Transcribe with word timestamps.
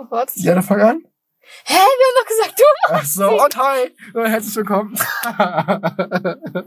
Oh 0.00 0.04
Gott. 0.04 0.30
Ja, 0.36 0.54
dann 0.54 0.62
fang 0.62 0.80
an. 0.80 1.02
Hä, 1.64 1.74
wir 1.74 1.78
haben 1.78 2.16
doch 2.20 2.26
gesagt, 2.28 2.54
du 2.58 2.64
Ach 2.94 3.04
so, 3.04 3.42
und 3.44 3.56
hi. 3.56 3.90
So, 4.12 4.24
Herzlich 4.24 4.56
willkommen. 4.56 4.94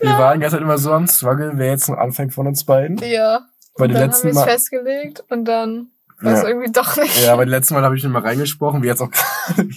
Wir 0.00 0.10
waren 0.18 0.38
die 0.38 0.42
ganze 0.42 0.56
Zeit 0.56 0.62
immer 0.62 0.78
so 0.78 0.92
am 0.92 1.06
Struggle, 1.06 1.52
wer 1.56 1.70
jetzt 1.70 1.88
noch 1.88 1.98
anfängt 1.98 2.32
von 2.34 2.46
uns 2.46 2.64
beiden. 2.64 2.96
Ja. 2.98 3.40
Bei 3.76 3.84
Und 3.84 3.90
den 3.90 3.94
dann 3.94 4.02
haben 4.04 4.10
letzten 4.10 4.24
wir 4.24 4.30
es 4.30 4.36
Mal. 4.36 4.44
festgelegt 4.44 5.24
und 5.30 5.44
dann 5.44 5.88
war 6.20 6.32
es 6.34 6.42
Ja. 6.42 6.48
irgendwie 6.48 6.72
doch 6.72 6.96
nicht. 6.96 7.24
Ja, 7.24 7.36
bei 7.36 7.44
den 7.44 7.50
letzten 7.50 7.74
Mal 7.74 7.82
habe 7.82 7.96
ich 7.96 8.02
nicht 8.04 8.12
mal 8.12 8.22
reingesprochen, 8.22 8.82
wie 8.82 8.86
jetzt 8.86 9.02
auch 9.02 9.10
gerade. 9.10 9.68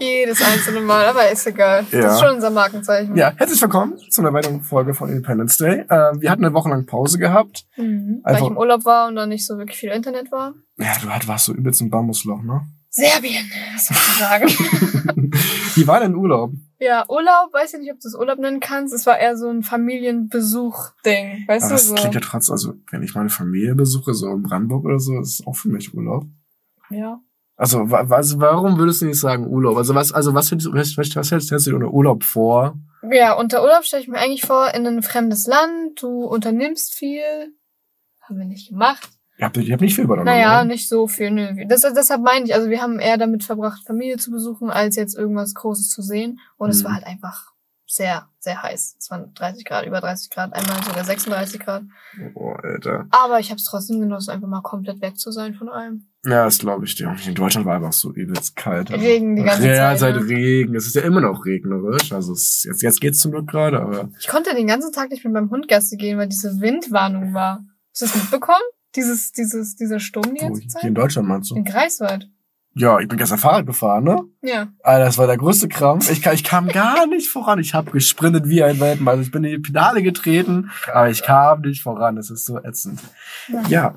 Jedes 0.00 0.42
einzelne 0.42 0.80
Mal, 0.80 1.06
aber 1.06 1.30
ist 1.30 1.46
egal. 1.46 1.84
Ja. 1.90 2.00
Das 2.00 2.14
ist 2.14 2.20
schon 2.20 2.36
unser 2.36 2.50
Markenzeichen. 2.50 3.16
Ja, 3.16 3.32
herzlich 3.36 3.60
willkommen 3.60 3.98
zu 4.10 4.20
einer 4.20 4.32
weiteren 4.32 4.62
Folge 4.62 4.94
von 4.94 5.08
Independence 5.08 5.56
Day. 5.56 5.84
Ähm, 5.90 6.20
wir 6.20 6.30
hatten 6.30 6.44
eine 6.44 6.54
Woche 6.54 6.68
lang 6.68 6.86
Pause 6.86 7.18
gehabt. 7.18 7.66
Mhm. 7.76 8.20
Weil 8.22 8.36
ich 8.36 8.46
im 8.46 8.56
Urlaub 8.56 8.84
war 8.84 9.08
und 9.08 9.16
dann 9.16 9.28
nicht 9.28 9.46
so 9.46 9.58
wirklich 9.58 9.78
viel 9.78 9.90
Internet 9.90 10.30
war. 10.30 10.54
Ja, 10.76 10.92
du 11.00 11.28
warst 11.28 11.46
so 11.46 11.54
übelst 11.54 11.80
im 11.80 11.90
Bambusloch, 11.90 12.42
ne? 12.42 12.62
Serbien, 12.90 13.50
was 13.74 13.88
soll 13.88 13.96
ich 13.96 14.18
sagen? 14.18 14.48
Wie 15.74 15.86
war 15.86 16.00
dein 16.00 16.14
Urlaub? 16.14 16.52
ja, 16.80 17.04
Urlaub, 17.08 17.52
weiß 17.52 17.74
ich 17.74 17.80
nicht, 17.80 17.92
ob 17.92 18.00
du 18.00 18.08
es 18.08 18.14
Urlaub 18.14 18.38
nennen 18.38 18.60
kannst. 18.60 18.94
Es 18.94 19.04
war 19.04 19.18
eher 19.18 19.36
so 19.36 19.48
ein 19.48 19.62
Familienbesuch-Ding, 19.62 21.44
weißt 21.46 21.64
Aber 21.64 21.70
du 21.70 21.74
das 21.74 21.86
so. 21.88 21.94
klingt 21.94 22.14
ja 22.14 22.20
trotzdem, 22.20 22.52
also 22.52 22.74
wenn 22.90 23.02
ich 23.02 23.14
meine 23.14 23.30
Familie 23.30 23.74
besuche, 23.74 24.14
so 24.14 24.28
in 24.28 24.42
Brandenburg 24.42 24.84
oder 24.84 24.98
so, 24.98 25.18
ist 25.20 25.40
es 25.40 25.46
auch 25.46 25.56
für 25.56 25.68
mich 25.68 25.92
Urlaub. 25.92 26.26
Ja. 26.90 27.20
Also, 27.58 27.90
wa- 27.90 28.08
was, 28.08 28.38
warum 28.38 28.78
würdest 28.78 29.02
du 29.02 29.06
nicht 29.06 29.18
sagen 29.20 29.46
Urlaub? 29.48 29.76
Also 29.76 29.94
was, 29.94 30.12
also 30.12 30.32
was, 30.32 30.48
findest 30.48 30.72
was, 30.72 30.96
was, 30.96 31.14
was 31.16 31.30
hältst 31.32 31.50
du 31.50 31.58
dir 31.58 31.74
unter 31.74 31.90
Urlaub 31.92 32.22
vor? 32.22 32.78
Ja, 33.10 33.32
unter 33.34 33.62
Urlaub 33.62 33.84
stelle 33.84 34.02
ich 34.02 34.08
mir 34.08 34.18
eigentlich 34.18 34.42
vor, 34.42 34.72
in 34.74 34.86
ein 34.86 35.02
fremdes 35.02 35.46
Land, 35.46 36.00
du 36.00 36.24
unternimmst 36.24 36.94
viel. 36.94 37.20
Haben 38.22 38.38
wir 38.38 38.44
nicht 38.46 38.68
gemacht. 38.70 39.08
Ihr 39.38 39.46
habt, 39.46 39.56
ihr 39.56 39.72
habt 39.72 39.82
nicht 39.82 39.94
viel 39.94 40.04
übernommen. 40.04 40.26
Naja, 40.26 40.62
ne? 40.64 40.70
nicht 40.72 40.88
so 40.88 41.06
viel, 41.08 41.30
nö. 41.30 41.64
Das, 41.68 41.80
deshalb 41.80 42.22
meine 42.22 42.44
ich, 42.44 42.54
also 42.54 42.70
wir 42.70 42.80
haben 42.82 42.98
eher 43.00 43.16
damit 43.18 43.42
verbracht, 43.44 43.84
Familie 43.86 44.18
zu 44.18 44.30
besuchen, 44.30 44.70
als 44.70 44.96
jetzt 44.96 45.16
irgendwas 45.16 45.54
Großes 45.54 45.90
zu 45.90 46.02
sehen. 46.02 46.38
Und 46.56 46.70
es 46.70 46.82
Mhm. 46.82 46.86
war 46.86 46.94
halt 46.94 47.06
einfach 47.06 47.52
sehr, 47.86 48.28
sehr 48.48 48.62
heiß. 48.62 48.96
Es 48.98 49.10
waren 49.10 49.34
30 49.34 49.64
Grad, 49.66 49.86
über 49.86 50.00
30 50.00 50.30
Grad, 50.30 50.54
einmal 50.54 50.82
sogar 50.82 51.04
36 51.04 51.60
Grad. 51.60 51.82
Oh, 52.34 52.52
Alter. 52.52 53.06
Aber 53.10 53.40
ich 53.40 53.50
habe 53.50 53.58
es 53.58 53.64
trotzdem 53.64 54.00
genossen, 54.00 54.30
einfach 54.30 54.48
mal 54.48 54.62
komplett 54.62 55.02
weg 55.02 55.18
zu 55.18 55.30
sein 55.30 55.54
von 55.54 55.68
allem. 55.68 56.06
Ja, 56.24 56.44
das 56.46 56.58
glaube 56.58 56.86
ich 56.86 56.94
dir. 56.94 57.14
In 57.26 57.34
Deutschland 57.34 57.66
war 57.66 57.76
einfach 57.76 57.92
so 57.92 58.10
übelst 58.12 58.56
kalt. 58.56 58.90
Also. 58.90 59.04
Regen 59.04 59.36
die 59.36 59.42
ganze 59.42 59.68
ja, 59.68 59.74
Zeit, 59.74 59.98
seit 59.98 60.16
ne? 60.16 60.28
Regen. 60.28 60.74
Es 60.74 60.86
ist 60.86 60.94
ja 60.94 61.02
immer 61.02 61.20
noch 61.20 61.44
regnerisch. 61.44 62.10
Also 62.12 62.32
es, 62.32 62.64
jetzt, 62.64 62.82
jetzt 62.82 63.00
geht's 63.02 63.18
zum 63.18 63.32
Glück 63.32 63.48
gerade, 63.48 63.80
aber 63.80 64.08
Ich 64.18 64.28
konnte 64.28 64.54
den 64.54 64.66
ganzen 64.66 64.92
Tag 64.92 65.10
nicht 65.10 65.24
mit 65.24 65.34
meinem 65.34 65.50
Hund 65.50 65.68
Gassi 65.68 65.96
gehen, 65.98 66.16
weil 66.16 66.28
diese 66.28 66.60
Windwarnung 66.60 67.34
war. 67.34 67.64
Hast 67.92 68.00
du 68.00 68.06
das 68.06 68.16
mitbekommen? 68.16 68.64
Dieses, 68.96 69.32
dieses, 69.32 69.76
dieser 69.76 70.00
Sturm 70.00 70.34
die 70.34 70.40
ganze 70.40 70.62
hier 70.62 70.70
Zeit? 70.70 70.84
in 70.84 70.94
Deutschland 70.94 71.28
meinst 71.28 71.50
du? 71.50 71.56
In 71.56 71.64
Greifswald. 71.64 72.30
Ja, 72.74 73.00
ich 73.00 73.08
bin 73.08 73.18
gestern 73.18 73.38
Fahrrad 73.38 73.66
gefahren, 73.66 74.04
ne? 74.04 74.22
Ja. 74.42 74.68
Alter, 74.82 75.04
das 75.06 75.18
war 75.18 75.26
der 75.26 75.36
größte 75.36 75.68
Krampf. 75.68 76.08
Ich, 76.10 76.22
kam- 76.22 76.34
ich 76.34 76.44
kam 76.44 76.68
gar 76.68 77.06
nicht 77.06 77.28
voran. 77.28 77.58
Ich 77.58 77.74
habe 77.74 77.90
gesprintet 77.90 78.48
wie 78.48 78.62
ein 78.62 78.78
Weltmann. 78.78 79.12
Also 79.16 79.22
ich 79.22 79.32
bin 79.32 79.42
in 79.42 79.50
die 79.50 79.58
Pedale 79.58 80.02
getreten, 80.02 80.70
aber 80.92 81.10
ich 81.10 81.22
kam 81.22 81.62
nicht 81.62 81.82
voran. 81.82 82.16
Das 82.16 82.30
ist 82.30 82.44
so 82.44 82.58
ätzend. 82.62 83.00
Ja. 83.68 83.96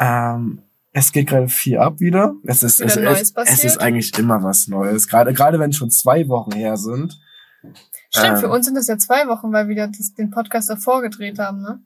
Ähm, 0.00 0.62
es 0.92 1.12
geht 1.12 1.28
gerade 1.28 1.48
viel 1.48 1.76
ab 1.78 2.00
wieder. 2.00 2.34
Es 2.44 2.62
ist, 2.62 2.80
Wieder 2.80 3.10
es, 3.10 3.32
es, 3.36 3.48
es 3.50 3.64
ist 3.64 3.78
eigentlich 3.82 4.16
immer 4.18 4.42
was 4.42 4.66
Neues. 4.66 5.08
Gerade, 5.08 5.34
gerade 5.34 5.58
wenn 5.58 5.72
schon 5.74 5.90
zwei 5.90 6.26
Wochen 6.28 6.52
her 6.52 6.78
sind. 6.78 7.20
Stimmt, 8.08 8.34
Ähm. 8.34 8.36
für 8.38 8.48
uns 8.48 8.64
sind 8.64 8.76
das 8.76 8.86
ja 8.86 8.96
zwei 8.96 9.26
Wochen, 9.28 9.52
weil 9.52 9.68
wir 9.68 9.88
das, 9.88 10.14
den 10.14 10.30
Podcast 10.30 10.70
davor 10.70 11.02
gedreht 11.02 11.38
haben, 11.38 11.60
ne? 11.60 11.80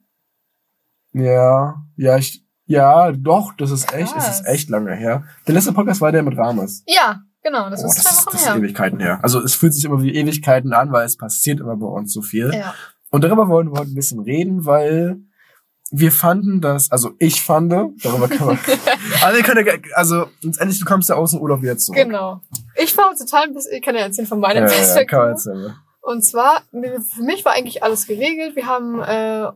Ja, 1.13 1.83
ja, 1.97 2.15
ich, 2.17 2.45
ja, 2.65 3.11
doch, 3.11 3.53
das 3.57 3.71
ist 3.71 3.93
echt, 3.93 4.15
es 4.15 4.27
ist 4.27 4.45
echt 4.45 4.69
lange 4.69 4.93
her. 4.95 5.23
Der 5.47 5.55
letzte 5.55 5.73
Podcast 5.73 6.01
war 6.01 6.11
der 6.11 6.23
mit 6.23 6.37
Rames. 6.37 6.83
Ja, 6.87 7.21
genau, 7.43 7.69
das 7.69 7.83
oh, 7.83 7.87
ist 7.87 7.97
das, 7.97 8.03
zwei 8.03 8.11
ist, 8.11 8.27
Wochen 8.27 8.37
das 8.37 8.41
ist. 8.43 8.55
Ewigkeiten 8.55 8.99
her. 8.99 9.19
Also 9.21 9.41
es 9.41 9.55
fühlt 9.55 9.73
sich 9.73 9.83
immer 9.85 10.01
wie 10.01 10.13
Ewigkeiten 10.13 10.73
an, 10.73 10.91
weil 10.91 11.05
es 11.05 11.17
passiert 11.17 11.59
immer 11.59 11.75
bei 11.75 11.87
uns 11.87 12.13
so 12.13 12.21
viel. 12.21 12.51
Ja. 12.53 12.73
Und 13.09 13.23
darüber 13.23 13.49
wollen 13.49 13.71
wir 13.71 13.79
heute 13.79 13.91
ein 13.91 13.95
bisschen 13.95 14.21
reden, 14.21 14.65
weil 14.65 15.17
wir 15.91 16.11
fanden 16.11 16.61
das, 16.61 16.89
also 16.91 17.11
ich 17.19 17.41
fand, 17.41 17.71
darüber 17.71 18.29
kann 18.29 18.47
man, 18.47 18.59
also 19.21 19.37
wir 19.37 19.43
können, 19.43 19.65
ja- 19.65 19.73
also 19.95 20.27
letztendlich, 20.41 20.79
du 20.79 20.85
kommst 20.85 21.09
ja 21.09 21.15
aus 21.15 21.31
dem 21.31 21.41
Urlaub 21.41 21.61
wieder 21.61 21.77
zurück. 21.77 21.97
Genau. 21.97 22.41
Ich 22.81 22.95
war 22.97 23.13
total 23.15 23.43
ein 23.43 23.53
bisschen, 23.53 23.73
ich 23.73 23.81
kann 23.81 23.95
ja 23.95 24.01
erzählen 24.01 24.27
von 24.27 24.39
meiner 24.39 24.61
Ja, 24.61 24.95
ja, 24.95 25.03
kann 25.03 25.19
man 25.19 25.29
erzählen. 25.29 25.75
Und 26.01 26.23
zwar, 26.23 26.61
für 26.71 27.23
mich 27.23 27.45
war 27.45 27.53
eigentlich 27.53 27.83
alles 27.83 28.07
geregelt. 28.07 28.55
Wir 28.55 28.65
haben 28.65 29.01
äh, 29.01 29.51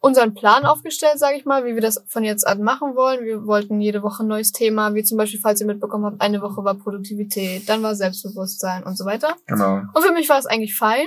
unseren 0.00 0.34
Plan 0.34 0.64
aufgestellt, 0.64 1.18
sage 1.18 1.36
ich 1.36 1.44
mal, 1.44 1.64
wie 1.64 1.74
wir 1.74 1.82
das 1.82 2.04
von 2.08 2.24
jetzt 2.24 2.46
an 2.46 2.62
machen 2.62 2.94
wollen. 2.94 3.24
Wir 3.24 3.46
wollten 3.46 3.80
jede 3.80 4.02
Woche 4.02 4.22
ein 4.22 4.28
neues 4.28 4.52
Thema, 4.52 4.94
wie 4.94 5.02
zum 5.02 5.18
Beispiel, 5.18 5.40
falls 5.40 5.60
ihr 5.60 5.66
mitbekommen 5.66 6.04
habt, 6.04 6.20
eine 6.20 6.42
Woche 6.42 6.64
war 6.64 6.74
Produktivität, 6.74 7.68
dann 7.68 7.82
war 7.82 7.94
Selbstbewusstsein 7.94 8.82
und 8.84 8.96
so 8.96 9.04
weiter. 9.04 9.36
Genau. 9.46 9.82
Und 9.92 10.02
für 10.02 10.12
mich 10.12 10.28
war 10.28 10.38
es 10.38 10.46
eigentlich 10.46 10.76
fein. 10.76 11.06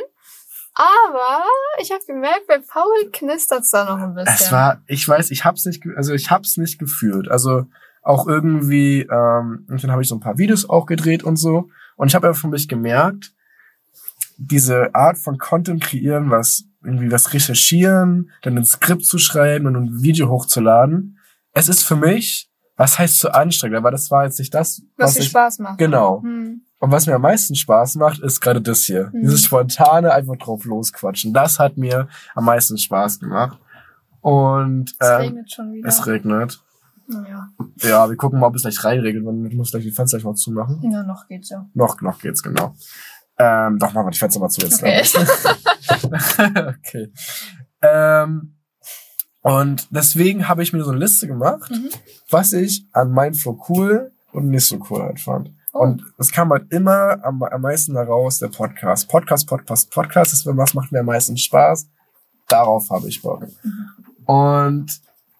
Aber 0.75 1.45
ich 1.81 1.91
habe 1.91 2.03
gemerkt, 2.05 2.47
bei 2.47 2.57
Paul 2.59 3.09
knistert's 3.13 3.71
da 3.71 3.85
noch 3.85 3.97
ein 3.97 4.13
bisschen. 4.13 4.33
Es 4.33 4.51
war, 4.51 4.81
ich 4.87 5.07
weiß, 5.07 5.31
ich 5.31 5.45
hab's 5.45 5.65
nicht, 5.65 5.81
also 5.95 6.13
ich 6.13 6.29
hab's 6.29 6.57
nicht 6.57 6.79
gefühlt. 6.79 7.31
Also 7.31 7.65
auch 8.01 8.27
irgendwie, 8.27 9.01
ähm, 9.01 9.65
und 9.69 9.83
dann 9.83 9.91
habe 9.91 10.01
ich 10.01 10.09
so 10.09 10.15
ein 10.15 10.19
paar 10.19 10.37
Videos 10.37 10.69
auch 10.69 10.85
gedreht 10.85 11.23
und 11.23 11.37
so. 11.37 11.69
Und 11.95 12.09
ich 12.09 12.15
habe 12.15 12.27
einfach 12.27 12.41
für 12.41 12.49
mich 12.49 12.67
gemerkt, 12.67 13.31
diese 14.37 14.93
Art 14.93 15.17
von 15.17 15.37
Content 15.37 15.81
kreieren, 15.81 16.29
was 16.29 16.65
irgendwie 16.85 17.11
was 17.11 17.33
recherchieren, 17.33 18.31
dann 18.43 18.57
ein 18.57 18.65
Skript 18.65 19.05
zu 19.05 19.17
schreiben 19.17 19.67
und 19.67 19.75
ein 19.75 20.01
Video 20.01 20.29
hochzuladen. 20.29 21.19
Es 21.53 21.69
ist 21.69 21.83
für 21.83 21.95
mich, 21.95 22.49
was 22.75 22.99
heißt 22.99 23.19
so 23.19 23.29
anstrengend, 23.29 23.77
aber 23.77 23.91
das 23.91 24.11
war 24.11 24.25
jetzt 24.25 24.39
nicht 24.39 24.53
das, 24.53 24.81
was 24.97 25.07
was 25.07 25.13
dir 25.15 25.19
ich, 25.21 25.27
Spaß 25.29 25.59
macht. 25.59 25.77
genau. 25.77 26.21
Hm. 26.23 26.61
Und 26.79 26.91
was 26.91 27.07
mir 27.07 27.15
am 27.15 27.21
meisten 27.21 27.55
Spaß 27.55 27.95
macht, 27.95 28.19
ist 28.19 28.41
gerade 28.41 28.61
das 28.61 28.83
hier. 28.83 29.09
Mhm. 29.13 29.21
Dieses 29.21 29.45
spontane 29.45 30.11
einfach 30.13 30.35
drauf 30.35 30.65
losquatschen. 30.65 31.33
Das 31.33 31.57
hat 31.57 31.77
mir 31.77 32.09
am 32.35 32.45
meisten 32.45 32.77
Spaß 32.77 33.21
gemacht. 33.21 33.57
Und 34.21 34.91
Es 34.99 35.07
ähm, 35.09 35.15
regnet 35.17 35.51
schon 35.51 35.73
wieder. 35.73 35.87
es 35.87 36.05
regnet. 36.05 36.61
ja. 37.07 37.49
Ja, 37.81 38.09
wir 38.09 38.17
gucken 38.17 38.39
mal, 38.39 38.47
ob 38.47 38.55
es 38.55 38.63
gleich 38.63 38.83
reinregnet. 38.83 39.23
Man 39.23 39.55
muss 39.55 39.71
gleich 39.71 39.83
die 39.83 39.91
Fenster 39.91 40.17
gleich 40.17 40.25
mal 40.25 40.35
zumachen. 40.35 40.79
ja, 40.91 41.01
noch 41.01 41.27
geht's 41.27 41.49
ja. 41.49 41.65
Noch, 41.73 42.01
noch 42.01 42.19
geht's, 42.19 42.43
genau. 42.43 42.75
Ähm, 43.37 43.77
doch, 43.79 43.93
machen 43.93 44.07
wir 44.07 44.11
die 44.11 44.17
Fenster 44.17 44.39
mal 44.39 44.49
zu 44.49 44.61
jetzt. 44.61 44.81
Okay. 44.81 45.03
okay. 46.77 47.11
Ähm, 47.81 48.55
und 49.41 49.87
deswegen 49.91 50.47
habe 50.47 50.63
ich 50.63 50.73
mir 50.73 50.83
so 50.83 50.91
eine 50.91 50.99
Liste 50.99 51.27
gemacht, 51.27 51.69
Mhm. 51.69 51.89
was 52.29 52.53
ich 52.53 52.85
an 52.93 53.11
Mindflow 53.11 53.63
cool 53.69 54.11
und 54.31 54.49
nicht 54.49 54.65
so 54.67 54.79
cool 54.89 55.03
halt 55.03 55.19
fand. 55.19 55.51
Oh. 55.73 55.79
Und 55.79 56.03
es 56.17 56.31
kam 56.31 56.49
halt 56.51 56.71
immer 56.71 57.23
am, 57.23 57.43
am 57.43 57.61
meisten 57.61 57.95
heraus 57.95 58.39
der 58.39 58.47
Podcast. 58.47 59.07
Podcast, 59.09 59.47
Podcast, 59.47 59.91
Podcast 59.91 60.33
ist, 60.33 60.45
was 60.45 60.73
macht 60.73 60.91
mir 60.91 61.01
am 61.01 61.05
meisten 61.07 61.37
Spaß. 61.37 61.87
Darauf 62.47 62.89
habe 62.89 63.07
ich 63.09 63.21
Bock. 63.21 63.45
Und 64.25 64.87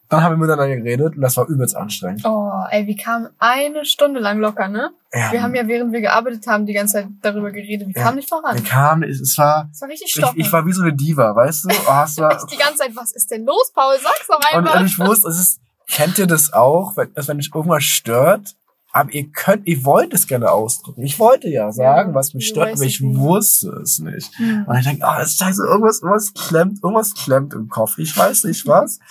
dann 0.10 0.22
haben 0.24 0.34
wir 0.34 0.38
miteinander 0.46 0.76
geredet 0.78 1.16
und 1.16 1.22
das 1.22 1.36
war 1.38 1.48
übelst 1.48 1.76
anstrengend. 1.76 2.22
Oh, 2.26 2.52
ey, 2.70 2.86
wir 2.86 2.96
kamen 2.96 3.30
eine 3.40 3.86
Stunde 3.86 4.20
lang 4.20 4.40
locker, 4.40 4.68
ne? 4.68 4.92
Ja, 5.14 5.32
Wir 5.32 5.42
haben 5.42 5.56
ja, 5.56 5.68
während 5.68 5.94
wir 5.94 6.02
gearbeitet 6.02 6.46
haben, 6.48 6.66
die 6.66 6.74
ganze 6.74 6.94
Zeit 6.94 7.08
darüber 7.22 7.52
geredet. 7.52 7.88
Wir 7.88 7.96
Ja. 7.96 8.04
kamen 8.04 8.18
nicht 8.18 8.30
voran. 8.30 8.56
wir 8.56 8.64
kamen, 8.64 9.04
es 9.04 9.38
war, 9.38 9.70
Es 9.72 9.82
war 9.82 9.90
richtig 9.90 10.08
ich, 10.08 10.14
stockend. 10.22 10.40
ich 10.40 10.52
war 10.52 10.66
wie 10.66 10.74
so 10.74 10.82
eine 10.84 10.94
Diva, 10.94 11.36
weißt 11.36 11.66
du? 11.66 11.70
Oh, 11.70 11.88
war, 11.88 12.32
Echt 12.32 12.52
die 12.52 12.58
ganze 12.58 12.78
Zeit, 12.80 12.96
was 12.96 13.12
ist 13.14 13.32
denn 13.32 13.46
los, 13.46 13.72
Paul? 13.74 13.96
Sag's 14.02 14.28
doch 14.28 14.38
und, 14.38 14.46
einfach. 14.68 14.80
und 14.80 14.86
ich 14.86 15.00
wusste, 15.00 15.28
es 15.30 15.40
ist, 15.40 15.60
kennt 15.90 16.18
ihr 16.20 16.28
das 16.28 16.54
auch, 16.54 16.96
wenn, 16.98 17.14
dass 17.14 17.28
wenn 17.28 17.38
dich 17.38 17.52
irgendwas 17.54 17.84
stört, 17.84 18.56
aber 18.92 19.12
ihr 19.14 19.30
könnt, 19.32 19.68
ihr 19.68 19.84
wollt 19.84 20.14
es 20.14 20.26
gerne 20.28 20.52
ausdrücken. 20.52 21.02
Ich 21.04 21.20
wollte 21.20 21.50
ja 21.50 21.72
sagen, 21.72 22.14
was 22.14 22.34
mich 22.34 22.46
du 22.48 22.62
stört, 22.62 22.74
aber 22.76 22.84
ich 22.84 23.02
nicht. 23.02 23.18
wusste 23.20 23.70
es 23.84 24.00
nicht. 24.00 24.34
Hm. 24.38 24.66
Und 24.68 24.78
ich 24.78 24.86
denke, 24.86 25.06
ah, 25.06 25.20
das 25.20 25.32
ist 25.32 25.40
scheiße, 25.40 25.64
irgendwas, 25.66 26.02
irgendwas 26.02 26.34
klemmt, 26.34 26.80
irgendwas 26.84 27.14
klemmt 27.14 27.54
im 27.54 27.68
Kopf. 27.68 27.98
Ich 27.98 28.16
weiß 28.16 28.44
nicht 28.46 28.66
was. 28.68 29.00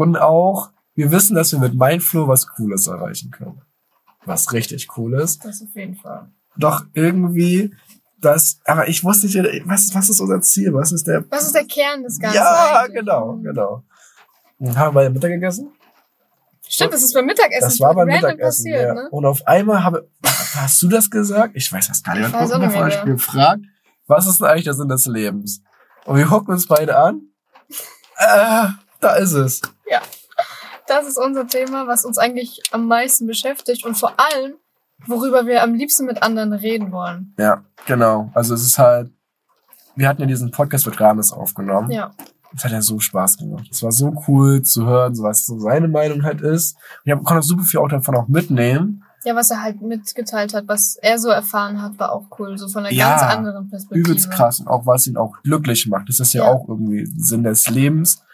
Und 0.00 0.16
auch, 0.16 0.70
wir 0.94 1.10
wissen, 1.12 1.34
dass 1.34 1.52
wir 1.52 1.58
mit 1.58 1.74
Mindflow 1.74 2.26
was 2.26 2.46
Cooles 2.46 2.86
erreichen 2.86 3.30
können. 3.30 3.60
Was 4.24 4.50
richtig 4.54 4.88
cool 4.96 5.12
ist. 5.20 5.44
Das 5.44 5.60
auf 5.60 5.74
jeden 5.74 5.94
Fall. 5.94 6.30
Doch 6.56 6.86
irgendwie, 6.94 7.74
das, 8.18 8.60
aber 8.64 8.88
ich 8.88 9.04
wusste 9.04 9.26
nicht, 9.26 9.36
was, 9.66 9.94
was 9.94 10.08
ist 10.08 10.20
unser 10.20 10.40
Ziel? 10.40 10.72
Was 10.72 10.92
ist 10.92 11.06
der, 11.06 11.30
Was 11.30 11.44
ist 11.44 11.54
der 11.54 11.66
Kern 11.66 12.02
des 12.02 12.18
Ganzen? 12.18 12.36
ja, 12.36 12.80
eigentlich? 12.80 13.00
genau, 13.00 13.34
Hm. 13.34 13.42
genau. 13.42 13.84
Und 14.58 14.78
haben 14.78 14.96
wir 14.96 15.10
Mittag 15.10 15.32
gegessen? 15.32 15.70
Stimmt, 16.66 16.94
das 16.94 17.02
ist 17.02 17.12
beim 17.12 17.26
Mittagessen. 17.26 17.60
Das 17.60 17.80
war 17.80 17.94
beim 17.94 18.06
Mittagessen, 18.06 18.38
passiert, 18.64 18.82
ja. 18.82 18.94
ne? 18.94 19.08
Und 19.10 19.26
auf 19.26 19.46
einmal 19.46 19.84
habe, 19.84 20.08
hast 20.22 20.80
du 20.80 20.88
das 20.88 21.10
gesagt? 21.10 21.54
Ich 21.56 21.70
weiß 21.70 21.88
das 21.88 22.02
gar 22.02 22.14
nicht. 22.14 22.26
Ich 22.26 22.32
Wir 22.32 22.38
weiß 22.40 22.52
auch 22.52 22.54
haben 22.54 22.62
nicht 22.62 22.72
mehr, 22.72 22.80
vorhin 22.90 22.98
ja. 22.98 23.12
gefragt, 23.12 23.62
was 24.06 24.26
ist 24.26 24.40
denn 24.40 24.48
eigentlich 24.48 24.64
der 24.64 24.74
Sinn 24.74 24.88
des 24.88 25.04
Lebens? 25.04 25.62
Und 26.06 26.16
wir 26.16 26.24
gucken 26.26 26.54
uns 26.54 26.66
beide 26.66 26.96
an. 26.98 27.20
Äh, 28.16 28.68
da 29.00 29.14
ist 29.16 29.32
es. 29.32 29.60
Das 30.86 31.06
ist 31.06 31.18
unser 31.18 31.46
Thema, 31.46 31.86
was 31.86 32.04
uns 32.04 32.18
eigentlich 32.18 32.62
am 32.72 32.86
meisten 32.88 33.26
beschäftigt 33.26 33.84
und 33.84 33.96
vor 33.96 34.12
allem, 34.18 34.54
worüber 35.06 35.46
wir 35.46 35.62
am 35.62 35.74
liebsten 35.74 36.04
mit 36.04 36.20
anderen 36.22 36.52
reden 36.52 36.90
wollen. 36.90 37.32
Ja, 37.38 37.62
genau. 37.86 38.30
Also 38.34 38.54
es 38.54 38.62
ist 38.66 38.76
halt, 38.78 39.08
wir 39.94 40.08
hatten 40.08 40.20
ja 40.22 40.26
diesen 40.26 40.50
Podcast 40.50 40.86
mit 40.86 41.00
Rames 41.00 41.32
aufgenommen. 41.32 41.92
Ja. 41.92 42.10
Das 42.52 42.64
hat 42.64 42.72
ja 42.72 42.82
so 42.82 42.98
Spaß 42.98 43.38
gemacht. 43.38 43.68
Es 43.70 43.84
war 43.84 43.92
so 43.92 44.12
cool 44.26 44.62
zu 44.62 44.84
hören, 44.84 45.14
so 45.14 45.22
was 45.22 45.46
so 45.46 45.60
seine 45.60 45.86
Meinung 45.86 46.24
halt 46.24 46.40
ist. 46.40 46.76
Und 47.04 47.12
ich 47.12 47.24
konnte 47.24 47.42
super 47.44 47.62
viel 47.62 47.78
auch 47.78 47.88
davon 47.88 48.16
auch 48.16 48.26
mitnehmen. 48.26 49.04
Ja, 49.24 49.36
was 49.36 49.50
er 49.50 49.62
halt 49.62 49.80
mitgeteilt 49.82 50.54
hat, 50.54 50.66
was 50.66 50.96
er 51.00 51.18
so 51.20 51.28
erfahren 51.28 51.80
hat, 51.80 52.00
war 52.00 52.10
auch 52.10 52.26
cool. 52.40 52.58
So 52.58 52.66
von 52.68 52.84
einer 52.84 52.92
Ja, 52.92 53.10
ganz 53.10 53.22
anderen 53.36 53.68
Perspektive. 53.70 54.00
Übelst 54.10 54.28
krass 54.32 54.58
und 54.58 54.66
auch 54.66 54.86
was 54.86 55.06
ihn 55.06 55.16
auch 55.16 55.34
glücklich 55.44 55.86
macht. 55.86 56.08
Das 56.08 56.18
ist 56.18 56.32
ja, 56.32 56.44
Ja. 56.44 56.50
auch 56.50 56.66
irgendwie 56.68 57.06
Sinn 57.16 57.44
des 57.44 57.68
Lebens, 57.68 58.24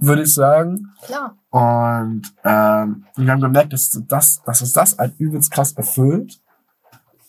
würde 0.00 0.22
ich 0.22 0.34
sagen. 0.34 0.92
Klar. 1.04 1.36
Und 1.50 2.22
ähm, 2.44 3.04
wir 3.16 3.32
haben 3.32 3.40
gemerkt, 3.40 3.72
dass 3.72 3.90
das, 4.08 4.42
dass 4.44 4.60
uns 4.62 4.72
das 4.72 4.98
halt 4.98 5.14
übelst 5.18 5.50
krass 5.50 5.72
erfüllt 5.72 6.40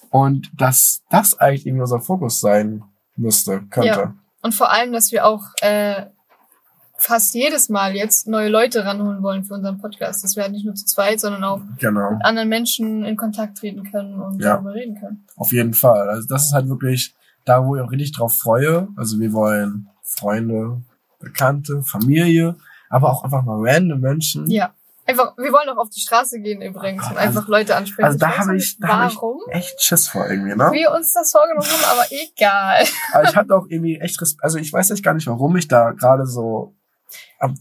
und 0.09 0.49
dass 0.59 1.01
das 1.09 1.37
eigentlich 1.39 1.65
irgendwie 1.65 1.81
unser 1.83 1.99
Fokus 2.01 2.39
sein 2.39 2.83
müsste, 3.15 3.61
könnte. 3.69 3.87
Ja. 3.87 4.13
Und 4.41 4.53
vor 4.55 4.71
allem, 4.71 4.91
dass 4.91 5.11
wir 5.11 5.25
auch 5.25 5.43
äh, 5.61 6.05
fast 6.97 7.33
jedes 7.33 7.69
Mal 7.69 7.95
jetzt 7.95 8.27
neue 8.27 8.49
Leute 8.49 8.85
ranholen 8.85 9.21
wollen 9.23 9.43
für 9.43 9.55
unseren 9.55 9.79
Podcast. 9.79 10.23
Dass 10.23 10.35
wir 10.35 10.43
halt 10.43 10.51
nicht 10.51 10.65
nur 10.65 10.75
zu 10.75 10.85
zweit, 10.85 11.19
sondern 11.19 11.43
auch 11.43 11.61
Genau, 11.79 12.11
mit 12.11 12.25
anderen 12.25 12.49
Menschen 12.49 13.03
in 13.05 13.15
Kontakt 13.17 13.57
treten 13.57 13.83
können 13.89 14.19
und 14.19 14.41
Ja. 14.41 14.55
darüber 14.55 14.73
reden 14.73 14.99
können. 14.99 15.25
auf 15.35 15.51
jeden 15.51 15.73
Fall. 15.73 16.09
Also 16.09 16.27
das 16.27 16.45
ist 16.45 16.53
halt 16.53 16.69
wirklich 16.69 17.15
da, 17.45 17.65
wo 17.65 17.75
ich 17.75 17.81
auch 17.81 17.91
richtig 17.91 18.11
drauf 18.13 18.35
freue. 18.37 18.87
Also 18.95 19.19
wir 19.19 19.33
wollen 19.33 19.89
Freunde, 20.03 20.81
Bekannte, 21.21 21.83
Familie, 21.83 22.55
aber 22.89 23.11
auch 23.11 23.23
einfach 23.23 23.43
mal 23.43 23.57
random 23.59 23.99
Menschen. 24.01 24.49
Ja. 24.49 24.73
Einfach, 25.05 25.35
wir 25.37 25.51
wollen 25.51 25.67
auch 25.69 25.77
auf 25.77 25.89
die 25.89 25.99
Straße 25.99 26.39
gehen 26.41 26.61
übrigens 26.61 27.03
und 27.03 27.17
Also- 27.17 27.39
einfach 27.39 27.47
Leute 27.47 27.75
ansprechen. 27.75 28.05
also 28.05 28.19
da 28.19 28.37
habe 28.37 28.55
ich- 28.55 28.77
da 28.79 28.87
habe 28.87 29.11
ich- 29.11 29.53
Echt 29.55 29.81
Schiss 29.81 30.07
vor 30.07 30.29
irgendwie, 30.29 30.55
ne? 30.55 30.69
wir 30.71 30.91
uns 30.91 31.11
das 31.13 31.31
vorgenommen 31.31 31.67
haben, 31.67 31.83
aber 31.99 32.05
egal. 32.11 32.85
Aber 33.13 33.23
ich 33.29 33.35
hatte 33.35 33.55
auch 33.55 33.65
irgendwie 33.67 33.99
echt 33.99 34.21
Respekt. 34.21 34.43
Also 34.43 34.57
ich 34.59 34.71
weiß 34.71 34.91
echt 34.91 35.03
gar 35.03 35.13
nicht, 35.15 35.27
warum 35.27 35.55
ich 35.57 35.67
da 35.67 35.91
gerade 35.91 36.25
so 36.27 36.75
am 37.39 37.57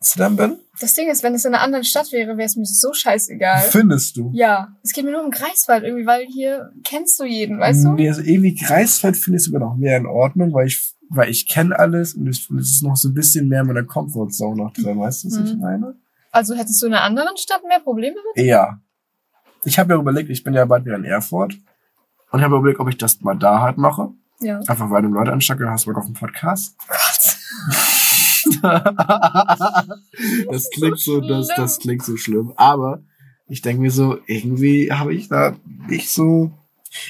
Zittern 0.00 0.36
bin. 0.36 0.58
Das 0.80 0.94
Ding 0.94 1.10
ist, 1.10 1.22
wenn 1.22 1.34
es 1.34 1.44
in 1.44 1.54
einer 1.54 1.62
anderen 1.64 1.84
Stadt 1.84 2.12
wäre, 2.12 2.36
wäre 2.36 2.46
es 2.46 2.56
mir 2.56 2.64
so 2.66 2.92
scheißegal. 2.92 3.62
Findest 3.62 4.16
du? 4.16 4.30
Ja, 4.34 4.68
es 4.82 4.92
geht 4.92 5.04
mir 5.04 5.12
nur 5.12 5.24
um 5.24 5.30
Greifswald 5.30 5.82
irgendwie, 5.84 6.06
weil 6.06 6.26
hier 6.26 6.72
kennst 6.84 7.18
du 7.20 7.24
jeden, 7.24 7.58
weißt 7.58 7.84
du? 7.84 7.88
Nee, 7.92 8.08
also 8.08 8.20
irgendwie 8.22 8.54
Greifswald 8.54 9.16
finde 9.16 9.38
ich 9.38 9.44
sogar 9.44 9.60
noch 9.60 9.76
mehr 9.76 9.96
in 9.96 10.06
Ordnung, 10.06 10.52
weil 10.52 10.66
ich, 10.68 10.93
weil 11.16 11.30
ich 11.30 11.46
kenne 11.48 11.78
alles 11.78 12.14
und 12.14 12.26
ich, 12.28 12.48
und 12.50 12.58
es 12.58 12.70
ist 12.70 12.82
noch 12.82 12.96
so 12.96 13.08
ein 13.08 13.14
bisschen 13.14 13.48
mehr 13.48 13.60
in 13.62 13.66
meiner 13.68 13.84
Comfortzone 13.84 14.56
noch 14.62 14.72
drin, 14.72 14.98
weißt 14.98 15.24
du, 15.24 15.28
was 15.28 15.36
ich 15.38 15.54
Mhm. 15.54 15.60
meine? 15.60 15.94
Also 16.32 16.54
hättest 16.54 16.82
du 16.82 16.86
in 16.86 16.94
einer 16.94 17.04
anderen 17.04 17.36
Stadt 17.36 17.62
mehr 17.68 17.80
Probleme 17.80 18.16
mit? 18.34 18.44
Ja. 18.44 18.80
Ich 19.64 19.78
habe 19.78 19.94
ja 19.94 20.00
überlegt, 20.00 20.30
ich 20.30 20.42
bin 20.44 20.52
ja 20.54 20.64
bald 20.64 20.84
wieder 20.84 20.96
in 20.96 21.04
Erfurt 21.04 21.54
und 22.30 22.38
ich 22.40 22.44
habe 22.44 22.56
überlegt, 22.56 22.80
ob 22.80 22.88
ich 22.88 22.98
das 22.98 23.20
mal 23.20 23.34
da 23.36 23.60
halt 23.60 23.78
mache. 23.78 24.10
Ja. 24.40 24.58
Einfach 24.66 24.90
weil 24.90 25.02
du 25.02 25.08
Leute 25.08 25.32
anstacke, 25.32 25.70
hast 25.70 25.86
du 25.86 25.90
Bock 25.90 25.98
auf 26.00 26.06
einen 26.06 26.14
Podcast. 26.14 26.76
Gott. 26.88 27.36
das 30.50 30.70
klingt 30.70 30.98
so, 30.98 31.20
das, 31.20 31.48
das 31.56 31.78
klingt 31.78 32.02
so 32.02 32.16
schlimm. 32.16 32.52
Aber 32.56 33.00
ich 33.46 33.62
denke 33.62 33.80
mir 33.82 33.90
so, 33.90 34.18
irgendwie 34.26 34.92
habe 34.92 35.14
ich 35.14 35.28
da 35.28 35.54
nicht 35.88 36.10
so. 36.10 36.50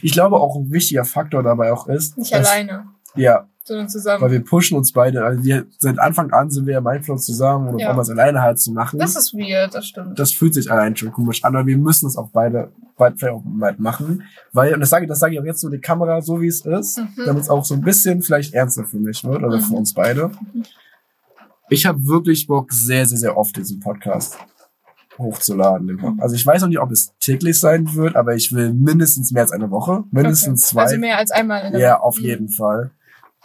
Ich 0.03 0.13
glaube 0.13 0.37
auch 0.37 0.57
ein 0.57 0.71
wichtiger 0.71 1.05
Faktor 1.05 1.43
dabei 1.43 1.73
auch 1.73 1.87
ist. 1.89 2.17
Nicht 2.19 2.33
dass- 2.33 2.49
alleine, 2.49 2.87
Ja, 3.15 3.49
sondern 3.67 3.89
zusammen. 3.89 4.23
weil 4.23 4.31
wir 4.31 4.45
pushen 4.45 4.77
uns 4.77 4.93
beide. 4.93 5.25
Also 5.25 5.43
wir 5.43 5.67
seit 5.79 5.99
Anfang 5.99 6.31
an 6.33 6.51
sind 6.51 6.67
wir 6.67 6.75
ja 6.75 6.81
Mindflow 6.81 7.17
zusammen 7.17 7.69
und 7.69 7.79
Ja. 7.79 7.89
einmal 7.91 8.03
es 8.03 8.11
alleine 8.11 8.43
halt 8.43 8.59
zu 8.61 8.73
machen. 8.73 8.99
das 8.99 9.17
ist 9.17 9.33
weird, 9.35 9.75
das 9.75 9.87
stimmt. 9.87 10.19
das 10.19 10.33
fühlt 10.33 10.53
sich 10.55 10.71
allein 10.71 10.95
schon 10.97 11.11
komisch 11.13 11.43
an, 11.45 11.57
aber 11.57 11.67
wir 11.67 11.79
müssen 11.79 12.07
es 12.07 12.17
auch 12.17 12.29
beide 12.33 12.71
bald 12.97 13.19
vielleicht 13.19 13.35
auch 13.35 13.43
bald 13.45 13.81
machen, 13.81 14.23
weil 14.53 14.73
und 14.75 14.81
das 14.81 14.91
sage 14.91 15.05
ich, 15.05 15.09
das 15.09 15.19
sage 15.19 15.35
ich 15.35 15.41
auch 15.41 15.45
jetzt 15.45 15.61
so 15.61 15.69
die 15.69 15.79
Kamera 15.81 16.21
so 16.21 16.41
wie 16.41 16.47
es 16.47 16.65
ist, 16.65 16.99
Mhm. 16.99 17.09
damit 17.27 17.43
es 17.43 17.51
auch 17.51 17.65
so 17.65 17.75
ein 17.75 17.81
bisschen 17.81 18.23
vielleicht 18.23 18.55
ernster 18.55 18.85
für 18.85 18.99
mich 18.99 19.25
wird 19.25 19.43
oder 19.43 19.59
für 19.61 19.71
Mhm. 19.73 19.79
uns 19.79 19.95
beide. 19.95 20.31
Ich 21.71 21.87
habe 21.87 22.07
wirklich 22.07 22.47
Bock, 22.47 22.71
sehr 22.73 23.07
sehr 23.07 23.19
sehr 23.19 23.37
oft 23.37 23.57
diesen 23.57 23.81
Podcast 23.81 24.37
hochzuladen. 25.19 25.87
Mhm. 25.97 26.21
Also 26.21 26.35
ich 26.35 26.45
weiß 26.45 26.63
noch 26.63 26.69
nicht, 26.69 26.81
ob 26.81 26.91
es 26.91 27.13
täglich 27.21 27.59
sein 27.59 27.95
wird, 27.95 28.17
aber 28.17 28.35
ich 28.35 28.53
will 28.53 28.73
mindestens 28.75 29.31
mehr 29.33 29.43
als 29.43 29.53
eine 29.53 29.71
Woche, 29.71 30.05
mindestens 30.11 30.65
Okay. 30.65 30.71
zwei. 30.73 30.83
Also 30.83 30.99
mehr 30.99 31.19
als 31.19 31.31
einmal 31.31 31.65
in 31.67 31.73
der 31.73 31.81
Ja, 31.81 32.01
auf 32.01 32.19
Mhm. 32.19 32.25
jeden 32.25 32.49
Fall. 32.49 32.91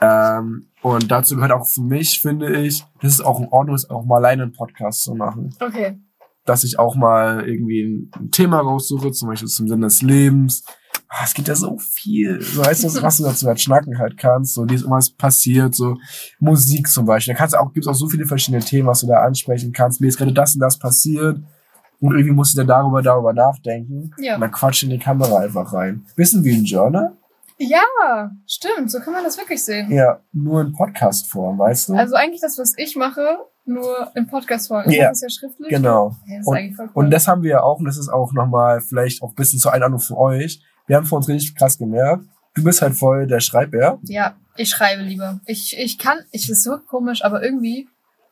Ähm, 0.02 0.66
und 0.82 1.12
dazu 1.12 1.36
gehört 1.36 1.52
auch 1.52 1.68
für 1.68 1.82
mich, 1.82 2.22
finde 2.22 2.62
ich, 2.62 2.86
dass 3.02 3.14
es 3.14 3.22
auch 3.22 3.40
in 3.40 3.48
Ordnung 3.50 3.76
ist, 3.76 3.90
auch 3.90 4.06
mal 4.06 4.18
alleine 4.18 4.44
einen 4.44 4.54
Podcast 4.54 5.04
zu 5.04 5.14
machen 5.14 5.54
Okay. 5.60 6.00
dass 6.46 6.64
ich 6.64 6.80
auch 6.80 6.96
mal 6.96 7.48
irgendwie 7.48 7.84
ein, 7.84 8.12
ein 8.18 8.32
Thema 8.32 8.60
raussuche, 8.60 9.12
zum 9.12 9.28
Beispiel 9.30 9.50
zum 9.50 9.68
Sinn 9.68 9.82
des 9.82 10.02
Lebens. 10.02 10.64
Ah, 11.10 11.24
Es 11.24 11.34
gibt 11.34 11.48
ja 11.48 11.56
so 11.56 11.78
viel, 11.80 12.40
so 12.42 12.64
weißt 12.64 12.84
du, 12.84 12.88
was 13.04 13.18
du 13.18 13.24
dazu 13.24 13.46
halt 13.48 13.60
schnacken 13.60 13.98
halt 14.00 14.18
kannst, 14.18 14.54
so, 14.54 14.64
die 14.66 14.76
ist 14.76 14.82
irgendwas 14.82 15.10
passiert, 15.10 15.76
so 15.76 15.98
Musik 16.40 16.88
zum 16.88 17.06
Beispiel. 17.06 17.34
Da 17.34 17.38
kannst 17.38 17.56
du 17.56 17.60
auch, 17.60 17.74
gibt's 17.74 17.88
auch 17.88 17.94
so 17.96 18.08
viele 18.08 18.26
verschiedene 18.26 18.64
Themen, 18.64 18.88
was 18.88 19.02
du 19.02 19.08
da 19.08 19.22
ansprechen 19.24 19.74
kannst. 19.74 20.00
Mir 20.00 20.08
ist 20.08 20.18
gerade 20.18 20.34
das 20.34 20.54
und 20.56 20.62
das 20.62 20.80
passiert. 20.80 21.40
Und 22.00 22.12
irgendwie 22.14 22.32
muss 22.34 22.52
ich 22.52 22.56
dann 22.56 22.68
darüber, 22.68 23.02
darüber 23.02 23.34
nachdenken. 23.34 24.12
Ja. 24.20 24.36
Und 24.36 24.42
dann 24.42 24.52
quatsch 24.52 24.84
in 24.84 24.90
die 24.92 25.00
Kamera 25.00 25.40
einfach 25.40 25.74
rein. 25.74 26.06
Bisschen 26.16 26.46
wie 26.46 26.54
ein 26.56 26.64
Journal? 26.64 27.18
Ja, 27.60 28.32
stimmt, 28.48 28.90
so 28.90 29.00
kann 29.02 29.14
man 29.14 29.24
das 29.26 29.38
wirklich 29.38 29.64
sehen. 29.64 29.92
Ja, 29.92 30.22
nur 30.32 30.62
in 30.62 30.72
Podcast-Form, 30.74 31.60
weißt 31.60 31.90
du? 31.90 31.94
Also 31.96 32.16
eigentlich 32.16 32.40
das, 32.42 32.58
was 32.58 32.74
ich 32.78 32.96
mache, 32.96 33.38
nur 33.66 34.12
im 34.16 34.28
Podcast-Form. 34.28 34.86
Ich 34.90 34.96
Ja. 34.96 35.04
mache 35.04 35.12
das 35.12 35.22
ja 35.22 35.30
schriftlich. 35.30 35.70
genau. 35.70 36.16
Ja, 36.26 36.40
Und- 36.46 36.80
cool. 36.80 36.90
Und 36.94 37.12
das 37.12 37.28
haben 37.28 37.44
wir 37.44 37.52
ja 37.52 37.62
auch, 37.64 37.80
und 37.80 37.86
das 37.86 37.98
ist 37.98 38.08
auch 38.10 38.32
nochmal 38.34 38.80
vielleicht 38.82 39.22
auch 39.22 39.30
ein 39.32 39.36
bisschen 39.36 39.60
zur 39.60 39.74
Einladung 39.74 40.00
für 40.00 40.18
euch. 40.18 40.64
Wir 40.88 40.96
haben 40.96 41.06
für 41.06 41.16
uns 41.16 41.28
richtig 41.28 41.54
krass 41.56 41.78
gemerkt, 41.78 42.24
du 42.56 42.64
bist 42.64 42.82
halt 42.82 42.96
voll 42.96 43.28
der 43.28 43.42
Schreibbär. 43.42 44.00
Ja, 44.04 44.36
ich 44.56 44.70
schreibe 44.70 45.04
lieber. 45.04 45.40
Ich, 45.46 45.78
ich 45.78 45.98
kann, 45.98 46.18
ich 46.32 46.50
ist 46.50 46.64
so 46.64 46.78
komisch, 46.80 47.24
aber 47.24 47.44
irgendwie 47.44 47.88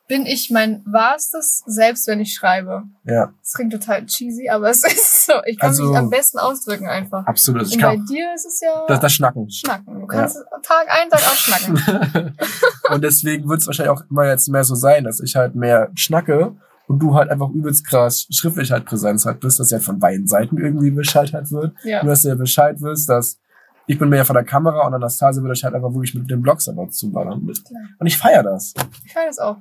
bin 0.08 0.24
ich 0.26 0.50
mein 0.50 0.82
wahrstes 0.86 1.62
Selbst, 1.66 2.06
wenn 2.08 2.18
ich 2.20 2.32
schreibe. 2.34 2.82
Ja, 3.04 3.32
Das 3.40 3.52
klingt 3.52 3.72
total 3.72 4.06
cheesy, 4.06 4.48
aber 4.48 4.70
es 4.70 4.82
ist 4.86 5.26
so. 5.26 5.34
Ich 5.46 5.58
kann 5.58 5.68
Also- 5.68 5.84
mich 5.90 5.96
am 5.98 6.10
besten 6.10 6.38
ausdrücken 6.38 6.88
einfach. 6.88 7.26
absolut. 7.26 7.66
Ich 7.68 7.74
Und 7.74 7.82
bei 7.82 7.96
kann, 7.96 8.06
dir 8.06 8.34
ist 8.34 8.46
es 8.46 8.60
ja 8.60 8.84
das, 8.88 9.00
das 9.00 9.12
Schnacken. 9.12 9.50
Schnacken. 9.50 10.00
Du 10.00 10.06
kannst 10.06 10.38
Tag 10.62 10.86
ein, 10.88 11.08
Tag 11.10 11.20
aus 11.20 11.38
schnacken. 11.38 12.34
und 12.90 13.04
deswegen 13.04 13.48
wird 13.48 13.60
es 13.60 13.66
wahrscheinlich 13.66 13.90
auch 13.92 14.02
immer 14.10 14.26
jetzt 14.26 14.48
mehr 14.48 14.64
so 14.64 14.74
sein, 14.74 15.04
dass 15.04 15.20
ich 15.20 15.36
halt 15.36 15.54
mehr 15.54 15.90
schnacke 15.94 16.56
und 16.86 16.98
du 17.00 17.14
halt 17.14 17.30
einfach 17.30 17.50
übelst 17.50 17.86
krass 17.86 18.26
schriftlich 18.30 18.72
halt 18.72 18.86
Präsenz 18.86 19.26
halt 19.26 19.40
bist, 19.40 19.60
dass 19.60 19.70
ja 19.70 19.78
von 19.78 19.98
beiden 19.98 20.26
Seiten 20.26 20.56
irgendwie 20.56 20.90
Bescheid 20.90 21.32
halt 21.34 21.50
wird. 21.52 21.74
Ja. 21.84 22.02
Nur, 22.02 22.12
dass 22.12 22.22
du 22.22 22.28
ja 22.28 22.34
Bescheid 22.34 22.80
wirst, 22.80 23.08
dass 23.10 23.38
ich 23.86 23.98
bin 23.98 24.08
mehr 24.08 24.24
von 24.24 24.34
der 24.34 24.44
Kamera 24.44 24.86
und 24.86 24.94
Anastasia 24.94 25.42
wird 25.42 25.52
euch 25.52 25.64
halt 25.64 25.74
einfach 25.74 25.92
wirklich 25.92 26.14
mit 26.14 26.30
dem 26.30 26.40
Blogs 26.42 26.66
aber 26.68 26.88
zuballern 26.88 27.42
mit. 27.44 27.62
Und 27.98 28.06
ich 28.06 28.16
feier 28.16 28.42
das. 28.42 28.72
Ich 29.04 29.12
kann 29.14 29.24
das 29.26 29.38
auch. 29.38 29.56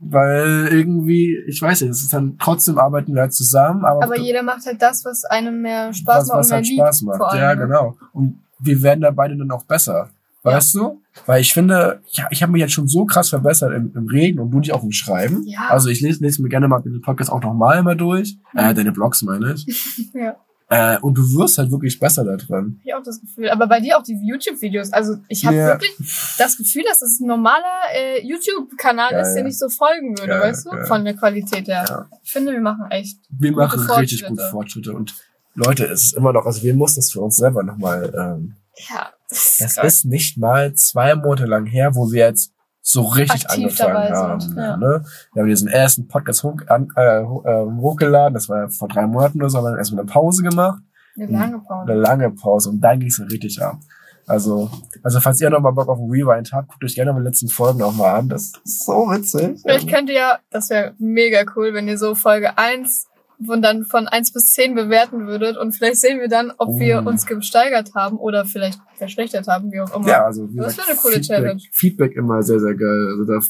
Weil 0.00 0.68
irgendwie, 0.70 1.36
ich 1.48 1.60
weiß 1.60 1.80
nicht, 1.80 1.90
es 1.90 2.02
ist 2.02 2.12
dann 2.12 2.36
trotzdem 2.38 2.78
arbeiten 2.78 3.14
wir 3.14 3.22
halt 3.22 3.34
zusammen, 3.34 3.84
aber, 3.84 4.04
Aber 4.04 4.18
jeder 4.18 4.44
macht 4.44 4.64
halt 4.64 4.80
das, 4.80 5.04
was 5.04 5.24
einem 5.24 5.60
mehr 5.62 5.92
Spaß 5.92 6.20
was, 6.20 6.28
macht 6.28 6.38
was 6.38 6.52
halt 6.52 6.66
liegt. 6.66 6.80
Spaß 6.80 7.02
macht. 7.02 7.16
vor 7.16 7.32
allem, 7.32 7.40
Ja, 7.40 7.54
genau. 7.54 7.96
Und 8.12 8.40
wir 8.60 8.82
werden 8.82 9.00
da 9.00 9.10
beide 9.10 9.36
dann 9.36 9.50
auch 9.50 9.64
besser. 9.64 10.10
Weißt 10.44 10.74
du? 10.74 11.02
Weil 11.26 11.40
ich 11.40 11.52
finde, 11.52 12.00
ja, 12.10 12.26
ich 12.30 12.42
habe 12.42 12.52
mich 12.52 12.60
jetzt 12.60 12.72
schon 12.72 12.86
so 12.86 13.04
krass 13.04 13.28
verbessert 13.28 13.72
im, 13.74 13.92
im 13.94 14.06
Reden 14.06 14.38
und 14.38 14.50
du 14.50 14.60
dich 14.60 14.72
auch 14.72 14.84
im 14.84 14.92
Schreiben. 14.92 15.42
Ja. 15.46 15.68
Also 15.68 15.88
ich 15.88 16.00
lese, 16.00 16.22
lese 16.22 16.42
mir 16.42 16.48
gerne 16.48 16.68
mal 16.68 16.80
den 16.80 17.00
Podcast 17.00 17.30
auch 17.30 17.42
nochmal 17.42 17.78
immer 17.78 17.96
durch. 17.96 18.38
Äh, 18.54 18.72
deine 18.72 18.92
Blogs 18.92 19.22
meine 19.22 19.54
ich. 19.54 20.10
Ja. 20.14 20.36
Äh, 20.70 20.98
und 21.00 21.14
du 21.16 21.22
wirst 21.34 21.56
halt 21.56 21.70
wirklich 21.70 21.98
besser 21.98 22.24
da 22.24 22.36
drin. 22.36 22.78
Ich 22.84 22.94
auch 22.94 23.02
das 23.02 23.20
Gefühl. 23.20 23.48
Aber 23.48 23.66
bei 23.66 23.80
dir 23.80 23.96
auch 23.98 24.02
die 24.02 24.18
YouTube-Videos. 24.22 24.92
Also 24.92 25.16
ich 25.28 25.46
habe 25.46 25.56
Ja. 25.56 25.68
wirklich 25.68 25.96
das 26.36 26.58
Gefühl, 26.58 26.82
dass 26.86 27.00
es 27.00 27.20
ein 27.20 27.26
normaler 27.26 27.64
äh, 27.94 28.20
YouTube-Kanal 28.26 29.12
Ja, 29.12 29.20
ist, 29.22 29.34
den 29.34 29.44
ja. 29.44 29.48
ich 29.50 29.58
so 29.58 29.70
folgen 29.70 30.18
würde, 30.18 30.32
Ja, 30.32 30.40
weißt 30.40 30.66
du? 30.66 30.86
Von 30.86 31.04
der 31.06 31.14
Qualität 31.14 31.68
her. 31.68 31.84
Ja. 31.88 32.06
Ich 32.22 32.30
finde, 32.32 32.52
wir 32.52 32.60
machen 32.60 32.84
echt. 32.90 33.18
Wir 33.30 33.52
Gute 33.52 33.64
machen 33.66 33.90
richtig 33.92 34.26
gute 34.26 34.46
Fortschritte. 34.50 34.92
Und 34.92 35.14
Leute, 35.54 35.86
es 35.86 36.02
ist 36.06 36.12
immer 36.16 36.34
noch, 36.34 36.44
also 36.44 36.62
wir 36.62 36.74
mussten 36.74 37.00
es 37.00 37.12
für 37.12 37.20
uns 37.22 37.36
selber 37.36 37.62
nochmal, 37.62 38.12
ähm, 38.14 38.54
Ja, 38.90 39.08
das 39.30 39.56
krass. 39.74 39.84
ist 39.94 40.04
nicht 40.04 40.36
mal 40.36 40.74
zwei 40.74 41.14
Monate 41.14 41.46
lang 41.46 41.64
her, 41.64 41.94
wo 41.94 42.12
wir 42.12 42.26
jetzt 42.26 42.52
so 42.90 43.02
richtig 43.02 43.44
Aktiv 43.46 43.64
angefangen 43.64 43.94
dabei 43.94 44.12
haben. 44.12 44.40
sind, 44.40 44.56
ja. 44.56 44.76
Ne? 44.78 45.04
Wir 45.34 45.42
haben 45.42 45.48
diesen 45.48 45.68
ersten 45.68 46.08
Podcast 46.08 46.42
hoch, 46.42 46.56
an, 46.68 46.88
äh, 46.96 47.18
ähm, 47.20 47.80
hochgeladen, 47.80 48.32
das 48.32 48.48
war 48.48 48.70
vor 48.70 48.88
drei 48.88 49.06
Monaten 49.06 49.38
oder 49.40 49.50
so, 49.50 49.58
haben 49.58 49.64
wir 49.64 49.70
dann 49.70 49.78
erstmal 49.78 50.02
eine 50.02 50.10
Pause 50.10 50.42
gemacht, 50.42 50.80
eine 51.16 51.26
lange 51.26 51.58
Pause. 51.58 51.92
eine 51.92 52.00
lange 52.00 52.30
Pause 52.30 52.70
und 52.70 52.80
dann 52.80 52.98
ging 52.98 53.08
es 53.08 53.20
richtig 53.30 53.62
ab. 53.62 53.78
Also, 54.26 54.70
also 55.02 55.20
falls 55.20 55.40
ihr 55.40 55.50
noch 55.50 55.60
mal 55.60 55.70
Bock 55.70 55.88
auf 55.88 55.98
einen 55.98 56.10
Rewind 56.10 56.52
habt, 56.52 56.68
guckt 56.68 56.84
euch 56.84 56.94
gerne 56.94 57.12
mal 57.12 57.20
die 57.20 57.26
letzten 57.26 57.48
Folgen 57.48 57.82
auch 57.82 57.94
mal 57.94 58.14
an. 58.14 58.28
Das 58.28 58.52
ist 58.64 58.84
so 58.84 58.92
witzig. 59.10 59.60
Vielleicht 59.62 59.88
könnt 59.88 60.10
ihr 60.10 60.16
ja, 60.16 60.38
das 60.50 60.68
wäre 60.68 60.94
mega 60.98 61.44
cool, 61.56 61.72
wenn 61.72 61.88
ihr 61.88 61.96
so 61.96 62.14
Folge 62.14 62.56
1 62.56 63.07
von 63.44 63.62
dann 63.62 63.84
von 63.84 64.08
1 64.08 64.32
bis 64.32 64.46
10 64.46 64.74
bewerten 64.74 65.26
würdet 65.26 65.56
und 65.56 65.72
vielleicht 65.72 66.00
sehen 66.00 66.18
wir 66.20 66.28
dann, 66.28 66.52
ob 66.58 66.78
wir 66.80 67.02
Oh. 67.04 67.08
uns 67.08 67.24
gesteigert 67.26 67.90
haben 67.94 68.16
oder 68.18 68.44
vielleicht 68.44 68.80
verschlechtert 68.96 69.46
haben, 69.46 69.70
wie 69.72 69.80
auch 69.80 69.94
immer. 69.94 70.08
Ja, 70.08 70.24
also 70.24 70.48
wie 70.52 70.56
Das 70.56 70.76
wäre 70.76 70.88
eine 70.88 70.96
coole 70.98 71.14
Feedback, 71.14 71.36
Challenge. 71.36 71.62
Feedback 71.72 72.16
immer 72.16 72.42
sehr, 72.42 72.58
sehr 72.58 72.74
geil. 72.74 73.08
Also 73.12 73.24
da, 73.24 73.40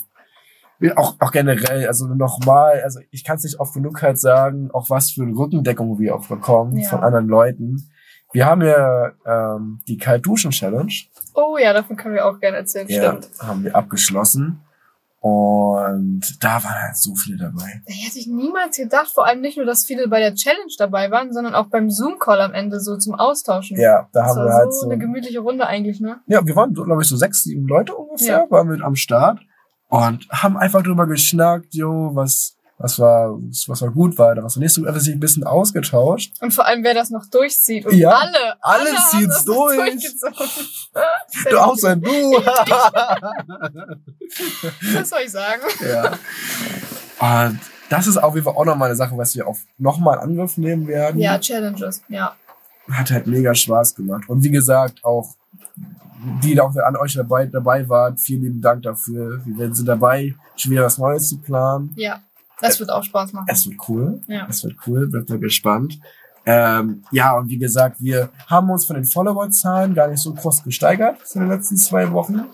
wir 0.78 0.98
auch, 0.98 1.16
auch 1.20 1.32
generell, 1.32 1.86
also 1.88 2.06
nochmal, 2.06 2.82
also 2.82 3.00
ich 3.10 3.24
kann 3.24 3.36
es 3.36 3.44
nicht 3.44 3.58
oft 3.58 3.74
genug 3.74 4.02
halt 4.02 4.20
sagen, 4.20 4.70
auch 4.72 4.90
was 4.90 5.10
für 5.10 5.22
eine 5.22 5.34
Rückendeckung 5.36 5.98
wir 5.98 6.14
auch 6.14 6.26
bekommen 6.28 6.76
Ja. 6.76 6.88
von 6.88 7.00
anderen 7.00 7.26
Leuten. 7.26 7.90
Wir 8.32 8.44
haben 8.44 8.60
ja 8.60 9.12
ähm, 9.24 9.80
die 9.88 9.96
Kaltduschen-Challenge. 9.96 10.92
Oh 11.34 11.56
ja, 11.58 11.72
davon 11.72 11.96
können 11.96 12.14
wir 12.14 12.26
auch 12.26 12.38
gerne 12.40 12.58
erzählen, 12.58 12.86
Ja, 12.88 13.16
stimmt. 13.16 13.30
haben 13.40 13.64
wir 13.64 13.74
abgeschlossen. 13.74 14.60
Und 15.20 16.22
da 16.40 16.62
waren 16.62 16.80
halt 16.82 16.96
so 16.96 17.14
viele 17.16 17.38
dabei. 17.38 17.82
Da 17.86 17.92
hätte 17.92 18.18
ich 18.18 18.28
niemals 18.28 18.76
gedacht, 18.76 19.08
vor 19.12 19.26
allem 19.26 19.40
nicht 19.40 19.56
nur, 19.56 19.66
dass 19.66 19.84
viele 19.84 20.06
bei 20.06 20.20
der 20.20 20.34
Challenge 20.34 20.72
dabei 20.78 21.10
waren, 21.10 21.32
sondern 21.32 21.54
auch 21.54 21.66
beim 21.66 21.90
Zoom-Call 21.90 22.40
am 22.40 22.54
Ende 22.54 22.78
so 22.80 22.96
zum 22.96 23.14
Austauschen. 23.16 23.76
Ja, 23.80 24.08
da 24.12 24.22
das 24.22 24.36
haben 24.36 24.44
wir 24.46 24.52
halt 24.54 24.72
so 24.72 24.80
so. 24.82 24.86
eine 24.86 24.98
gemütliche 24.98 25.40
Runde 25.40 25.66
eigentlich, 25.66 26.00
ne? 26.00 26.20
Ja, 26.26 26.46
wir 26.46 26.54
waren, 26.54 26.72
glaube 26.72 27.02
ich, 27.02 27.08
so 27.08 27.16
sechs, 27.16 27.42
sieben 27.42 27.66
Leute 27.66 27.96
ungefähr, 27.96 28.46
Ja. 28.48 28.50
waren 28.50 28.68
mit 28.68 28.80
am 28.80 28.94
Start 28.94 29.40
und 29.88 30.28
haben 30.30 30.56
einfach 30.56 30.82
drüber 30.82 31.06
geschnackt, 31.08 31.74
jo, 31.74 32.10
was, 32.14 32.56
was 32.78 32.98
war, 32.98 33.36
was 33.66 33.82
war 33.82 33.90
gut 33.90 34.16
war, 34.18 34.36
was 34.42 34.56
war 34.56 34.62
nicht 34.62 34.72
so, 34.72 34.86
einfach 34.86 35.00
sich 35.00 35.12
ein 35.12 35.18
bisschen 35.20 35.42
ausgetauscht. 35.44 36.32
Und 36.40 36.54
vor 36.54 36.64
allem, 36.64 36.84
wer 36.84 36.94
das 36.94 37.10
noch 37.10 37.26
durchzieht. 37.26 37.84
Und 37.86 37.94
Ja, 37.94 38.10
alle, 38.10 38.54
alle 38.60 38.90
alle 38.90 39.26
noch 39.26 39.44
durch. 39.44 39.76
Du 41.50 41.58
auch 41.58 41.72
gut. 41.72 41.80
sein 41.80 42.00
Du. 42.00 42.10
Was 44.94 45.08
soll 45.10 45.20
ich 45.24 45.30
sagen? 45.30 45.62
ja. 45.80 46.12
Und 47.20 47.58
das 47.88 48.06
ist 48.06 48.16
auf 48.16 48.34
jeden 48.34 48.44
Fall 48.44 48.54
auch 48.54 48.64
nochmal 48.64 48.88
eine 48.88 48.96
Sache, 48.96 49.16
was 49.16 49.34
wir 49.34 49.46
auf 49.46 49.58
nochmal 49.78 50.18
Angriff 50.20 50.56
nehmen 50.56 50.86
werden. 50.86 51.20
Ja, 51.20 51.38
Challenges, 51.38 52.02
ja. 52.08 52.36
Hat 52.90 53.10
halt 53.10 53.26
mega 53.26 53.54
Spaß 53.54 53.94
gemacht. 53.94 54.28
Und 54.28 54.44
wie 54.44 54.50
gesagt, 54.50 55.04
auch 55.04 55.34
die 56.42 56.54
da 56.54 56.64
auch 56.64 56.74
an 56.76 56.96
euch 56.96 57.14
dabei, 57.14 57.46
dabei 57.46 57.88
waren, 57.88 58.16
vielen 58.16 58.42
lieben 58.42 58.60
Dank 58.60 58.82
dafür. 58.82 59.40
Wir 59.44 59.74
sind 59.74 59.86
dabei, 59.86 60.34
schon 60.56 60.72
wieder 60.72 60.84
was 60.84 60.98
Neues 60.98 61.28
zu 61.28 61.38
planen. 61.38 61.92
Ja, 61.96 62.20
das 62.60 62.80
wird 62.80 62.90
auch 62.90 63.04
Spaß 63.04 63.32
machen. 63.32 63.46
Es 63.48 63.66
wird 63.68 63.78
cool. 63.88 64.20
Ja. 64.26 64.46
Es 64.48 64.64
wird 64.64 64.76
cool, 64.86 65.06
bleibt 65.06 65.30
da 65.30 65.36
gespannt. 65.36 65.98
Ähm, 66.44 67.04
ja, 67.10 67.36
und 67.36 67.48
wie 67.50 67.58
gesagt, 67.58 67.96
wir 68.00 68.30
haben 68.46 68.70
uns 68.70 68.86
von 68.86 68.96
den 68.96 69.04
Follower-Zahlen 69.04 69.94
gar 69.94 70.08
nicht 70.08 70.20
so 70.20 70.32
groß 70.32 70.64
gesteigert 70.64 71.18
in 71.34 71.42
den 71.42 71.50
letzten 71.50 71.76
zwei 71.76 72.10
Wochen. 72.12 72.46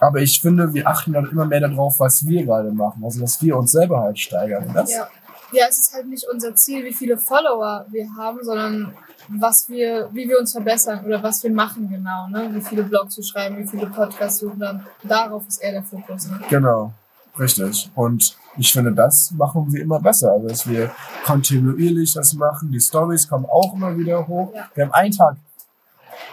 Aber 0.00 0.20
ich 0.20 0.40
finde, 0.40 0.72
wir 0.72 0.86
achten 0.86 1.12
dann 1.12 1.28
immer 1.30 1.44
mehr 1.44 1.60
darauf, 1.60 1.98
was 1.98 2.26
wir 2.26 2.44
gerade 2.44 2.70
machen. 2.72 3.02
Also, 3.04 3.20
dass 3.20 3.40
wir 3.42 3.56
uns 3.56 3.72
selber 3.72 4.00
halt 4.00 4.18
steigern. 4.18 4.70
Das, 4.72 4.90
Ja. 4.90 5.08
ja, 5.52 5.64
es 5.68 5.78
ist 5.78 5.94
halt 5.94 6.06
nicht 6.06 6.24
unser 6.32 6.54
Ziel, 6.54 6.84
wie 6.84 6.92
viele 6.92 7.16
Follower 7.16 7.86
wir 7.90 8.06
haben, 8.16 8.38
sondern 8.42 8.94
was 9.28 9.68
wir, 9.68 10.10
wie 10.12 10.28
wir 10.28 10.38
uns 10.38 10.52
verbessern 10.52 11.04
oder 11.04 11.22
was 11.22 11.42
wir 11.42 11.50
machen 11.50 11.88
genau, 11.88 12.28
ne? 12.28 12.50
Wie 12.52 12.60
viele 12.60 12.82
Blogs 12.82 13.16
wir 13.16 13.24
schreiben, 13.24 13.56
wie 13.58 13.66
viele 13.66 13.86
Podcasts 13.86 14.42
wir 14.42 14.52
dann 14.58 14.86
darauf 15.02 15.48
ist 15.48 15.58
eher 15.62 15.72
der 15.72 15.82
Fokus. 15.82 16.28
Ne? 16.28 16.40
Genau, 16.50 16.92
richtig. 17.38 17.90
Und 17.94 18.36
ich 18.56 18.72
finde, 18.72 18.92
das 18.92 19.32
machen 19.32 19.72
wir 19.72 19.82
immer 19.82 20.00
besser. 20.00 20.32
Also, 20.32 20.48
dass 20.48 20.68
wir 20.68 20.90
kontinuierlich 21.24 22.12
das 22.14 22.34
machen. 22.34 22.70
Die 22.70 22.80
Stories 22.80 23.28
kommen 23.28 23.46
auch 23.46 23.74
immer 23.74 23.96
wieder 23.96 24.26
hoch. 24.26 24.52
Ja. 24.54 24.68
Wir 24.74 24.84
haben 24.84 24.92
einen 24.92 25.12
Tag, 25.12 25.36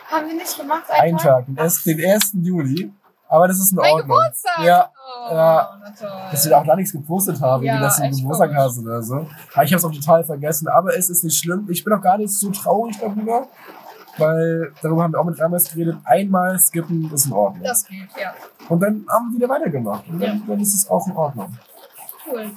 Haben 0.09 0.27
wir 0.27 0.35
nicht 0.35 0.57
gemacht, 0.57 0.83
einen 0.89 1.17
Tag, 1.17 1.45
den 1.45 1.57
1. 1.57 1.83
den 1.83 2.05
1. 2.05 2.31
Juli. 2.41 2.91
Aber 3.27 3.47
das 3.47 3.59
ist 3.59 3.71
in 3.71 3.77
Mein 3.77 3.93
Ordnung. 3.93 4.17
Geburtstag! 4.17 4.65
Ja, 4.65 4.91
oh, 5.29 5.33
ja. 5.33 5.79
Dass 6.31 6.43
wir 6.43 6.49
da 6.49 6.59
auch 6.59 6.65
gar 6.65 6.75
nichts 6.75 6.91
gepostet 6.91 7.39
haben, 7.39 7.63
Ja, 7.63 7.77
wie 7.77 7.79
das 7.79 7.97
im 7.99 8.11
Geburtstag 8.11 8.53
hast 8.53 8.79
oder 8.79 9.01
so. 9.01 9.25
Aber 9.53 9.63
ich 9.63 9.71
habe 9.71 9.77
es 9.77 9.85
auch 9.85 9.91
total 9.93 10.23
vergessen. 10.25 10.67
Aber 10.67 10.97
es 10.97 11.09
ist 11.09 11.23
nicht 11.23 11.41
schlimm. 11.41 11.65
Ich 11.69 11.81
bin 11.81 11.93
auch 11.93 12.01
gar 12.01 12.17
nicht 12.17 12.33
so 12.33 12.51
traurig 12.51 12.97
darüber, 12.99 13.47
weil 14.17 14.71
darüber 14.81 15.03
haben 15.03 15.13
wir 15.13 15.19
auch 15.19 15.25
mit 15.25 15.39
Ramas 15.39 15.69
geredet. 15.71 15.97
Einmal 16.03 16.59
skippen 16.59 17.11
ist 17.13 17.25
in 17.27 17.33
Ordnung. 17.33 17.63
Das 17.63 17.85
geht, 17.85 18.09
ja. 18.19 18.33
Und 18.69 18.79
dann 18.81 19.05
haben 19.09 19.31
wir 19.31 19.37
wieder 19.37 19.49
weitergemacht. 19.49 20.07
Und 20.09 20.19
dann, 20.21 20.37
Ja. 20.37 20.41
dann 20.47 20.59
ist 20.59 20.73
es 20.73 20.89
auch 20.89 21.05
in 21.07 21.15
Ordnung. 21.15 21.57
Cool. 22.31 22.51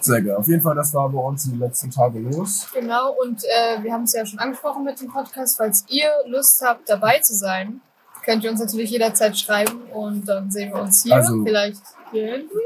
Sehr 0.00 0.22
geil. 0.22 0.36
Auf 0.36 0.46
jeden 0.46 0.62
Fall, 0.62 0.74
das 0.76 0.94
war 0.94 1.08
bei 1.08 1.18
uns 1.18 1.42
die 1.44 1.56
letzten 1.56 1.90
Tage 1.90 2.18
los. 2.20 2.68
Genau, 2.72 3.12
und 3.22 3.42
äh, 3.44 3.82
wir 3.82 3.92
haben 3.92 4.04
es 4.04 4.12
ja 4.12 4.24
schon 4.24 4.38
angesprochen 4.38 4.84
mit 4.84 5.00
dem 5.00 5.08
Podcast. 5.08 5.56
Falls 5.58 5.84
ihr 5.88 6.08
Lust 6.26 6.62
habt, 6.64 6.88
dabei 6.88 7.18
zu 7.18 7.34
sein, 7.34 7.80
könnt 8.24 8.44
ihr 8.44 8.50
uns 8.50 8.60
natürlich 8.60 8.90
jederzeit 8.90 9.36
schreiben 9.38 9.82
und 9.92 10.26
dann 10.28 10.50
sehen 10.50 10.72
wir 10.72 10.82
uns 10.82 11.02
hier, 11.02 11.16
Also- 11.16 11.42
vielleicht 11.44 11.82
hier 12.12 12.26
hinten. 12.32 12.56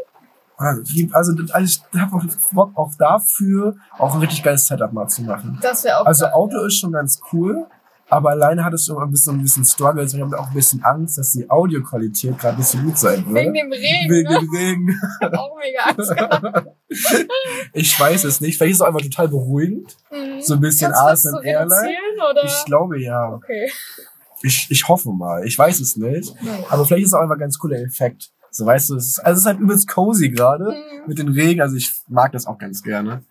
Also, 1.12 1.32
also 1.52 1.64
ich 1.92 2.00
habe 2.00 2.14
auch 2.16 2.22
Bock 2.52 2.70
auch 2.76 2.92
dafür, 2.96 3.74
auch 3.98 4.14
ein 4.14 4.20
richtig 4.20 4.44
geiles 4.44 4.64
Setup 4.66 4.92
mal 4.92 5.08
zu 5.08 5.22
machen. 5.22 5.58
Das 5.60 5.82
wäre 5.82 5.98
auch 6.00 6.06
Also 6.06 6.24
geil, 6.26 6.34
Auto 6.34 6.58
ja. 6.60 6.66
ist 6.66 6.78
schon 6.78 6.92
ganz 6.92 7.20
cool, 7.32 7.66
aber 8.12 8.30
alleine 8.30 8.62
hat 8.64 8.74
es 8.74 8.84
schon 8.84 9.02
ein 9.02 9.10
bisschen, 9.10 9.36
ein 9.36 9.42
bisschen 9.42 9.64
Struggles. 9.64 10.12
Ich 10.12 10.20
habe 10.20 10.38
auch 10.38 10.48
ein 10.48 10.54
bisschen 10.54 10.84
Angst, 10.84 11.16
dass 11.18 11.32
die 11.32 11.48
Audioqualität 11.48 12.38
gerade 12.38 12.58
nicht 12.58 12.66
so 12.68 12.78
gut 12.78 12.98
sein 12.98 13.24
wird. 13.26 13.34
Wegen 13.34 13.54
dem 13.54 13.72
Regen, 13.72 14.10
Wegen 14.10 14.28
ne? 14.30 14.38
dem 14.40 14.54
Regen. 14.54 15.00
auch 15.36 15.56
mega 15.58 15.84
Angst 15.84 16.16
gehabt. 16.16 16.68
Ich 17.72 17.98
weiß 17.98 18.24
es 18.24 18.40
nicht. 18.42 18.58
Vielleicht 18.58 18.72
ist 18.72 18.76
es 18.78 18.82
auch 18.82 18.88
einfach 18.88 19.00
total 19.00 19.28
beruhigend. 19.28 19.96
Mhm. 20.10 20.42
So 20.42 20.54
ein 20.54 20.60
bisschen 20.60 20.90
du 20.90 20.96
so 20.98 21.04
ASMR, 21.04 21.66
oder? 21.66 22.44
Ich 22.44 22.64
glaube 22.66 23.00
ja. 23.00 23.32
Okay. 23.32 23.70
Ich, 24.42 24.66
ich 24.70 24.88
hoffe 24.88 25.10
mal. 25.10 25.46
Ich 25.46 25.58
weiß 25.58 25.80
es 25.80 25.96
nicht. 25.96 26.34
Naja. 26.42 26.64
Aber 26.68 26.84
vielleicht 26.84 27.04
ist 27.04 27.08
es 27.08 27.14
auch 27.14 27.22
einfach 27.22 27.36
ein 27.36 27.40
ganz 27.40 27.58
cooler 27.58 27.78
Effekt. 27.80 28.30
So 28.50 28.66
weißt 28.66 28.90
du, 28.90 28.96
es 28.96 29.06
ist, 29.06 29.18
also 29.20 29.32
es 29.38 29.40
ist 29.40 29.46
halt 29.46 29.58
übelst 29.60 29.88
cozy 29.88 30.28
gerade 30.28 30.64
Mhm. 30.66 31.08
mit 31.08 31.18
den 31.18 31.28
Regen. 31.28 31.62
Also 31.62 31.76
ich 31.76 31.90
mag 32.08 32.32
das 32.32 32.46
auch 32.46 32.58
ganz 32.58 32.82
gerne. 32.82 33.24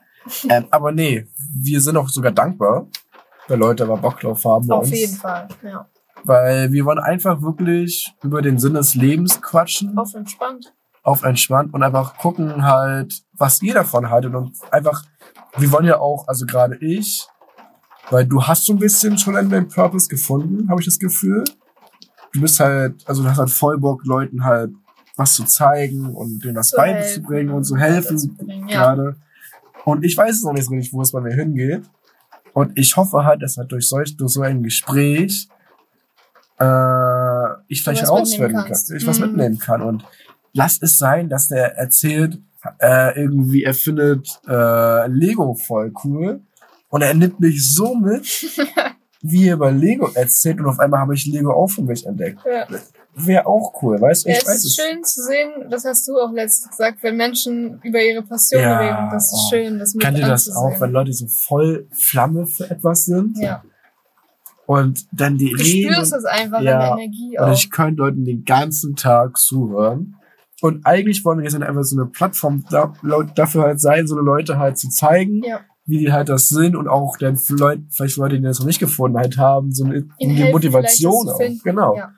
ähm, 0.50 0.66
aber 0.72 0.92
nee, 0.92 1.28
wir 1.62 1.82
sind 1.82 1.98
auch 1.98 2.10
sogar 2.10 2.32
dankbar, 2.32 2.88
weil 3.48 3.60
Leute 3.60 3.84
aber 3.84 3.98
Bock 3.98 4.20
drauf 4.20 4.44
haben 4.46 4.70
Auf 4.72 4.84
uns. 4.84 4.92
jeden 4.92 5.16
Fall, 5.16 5.48
ja. 5.64 5.88
Weil 6.24 6.72
wir 6.72 6.86
wollen 6.86 7.00
einfach 7.00 7.42
wirklich 7.42 8.14
über 8.24 8.42
den 8.42 8.60
Sinn 8.60 8.76
des 8.76 8.96
Lebens 8.96 9.42
quatschen, 9.42 9.98
auf, 9.98 10.10
Auf 10.10 10.16
entspannt. 10.16 10.74
entspannt 11.24 11.74
und 11.74 11.84
einfach 11.84 12.18
gucken 12.18 12.64
halt, 12.64 13.24
was 13.34 13.62
ihr 13.62 13.74
davon 13.74 14.10
haltet 14.10 14.36
und 14.36 14.54
einfach, 14.72 15.04
wir 15.58 15.72
wollen 15.72 15.86
ja 15.86 16.00
auch, 16.00 16.28
also 16.28 16.46
gerade 16.46 16.78
ich, 16.78 17.28
weil 18.12 18.26
du 18.26 18.44
hast 18.44 18.66
so 18.66 18.74
ein 18.74 18.80
bisschen 18.80 19.18
schon 19.18 19.34
deinen 19.34 19.68
Purpose 19.68 20.08
gefunden, 20.08 20.70
habe 20.70 20.82
ich 20.82 20.86
das 20.86 21.00
Gefühl. 21.00 21.44
Du 22.34 22.42
bist 22.42 22.60
halt, 22.60 23.08
also 23.08 23.24
du 23.24 23.30
hast 23.30 23.38
halt 23.38 23.50
voll 23.50 23.80
Bock, 23.80 24.06
Leuten 24.06 24.44
halt 24.44 24.72
was 25.18 25.34
zu 25.34 25.44
zeigen 25.46 26.14
und 26.14 26.44
denen 26.44 26.56
was 26.56 26.70
Zu 26.70 26.78
beizubringen 26.78 27.50
helfen, 27.50 27.58
und 27.58 27.64
zu 27.64 27.78
helfen 27.78 28.68
ja. 28.68 28.94
gerade. 28.94 29.16
Und 29.86 30.04
ich 30.04 30.16
weiß 30.16 30.36
es 30.36 30.44
noch 30.44 30.54
nicht 30.54 30.66
so 30.66 30.74
richtig, 30.74 30.94
wo 30.94 31.02
es 31.02 31.12
bei 31.12 31.22
mir 31.22 31.34
hingeht. 31.34 31.84
Und 32.54 32.78
ich 32.78 32.96
hoffe 32.98 33.24
halt, 33.24 33.42
dass 33.42 33.58
halt 33.58 33.72
durch 33.72 33.88
solch, 33.88 34.18
durch 34.18 34.34
so 34.34 34.42
ein 34.42 34.64
Gespräch 34.64 35.48
äh, 36.60 37.50
ich 37.68 37.84
vielleicht 37.84 38.04
herausfinden 38.04 38.54
kann, 38.54 38.66
kannst. 38.66 38.92
ich 38.92 39.06
was 39.08 39.20
Mhm. 39.20 39.28
mitnehmen 39.28 39.60
kann. 39.60 39.82
Und 39.82 40.06
lass 40.54 40.80
es 40.82 40.98
sein, 40.98 41.30
dass 41.30 41.48
der 41.48 41.78
erzählt, 41.78 42.40
äh, 42.80 43.20
irgendwie, 43.20 43.64
er 43.64 43.74
findet 43.74 44.28
äh, 44.48 45.08
Lego 45.08 45.56
voll 45.56 45.92
cool. 46.04 46.42
Und 46.90 47.02
er 47.02 47.14
nimmt 47.14 47.40
mich 47.40 47.68
so 47.68 47.96
mit, 47.96 48.26
wie 49.22 49.48
er 49.48 49.56
über 49.56 49.72
Lego 49.72 50.10
erzählt. 50.14 50.60
Und 50.60 50.68
auf 50.68 50.80
einmal 50.80 51.00
habe 51.00 51.16
ich 51.16 51.26
Lego 51.26 51.54
auch 51.54 51.68
für 51.70 51.82
mich 51.82 52.06
entdeckt. 52.06 52.40
Ja. 52.46 52.68
Wäre 53.14 53.46
auch 53.46 53.74
cool, 53.84 54.00
weißt 54.00 54.26
du? 54.26 54.30
Ja, 54.30 54.36
Ich 54.36 54.42
es 54.44 54.48
weiß 54.48 54.56
ist 54.58 54.66
es. 54.66 54.76
schön 54.76 55.04
zu 55.04 55.22
sehen, 55.24 55.52
das 55.70 55.84
hast 55.86 56.08
du 56.08 56.18
auch 56.18 56.32
letztens 56.32 56.70
gesagt, 56.72 57.00
wenn 57.04 57.18
Menschen 57.18 57.80
über 57.84 58.02
ihre 58.02 58.22
Passion 58.24 58.62
Ja, 58.62 58.80
reden. 58.80 59.10
Das 59.12 59.26
ist 59.34 59.34
oh. 59.46 59.50
schön, 59.50 59.80
das 59.80 59.98
Kennt 59.98 60.18
ihr 60.18 60.28
das 60.28 60.50
auch, 60.56 60.80
wenn 60.80 60.92
Leute 60.92 61.12
so 61.12 61.28
voll 61.28 61.88
Flamme 61.92 62.46
für 62.48 62.70
etwas 62.70 63.06
sind? 63.06 63.38
Ja. 63.38 63.64
Und 64.66 65.06
dann 65.12 65.38
die 65.38 65.50
Du 65.50 65.58
reden. 65.62 65.92
spürst 65.94 66.14
es 66.14 66.24
einfach 66.26 66.62
Ja. 66.62 66.80
an 66.80 66.98
der 66.98 67.04
Energie 67.06 67.38
Und 67.38 67.46
auch. 67.46 67.54
ich 67.54 67.70
könnte 67.70 68.02
Leuten 68.02 68.24
den 68.24 68.46
ganzen 68.46 68.96
Tag 68.96 69.38
zuhören. 69.38 70.16
Und 70.62 70.86
eigentlich 70.86 71.26
wollen 71.26 71.40
wir 71.40 71.44
jetzt 71.44 71.54
dann 71.54 71.64
einfach 71.64 71.84
so 71.84 72.00
eine 72.00 72.06
Plattform 72.10 72.64
dafür 73.36 73.64
halt 73.64 73.82
sein, 73.82 74.08
so 74.08 74.16
eine 74.16 74.24
Leute 74.24 74.58
halt 74.60 74.78
zu 74.78 74.90
zeigen, 74.90 75.44
Ja. 75.44 75.60
wie 75.86 75.98
die 75.98 76.12
halt 76.14 76.30
das 76.30 76.48
sind 76.50 76.76
und 76.76 76.88
auch 76.88 77.18
dann 77.18 77.36
vielleicht 77.36 78.18
Leute, 78.18 78.38
die 78.38 78.44
das 78.44 78.60
noch 78.60 78.68
nicht 78.68 78.80
gefunden 78.80 79.18
halt 79.18 79.38
haben, 79.38 79.72
so 79.74 79.84
eine, 79.84 80.08
eine 80.22 80.52
Motivation 80.52 81.26
das 81.26 81.36
auch. 81.36 81.64
Genau. 81.64 81.98
Ja, 81.98 82.12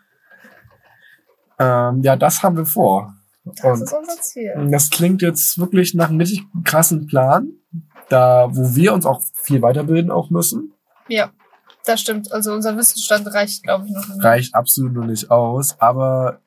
Ähm, 1.59 2.01
ja, 2.01 2.15
das 2.15 2.41
haben 2.43 2.57
wir 2.57 2.65
vor. 2.65 3.13
das 3.45 3.63
Und 3.63 3.81
ist 3.83 3.93
unser 3.93 4.21
Ziel. 4.21 4.67
das 4.71 4.89
klingt 4.89 5.21
jetzt 5.21 5.57
wirklich 5.59 5.93
nach 5.93 6.09
einem 6.09 6.19
richtig 6.19 6.43
krassen 6.63 7.07
Plan, 7.07 7.49
da, 8.09 8.47
wo 8.51 8.75
wir 8.75 8.93
uns 8.93 9.05
auch 9.05 9.21
viel 9.33 9.61
weiterbilden 9.61 10.11
auch 10.11 10.29
müssen. 10.29 10.73
Ja, 11.07 11.31
das 11.85 12.01
stimmt. 12.01 12.31
Also 12.31 12.53
unser 12.53 12.77
Wissensstand 12.77 13.27
reicht, 13.33 13.63
glaube 13.63 13.85
ich, 13.85 13.91
noch 13.91 14.07
nicht. 14.07 14.23
reicht 14.23 14.55
absolut 14.55 14.93
noch 14.93 15.05
nicht 15.05 15.29
aus, 15.31 15.79
aber 15.79 16.39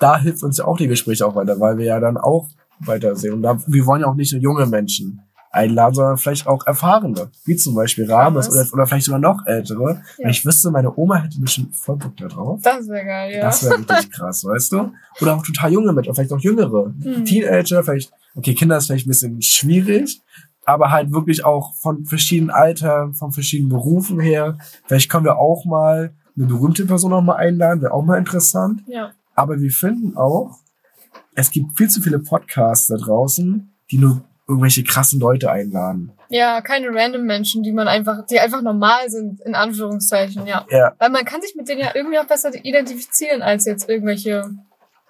da 0.00 0.18
hilft 0.18 0.42
uns 0.42 0.58
ja 0.58 0.64
auch 0.66 0.76
die 0.76 0.88
Gespräche 0.88 1.26
auch 1.26 1.34
weiter, 1.34 1.58
weil 1.60 1.78
wir 1.78 1.86
ja 1.86 2.00
dann 2.00 2.16
auch 2.16 2.48
weitersehen. 2.80 3.34
Und 3.34 3.42
da, 3.42 3.58
wir 3.66 3.86
wollen 3.86 4.02
ja 4.02 4.06
auch 4.08 4.14
nicht 4.14 4.32
nur 4.32 4.42
junge 4.42 4.66
Menschen 4.66 5.22
einladen, 5.54 5.94
sondern 5.94 6.18
vielleicht 6.18 6.46
auch 6.46 6.66
erfahrene, 6.66 7.30
wie 7.44 7.56
zum 7.56 7.74
Beispiel 7.74 8.10
Rames 8.10 8.50
oder, 8.50 8.66
oder 8.72 8.86
vielleicht 8.86 9.06
sogar 9.06 9.20
noch 9.20 9.46
ältere. 9.46 10.02
Ja. 10.18 10.24
Wenn 10.24 10.30
ich 10.30 10.44
wüsste, 10.44 10.70
meine 10.70 10.96
Oma 10.96 11.16
hätte 11.16 11.40
bestimmt 11.40 11.76
voll 11.76 11.96
Bock 11.96 12.16
da 12.16 12.26
drauf. 12.26 12.60
Das 12.62 12.88
wäre 12.88 13.04
geil, 13.04 13.34
ja. 13.34 13.42
Das 13.42 13.64
wäre 13.64 13.78
richtig 13.78 14.10
krass, 14.12 14.44
weißt 14.44 14.72
du? 14.72 14.92
Oder 15.20 15.36
auch 15.36 15.42
total 15.42 15.72
junge 15.72 15.92
Menschen, 15.92 16.14
vielleicht 16.14 16.32
auch 16.32 16.40
jüngere. 16.40 16.92
Hm. 17.02 17.24
Teenager, 17.24 17.82
vielleicht, 17.82 18.12
okay, 18.34 18.54
Kinder 18.54 18.76
ist 18.76 18.86
vielleicht 18.86 19.06
ein 19.06 19.10
bisschen 19.10 19.42
schwierig, 19.42 20.20
aber 20.64 20.90
halt 20.90 21.12
wirklich 21.12 21.44
auch 21.44 21.74
von 21.74 22.04
verschiedenen 22.04 22.50
Altern, 22.50 23.14
von 23.14 23.32
verschiedenen 23.32 23.70
Berufen 23.70 24.20
her. 24.20 24.58
Vielleicht 24.86 25.10
können 25.10 25.24
wir 25.24 25.38
auch 25.38 25.64
mal 25.64 26.14
eine 26.36 26.46
berühmte 26.46 26.84
Person 26.84 27.10
noch 27.10 27.22
mal 27.22 27.36
einladen, 27.36 27.80
wäre 27.82 27.92
auch 27.92 28.04
mal 28.04 28.18
interessant. 28.18 28.82
ja. 28.86 29.12
Aber 29.36 29.60
wir 29.60 29.70
finden 29.70 30.16
auch, 30.16 30.60
es 31.34 31.50
gibt 31.50 31.76
viel 31.76 31.88
zu 31.88 32.00
viele 32.00 32.20
Podcasts 32.20 32.86
da 32.86 32.96
draußen, 32.96 33.74
die 33.90 33.98
nur 33.98 34.22
irgendwelche 34.46 34.84
krassen 34.84 35.20
Leute 35.20 35.50
einladen. 35.50 36.12
ja, 36.28 36.60
keine 36.60 36.88
random 36.94 37.24
Menschen, 37.24 37.62
die 37.62 37.72
man 37.72 37.88
einfach, 37.88 38.26
die 38.26 38.38
einfach 38.40 38.60
normal 38.62 39.08
sind, 39.08 39.40
in 39.40 39.54
Anführungszeichen, 39.54 40.46
ja. 40.46 40.66
Ja, 40.70 40.92
Weil 40.98 41.10
man 41.10 41.24
kann 41.24 41.40
sich 41.40 41.54
mit 41.56 41.68
denen 41.68 41.80
ja 41.80 41.92
irgendwie 41.94 42.18
auch 42.18 42.26
besser 42.26 42.50
identifizieren 42.62 43.40
als 43.42 43.64
jetzt 43.64 43.88
irgendwelche 43.88 44.44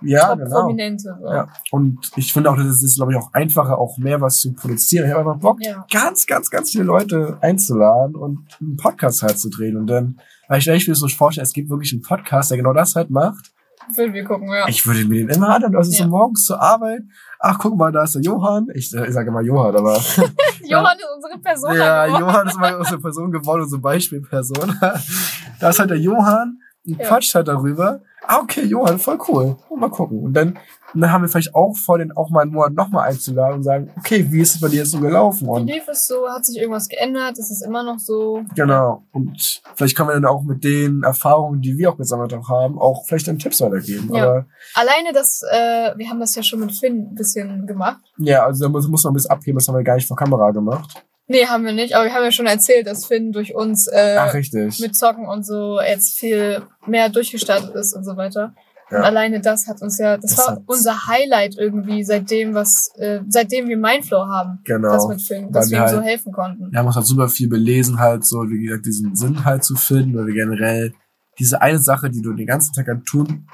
Ja, 0.02 0.34
genau. 0.34 0.50
Prominente. 0.62 1.16
So. 1.20 1.26
Ja. 1.32 1.48
Und 1.70 2.10
ich 2.16 2.32
finde 2.32 2.50
auch, 2.50 2.56
das 2.56 2.82
ist, 2.82 2.96
glaube 2.96 3.12
ich, 3.12 3.18
auch 3.18 3.32
einfacher, 3.32 3.78
auch 3.78 3.96
mehr 3.98 4.20
was 4.20 4.38
zu 4.38 4.52
produzieren. 4.52 5.06
Ich 5.08 5.14
habe 5.14 5.28
einfach 5.28 5.40
Bock, 5.40 5.58
Ja. 5.64 5.84
ganz, 5.90 6.26
ganz, 6.26 6.50
ganz 6.50 6.70
viele 6.72 6.84
Leute 6.84 7.38
einzuladen 7.40 8.14
und 8.14 8.46
einen 8.60 8.76
Podcast 8.76 9.22
halt 9.22 9.38
zu 9.38 9.48
drehen. 9.50 9.76
Und 9.76 9.86
dann, 9.88 10.20
weil 10.48 10.58
ich, 10.58 10.66
ich 10.68 10.86
mir 10.88 10.94
so 10.94 11.08
vorstelle, 11.08 11.44
es 11.44 11.52
gibt 11.52 11.70
wirklich 11.70 11.92
einen 11.92 12.02
Podcast, 12.02 12.50
der 12.50 12.58
genau 12.58 12.72
das 12.72 12.94
halt 12.96 13.10
macht. 13.10 13.50
Würden 13.96 14.14
wir 14.14 14.24
gucken, 14.24 14.48
ja. 14.48 14.66
Ich 14.68 14.86
würde 14.86 15.04
mir 15.04 15.26
den 15.26 15.36
immer 15.36 15.50
anhören. 15.50 15.76
Also 15.76 15.90
Ja. 15.92 16.04
so 16.04 16.08
morgens 16.08 16.44
zur 16.44 16.60
Arbeit. 16.60 17.02
Ach, 17.46 17.58
guck 17.58 17.76
mal, 17.76 17.92
da 17.92 18.04
ist 18.04 18.14
der 18.14 18.22
Johann. 18.22 18.68
Ich, 18.74 18.94
äh, 18.94 19.06
ich 19.06 19.12
sage 19.12 19.28
immer 19.28 19.42
Johann, 19.42 19.76
aber 19.76 19.94
Johann 20.64 20.96
ist 20.98 21.06
unsere 21.14 21.38
Person. 21.42 21.76
ja, 21.76 22.06
geworden. 22.06 22.22
Johann 22.22 22.46
ist 22.48 22.58
mal 22.58 22.74
unsere 22.76 22.98
Person 22.98 23.30
geworden, 23.32 23.62
unsere 23.62 23.82
Beispielperson. 23.82 24.78
da 25.60 25.68
ist 25.68 25.78
halt 25.78 25.90
der 25.90 25.98
Johann 25.98 26.58
und 26.86 26.98
Ja. 26.98 27.06
quatscht 27.06 27.34
halt 27.34 27.48
darüber. 27.48 28.00
Ah, 28.26 28.38
okay, 28.38 28.62
Johann, 28.64 28.98
voll 28.98 29.18
cool. 29.28 29.56
Mal 29.76 29.90
gucken. 29.90 30.20
Und 30.20 30.32
dann, 30.32 30.58
und 30.94 31.00
dann 31.00 31.12
haben 31.12 31.22
wir 31.22 31.28
vielleicht 31.28 31.54
auch 31.54 31.76
vor, 31.76 31.98
den 31.98 32.12
auch 32.12 32.30
mal 32.30 32.42
einen 32.42 32.52
Monat 32.52 32.72
nochmal 32.72 33.08
einzuladen 33.08 33.56
und 33.56 33.62
sagen, 33.64 33.90
okay, 33.98 34.26
wie 34.30 34.40
ist 34.40 34.54
es 34.54 34.60
bei 34.60 34.68
dir 34.68 34.78
jetzt 34.78 34.92
so 34.92 35.00
gelaufen? 35.00 35.48
Und 35.48 35.66
lief 35.66 35.88
es 35.88 36.06
so? 36.06 36.28
Hat 36.28 36.44
sich 36.44 36.58
irgendwas 36.58 36.88
geändert? 36.88 37.38
Ist 37.38 37.50
es 37.50 37.62
immer 37.62 37.82
noch 37.82 37.98
so? 37.98 38.42
genau. 38.54 39.02
Und 39.12 39.62
vielleicht 39.74 39.96
können 39.96 40.08
wir 40.08 40.14
dann 40.14 40.26
auch 40.26 40.42
mit 40.42 40.62
den 40.62 41.02
Erfahrungen, 41.02 41.60
die 41.60 41.76
wir 41.76 41.90
auch 41.90 41.96
gesammelt 41.96 42.32
haben, 42.32 42.78
auch 42.78 43.04
vielleicht 43.06 43.26
dann 43.28 43.38
Tipps 43.38 43.60
weitergeben. 43.60 44.14
Ja. 44.14 44.22
Aber 44.22 44.46
Alleine 44.74 45.12
das, 45.12 45.42
äh, 45.50 45.92
wir 45.96 46.08
haben 46.08 46.20
das 46.20 46.34
ja 46.34 46.42
schon 46.42 46.60
mit 46.60 46.72
Finn 46.72 47.10
ein 47.10 47.14
bisschen 47.14 47.66
gemacht. 47.66 48.00
ja, 48.18 48.44
also 48.44 48.64
da 48.64 48.68
muss, 48.68 48.86
muss 48.88 49.04
man 49.04 49.12
ein 49.12 49.14
bisschen 49.14 49.30
abgeben, 49.30 49.58
das 49.58 49.68
haben 49.68 49.76
wir 49.76 49.84
gar 49.84 49.96
nicht 49.96 50.06
vor 50.06 50.16
Kamera 50.16 50.50
gemacht. 50.50 51.04
Nee, 51.26 51.46
haben 51.46 51.64
wir 51.64 51.72
nicht, 51.72 51.94
aber 51.94 52.04
wir 52.04 52.14
haben 52.14 52.24
ja 52.24 52.32
schon 52.32 52.46
erzählt, 52.46 52.86
dass 52.86 53.06
Finn 53.06 53.32
durch 53.32 53.54
uns 53.54 53.86
äh, 53.86 54.16
Ach, 54.18 54.34
mit 54.34 54.94
Zocken 54.94 55.26
und 55.26 55.46
so 55.46 55.80
jetzt 55.80 56.18
viel 56.18 56.62
mehr 56.86 57.08
durchgestartet 57.08 57.74
ist 57.74 57.94
und 57.94 58.04
so 58.04 58.16
weiter. 58.16 58.54
Ja. 58.90 58.98
Und 58.98 59.04
alleine 59.04 59.40
das 59.40 59.66
hat 59.66 59.80
uns 59.82 59.98
ja, 59.98 60.16
das, 60.18 60.34
Das 60.36 60.46
war 60.46 60.62
unser 60.66 61.06
Highlight 61.06 61.56
irgendwie, 61.56 62.04
seitdem 62.04 62.54
was, 62.54 62.90
äh, 62.96 63.20
seitdem 63.28 63.68
wir 63.68 63.76
Mindflow 63.78 64.26
haben, 64.26 64.60
Genau. 64.64 64.90
das 64.92 65.08
mit 65.08 65.22
Finn, 65.22 65.50
dass 65.52 65.70
wir 65.70 65.78
wir 65.78 65.84
ihm 65.86 65.88
so 65.90 65.96
halt- 65.96 66.06
helfen 66.06 66.32
konnten. 66.32 66.70
wir 66.70 66.78
haben 66.78 66.86
uns 66.86 66.96
halt 66.96 67.06
super 67.06 67.28
viel 67.28 67.48
belesen, 67.48 67.98
halt 67.98 68.24
so, 68.26 68.42
wie 68.48 68.62
gesagt, 68.62 68.84
diesen 68.86 69.16
Sinn 69.16 69.44
halt 69.44 69.64
zu 69.64 69.74
finden 69.76 70.14
oder 70.16 70.30
generell 70.32 70.92
diese 71.38 71.60
eine 71.62 71.78
Sache, 71.78 72.10
die 72.10 72.20
du 72.22 72.32
den 72.34 72.46
ganzen 72.46 72.72
Tag 72.74 72.86
halt 72.88 73.04
tun 73.06 73.46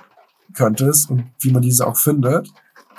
könntest 0.55 1.11
und 1.11 1.25
wie 1.41 1.53
man 1.53 1.63
diese 1.63 1.87
auch 1.87 1.97
findet. 1.97 2.49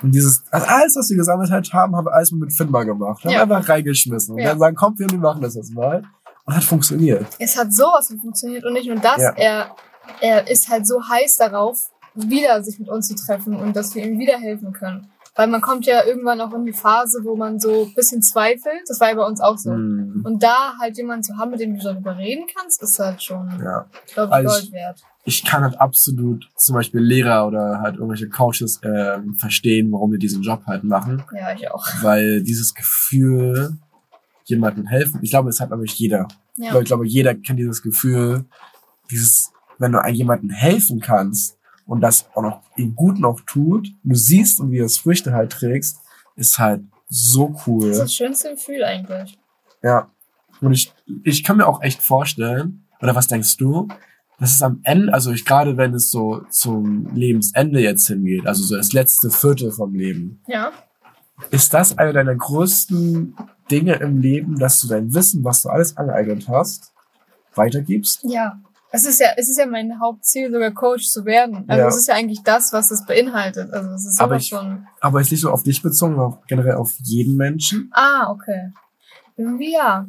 Und 0.02 0.12
dieses, 0.12 0.42
also 0.50 0.66
alles, 0.66 0.96
was 0.96 1.10
wir 1.10 1.16
gesammelt 1.18 1.50
halt 1.50 1.72
haben, 1.72 1.94
haben 1.94 2.06
wir 2.06 2.12
alles 2.14 2.32
mit 2.32 2.52
Finn 2.52 2.70
mal 2.70 2.84
gemacht. 2.84 3.22
Haben 3.24 3.30
Ja. 3.30 3.42
einfach 3.42 3.68
reingeschmissen. 3.68 4.34
Und 4.34 4.40
Ja. 4.40 4.48
dann 4.50 4.58
sagen, 4.58 4.74
komm, 4.74 4.98
wir 4.98 5.06
machen 5.18 5.42
das 5.42 5.54
jetzt 5.54 5.72
mal. 5.74 6.02
Und 6.44 6.56
hat 6.56 6.64
funktioniert. 6.64 7.24
Es 7.38 7.56
hat 7.56 7.72
sowas 7.72 8.08
funktioniert 8.20 8.64
und 8.64 8.72
nicht 8.72 8.88
nur 8.88 8.96
das, 8.96 9.20
Ja. 9.20 9.30
er, 9.36 9.76
er 10.20 10.50
ist 10.50 10.68
halt 10.68 10.86
so 10.88 11.00
heiß 11.08 11.36
darauf, 11.36 11.78
wieder 12.14 12.62
sich 12.62 12.78
mit 12.78 12.88
uns 12.88 13.08
zu 13.08 13.14
treffen 13.14 13.56
und 13.56 13.74
dass 13.76 13.94
wir 13.94 14.04
ihm 14.04 14.18
wieder 14.18 14.38
helfen 14.38 14.72
können. 14.72 15.08
Weil 15.34 15.46
man 15.46 15.62
kommt 15.62 15.86
ja 15.86 16.04
irgendwann 16.04 16.42
auch 16.42 16.52
in 16.52 16.66
die 16.66 16.74
Phase, 16.74 17.20
wo 17.24 17.36
man 17.36 17.58
so 17.58 17.84
ein 17.84 17.94
bisschen 17.94 18.20
zweifelt. 18.20 18.82
Das 18.86 19.00
war 19.00 19.08
ja 19.08 19.14
bei 19.14 19.24
uns 19.24 19.40
auch 19.40 19.56
so. 19.56 19.70
Hm. 19.70 20.20
Und 20.26 20.42
da 20.42 20.74
halt 20.78 20.98
jemanden 20.98 21.22
zu 21.22 21.38
haben, 21.38 21.52
mit 21.52 21.60
dem 21.60 21.74
du 21.78 21.82
darüber 21.82 22.18
reden 22.18 22.44
kannst, 22.54 22.82
ist 22.82 22.98
halt 22.98 23.22
schon, 23.22 23.48
Ja. 23.64 23.86
glaube 24.12 24.28
ich, 24.28 24.32
Also 24.34 24.48
Gold 24.48 24.72
wert. 24.72 25.02
Ich 25.24 25.42
kann 25.44 25.62
halt 25.62 25.80
absolut 25.80 26.50
zum 26.56 26.74
Beispiel 26.74 27.00
Lehrer 27.00 27.46
oder 27.46 27.80
halt 27.80 27.94
irgendwelche 27.94 28.28
Coaches 28.28 28.80
ähm, 28.82 29.34
verstehen, 29.36 29.90
warum 29.90 30.12
die 30.12 30.18
diesen 30.18 30.42
Job 30.42 30.64
halt 30.66 30.84
machen. 30.84 31.22
Ja, 31.32 31.54
ich 31.54 31.70
auch. 31.70 31.86
Weil 32.02 32.42
dieses 32.42 32.74
Gefühl, 32.74 33.78
jemandem 34.44 34.86
helfen, 34.86 35.20
ich 35.22 35.30
glaube, 35.30 35.48
es 35.48 35.60
hat 35.60 35.70
nämlich 35.70 35.98
jeder. 35.98 36.28
Ja. 36.56 36.78
Ich 36.78 36.84
glaube, 36.84 37.06
jeder 37.06 37.34
kennt 37.34 37.58
dieses 37.58 37.82
Gefühl, 37.82 38.44
dieses, 39.10 39.50
wenn 39.78 39.92
du 39.92 40.00
jemandem 40.08 40.50
helfen 40.50 41.00
kannst 41.00 41.56
und 41.86 42.00
das 42.00 42.26
auch 42.34 42.42
noch 42.42 42.62
ihm 42.76 42.94
gut 42.94 43.18
noch 43.18 43.40
tut, 43.40 43.88
du 44.02 44.14
siehst 44.14 44.60
und 44.60 44.70
wie 44.70 44.78
du 44.78 44.82
das 44.84 44.98
Früchte 44.98 45.32
halt 45.32 45.52
trägst, 45.52 45.98
ist 46.36 46.58
halt 46.58 46.82
so 47.08 47.48
Das 47.48 47.58
ist 47.60 47.66
cool. 47.66 47.90
das 47.90 48.14
schönste 48.14 48.50
Gefühl 48.50 48.84
eigentlich. 48.84 49.38
Ja. 49.82 50.10
Und 50.60 50.72
ich, 50.72 50.92
ich 51.24 51.42
kann 51.44 51.56
mir 51.56 51.66
auch 51.66 51.82
echt 51.82 52.02
vorstellen, 52.02 52.84
oder 53.00 53.14
was 53.14 53.26
denkst 53.26 53.56
du, 53.56 53.88
dass 54.38 54.52
es 54.52 54.62
am 54.62 54.80
Ende, 54.84 55.12
also 55.12 55.30
ich 55.32 55.44
gerade 55.44 55.76
wenn 55.76 55.92
es 55.94 56.10
so 56.10 56.42
zum 56.50 57.14
Lebensende 57.14 57.80
jetzt 57.80 58.06
hingeht, 58.06 58.46
also 58.46 58.62
so 58.62 58.76
das 58.76 58.92
letzte 58.92 59.30
Viertel 59.30 59.72
vom 59.72 59.94
Leben, 59.94 60.40
Ja. 60.46 60.72
ist 61.50 61.74
das 61.74 61.98
eine 61.98 62.12
deiner 62.12 62.34
größten 62.34 63.34
Dinge 63.70 63.94
im 63.94 64.20
Leben, 64.20 64.58
dass 64.58 64.80
du 64.80 64.88
dein 64.88 65.12
Wissen, 65.14 65.44
was 65.44 65.62
du 65.62 65.68
alles 65.68 65.96
angeeignet 65.96 66.48
hast, 66.48 66.92
weitergibst? 67.54 68.24
Ja. 68.24 68.60
Es 68.94 69.06
ist 69.06 69.20
ja, 69.20 69.28
es 69.36 69.48
ist 69.48 69.58
ja 69.58 69.66
mein 69.66 69.98
Hauptziel, 70.00 70.52
sogar 70.52 70.70
Coach 70.70 71.08
zu 71.08 71.24
werden. 71.24 71.64
Also 71.66 71.80
Ja. 71.82 71.88
es 71.88 71.96
ist 71.96 72.08
ja 72.08 72.14
eigentlich 72.14 72.42
das, 72.42 72.72
was 72.74 72.90
es 72.90 73.04
beinhaltet. 73.06 73.72
Also 73.72 73.90
es 73.90 74.04
ist 74.04 74.20
Aber 74.20 74.36
ich- 74.36 74.50
von. 74.50 74.86
Aber 75.00 75.20
ist 75.20 75.30
nicht 75.30 75.40
so 75.40 75.50
auf 75.50 75.62
dich 75.62 75.80
bezogen, 75.82 76.14
sondern 76.16 76.32
auf- 76.34 76.46
generell 76.46 76.74
auf 76.74 76.92
jeden 77.02 77.36
Menschen. 77.36 77.90
Ah, 77.94 78.30
okay. 78.30 78.72
Irgendwie 79.36 79.72
ja. 79.72 80.06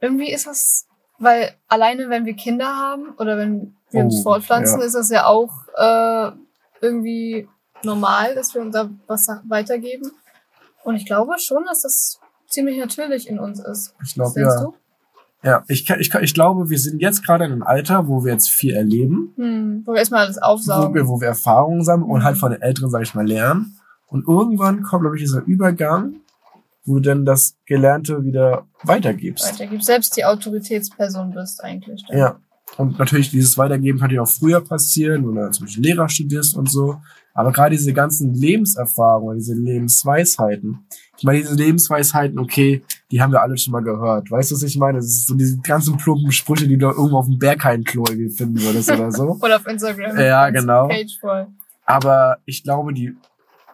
Irgendwie 0.00 0.32
ist 0.32 0.46
das, 0.46 0.86
weil 1.18 1.54
alleine 1.68 2.10
wenn 2.10 2.26
wir 2.26 2.34
Kinder 2.34 2.66
haben 2.66 3.10
oder 3.18 3.38
wenn 3.38 3.76
wir 3.90 4.04
uns 4.04 4.16
Oh, 4.20 4.22
fortpflanzen, 4.24 4.80
ja. 4.80 4.86
ist 4.86 4.94
das 4.94 5.08
ja 5.10 5.26
auch 5.26 5.52
äh, 5.76 6.32
irgendwie 6.80 7.48
normal, 7.82 8.34
dass 8.34 8.54
wir 8.54 8.60
uns 8.62 8.74
da 8.74 8.90
was 9.06 9.28
weitergeben. 9.48 10.10
Und 10.84 10.96
ich 10.96 11.06
glaube 11.06 11.38
schon, 11.38 11.64
dass 11.64 11.82
das 11.82 12.18
ziemlich 12.48 12.78
natürlich 12.78 13.28
in 13.28 13.38
uns 13.38 13.60
ist. 13.60 13.94
Ich 14.04 14.14
glaube, 14.14 14.40
ja. 14.40 14.60
du? 14.62 14.74
Ja, 15.42 15.62
ich, 15.68 15.88
ich, 16.00 16.12
ich 16.14 16.34
glaube, 16.34 16.70
wir 16.70 16.78
sind 16.78 17.00
jetzt 17.00 17.24
gerade 17.24 17.44
in 17.44 17.52
einem 17.52 17.62
Alter, 17.62 18.08
wo 18.08 18.24
wir 18.24 18.32
jetzt 18.32 18.48
viel 18.50 18.74
erleben, 18.74 19.32
Hm, 19.36 19.82
wo 19.86 19.92
wir 19.92 19.98
erstmal 19.98 20.24
alles 20.24 20.36
wo 20.36 20.46
aufsaugen. 20.46 20.94
wir, 20.94 21.06
wo 21.06 21.20
wir 21.20 21.28
Erfahrungen 21.28 21.84
sammeln 21.84 22.10
und 22.10 22.20
Mhm. 22.20 22.24
halt 22.24 22.38
von 22.38 22.50
den 22.52 22.62
Älteren, 22.62 22.90
sage 22.90 23.04
ich 23.04 23.14
mal, 23.14 23.26
lernen. 23.26 23.76
Und 24.08 24.26
irgendwann 24.26 24.82
kommt, 24.82 25.02
glaube 25.02 25.16
ich, 25.16 25.22
dieser 25.22 25.42
Übergang, 25.44 26.16
wo 26.84 26.94
du 26.94 27.00
dann 27.00 27.24
das 27.24 27.56
Gelernte 27.66 28.24
wieder 28.24 28.66
weitergibst. 28.84 29.52
weitergibst. 29.52 29.86
Selbst 29.86 30.16
die 30.16 30.24
Autoritätsperson 30.24 31.32
bist 31.32 31.62
eigentlich. 31.62 32.04
dann. 32.08 32.18
Ja. 32.18 32.36
Und 32.78 32.98
natürlich, 32.98 33.30
dieses 33.30 33.56
Weitergeben 33.58 33.98
kann 34.00 34.10
ja 34.10 34.22
auch 34.22 34.28
früher 34.28 34.60
passieren, 34.60 35.26
wenn 35.28 35.34
du 35.36 35.50
zum 35.50 35.66
Beispiel 35.66 35.84
Lehrer 35.84 36.08
studierst 36.08 36.56
und 36.56 36.68
so. 36.70 36.96
Aber 37.34 37.52
gerade 37.52 37.76
diese 37.76 37.92
ganzen 37.92 38.34
Lebenserfahrungen, 38.34 39.38
diese 39.38 39.54
Lebensweisheiten. 39.54 40.86
Meine, 41.22 41.40
diese 41.40 41.54
Lebensweisheiten, 41.54 42.38
okay, 42.38 42.82
die 43.10 43.22
haben 43.22 43.32
wir 43.32 43.42
alle 43.42 43.56
schon 43.56 43.72
mal 43.72 43.82
gehört. 43.82 44.30
Weißt 44.30 44.50
du, 44.50 44.54
was 44.54 44.62
ich 44.62 44.76
meine? 44.76 44.98
Das 44.98 45.06
ist 45.06 45.26
so 45.26 45.34
diese 45.34 45.58
ganzen 45.58 45.96
plumpen 45.96 46.32
Sprüche, 46.32 46.68
die 46.68 46.76
du 46.76 46.86
irgendwo 46.86 47.18
auf 47.18 47.26
dem 47.26 47.38
Berghain-Klo 47.38 48.04
irgendwie 48.08 48.30
finden 48.30 48.60
würdest 48.60 48.90
oder 48.90 49.10
so. 49.10 49.38
Oder 49.42 49.56
auf 49.56 49.66
Instagram. 49.66 50.18
Ja, 50.18 50.50
genau. 50.50 50.88
Aber 51.84 52.38
ich 52.44 52.62
glaube, 52.62 52.92
die 52.92 53.16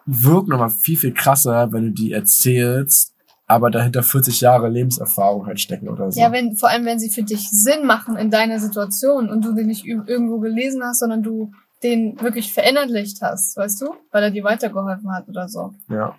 wirken 0.05 0.51
nochmal 0.51 0.69
viel, 0.69 0.97
viel 0.97 1.13
krasser, 1.13 1.71
wenn 1.71 1.85
du 1.85 1.91
die 1.91 2.11
erzählst, 2.11 3.13
aber 3.47 3.71
dahinter 3.71 4.03
40 4.03 4.41
Jahre 4.41 4.69
Lebenserfahrung 4.69 5.45
halt 5.45 5.59
stecken 5.59 5.89
oder 5.89 6.11
so. 6.11 6.19
Ja, 6.19 6.31
wenn, 6.31 6.55
vor 6.55 6.69
allem, 6.69 6.85
wenn 6.85 6.99
sie 6.99 7.09
für 7.09 7.23
dich 7.23 7.49
Sinn 7.49 7.85
machen 7.85 8.17
in 8.17 8.29
deiner 8.29 8.59
Situation 8.59 9.29
und 9.29 9.43
du 9.43 9.53
den 9.53 9.67
nicht 9.67 9.85
irgendwo 9.85 10.39
gelesen 10.39 10.83
hast, 10.83 10.99
sondern 10.99 11.23
du 11.23 11.51
den 11.83 12.19
wirklich 12.21 12.53
verinnerlicht 12.53 13.21
hast, 13.21 13.57
weißt 13.57 13.81
du? 13.81 13.93
Weil 14.11 14.23
er 14.23 14.31
dir 14.31 14.43
weitergeholfen 14.43 15.11
hat 15.11 15.27
oder 15.27 15.49
so. 15.49 15.73
Ja. 15.89 16.15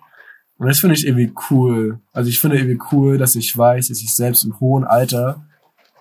Und 0.57 0.67
das 0.67 0.79
finde 0.79 0.95
ich 0.95 1.05
irgendwie 1.05 1.33
cool. 1.49 1.99
Also 2.13 2.29
ich 2.29 2.39
finde 2.39 2.57
irgendwie 2.57 2.79
cool, 2.91 3.17
dass 3.17 3.35
ich 3.35 3.55
weiß, 3.57 3.89
dass 3.89 3.99
ich 3.99 4.13
selbst 4.15 4.43
im 4.45 4.59
hohen 4.59 4.83
Alter 4.85 5.43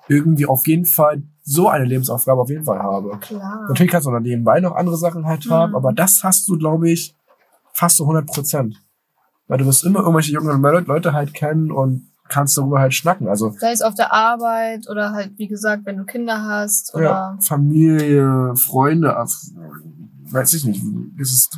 irgendwie 0.08 0.46
auf 0.46 0.66
jeden 0.66 0.84
Fall 0.84 1.22
so 1.42 1.68
eine 1.68 1.84
Lebensaufgabe 1.84 2.40
auf 2.40 2.48
jeden 2.50 2.64
Fall 2.64 2.78
habe. 2.78 3.18
Klar. 3.20 3.66
Natürlich 3.68 3.90
kannst 3.90 4.06
du 4.06 4.10
noch 4.10 4.20
nebenbei 4.20 4.60
noch 4.60 4.74
andere 4.76 4.96
Sachen 4.96 5.26
halt 5.26 5.48
haben, 5.50 5.70
Mhm. 5.70 5.76
aber 5.76 5.92
das 5.92 6.22
hast 6.22 6.46
du, 6.48 6.56
glaube 6.56 6.90
ich, 6.90 7.14
fast 7.72 7.96
so 7.96 8.04
100 8.06 8.26
Prozent. 8.26 8.80
Weil 9.48 9.58
du 9.58 9.66
wirst 9.66 9.84
immer 9.84 10.00
irgendwelche 10.00 10.32
jungen 10.32 10.62
Le- 10.62 10.80
Leute 10.86 11.12
halt 11.12 11.34
kennen 11.34 11.70
und 11.70 12.10
kannst 12.28 12.56
darüber 12.56 12.78
halt 12.80 12.94
schnacken. 12.94 13.28
Also 13.28 13.54
Sei 13.58 13.72
es 13.72 13.82
auf 13.82 13.94
der 13.94 14.12
Arbeit 14.12 14.88
oder 14.88 15.12
halt, 15.12 15.32
wie 15.36 15.48
gesagt, 15.48 15.84
wenn 15.84 15.98
du 15.98 16.04
Kinder 16.04 16.42
hast 16.44 16.94
oder 16.94 17.04
ja, 17.04 17.38
Familie, 17.42 18.54
Freunde, 18.56 19.18
auf- 19.18 19.34
weiß 20.30 20.54
ich 20.54 20.64
nicht. 20.64 20.82
Ist, 21.18 21.50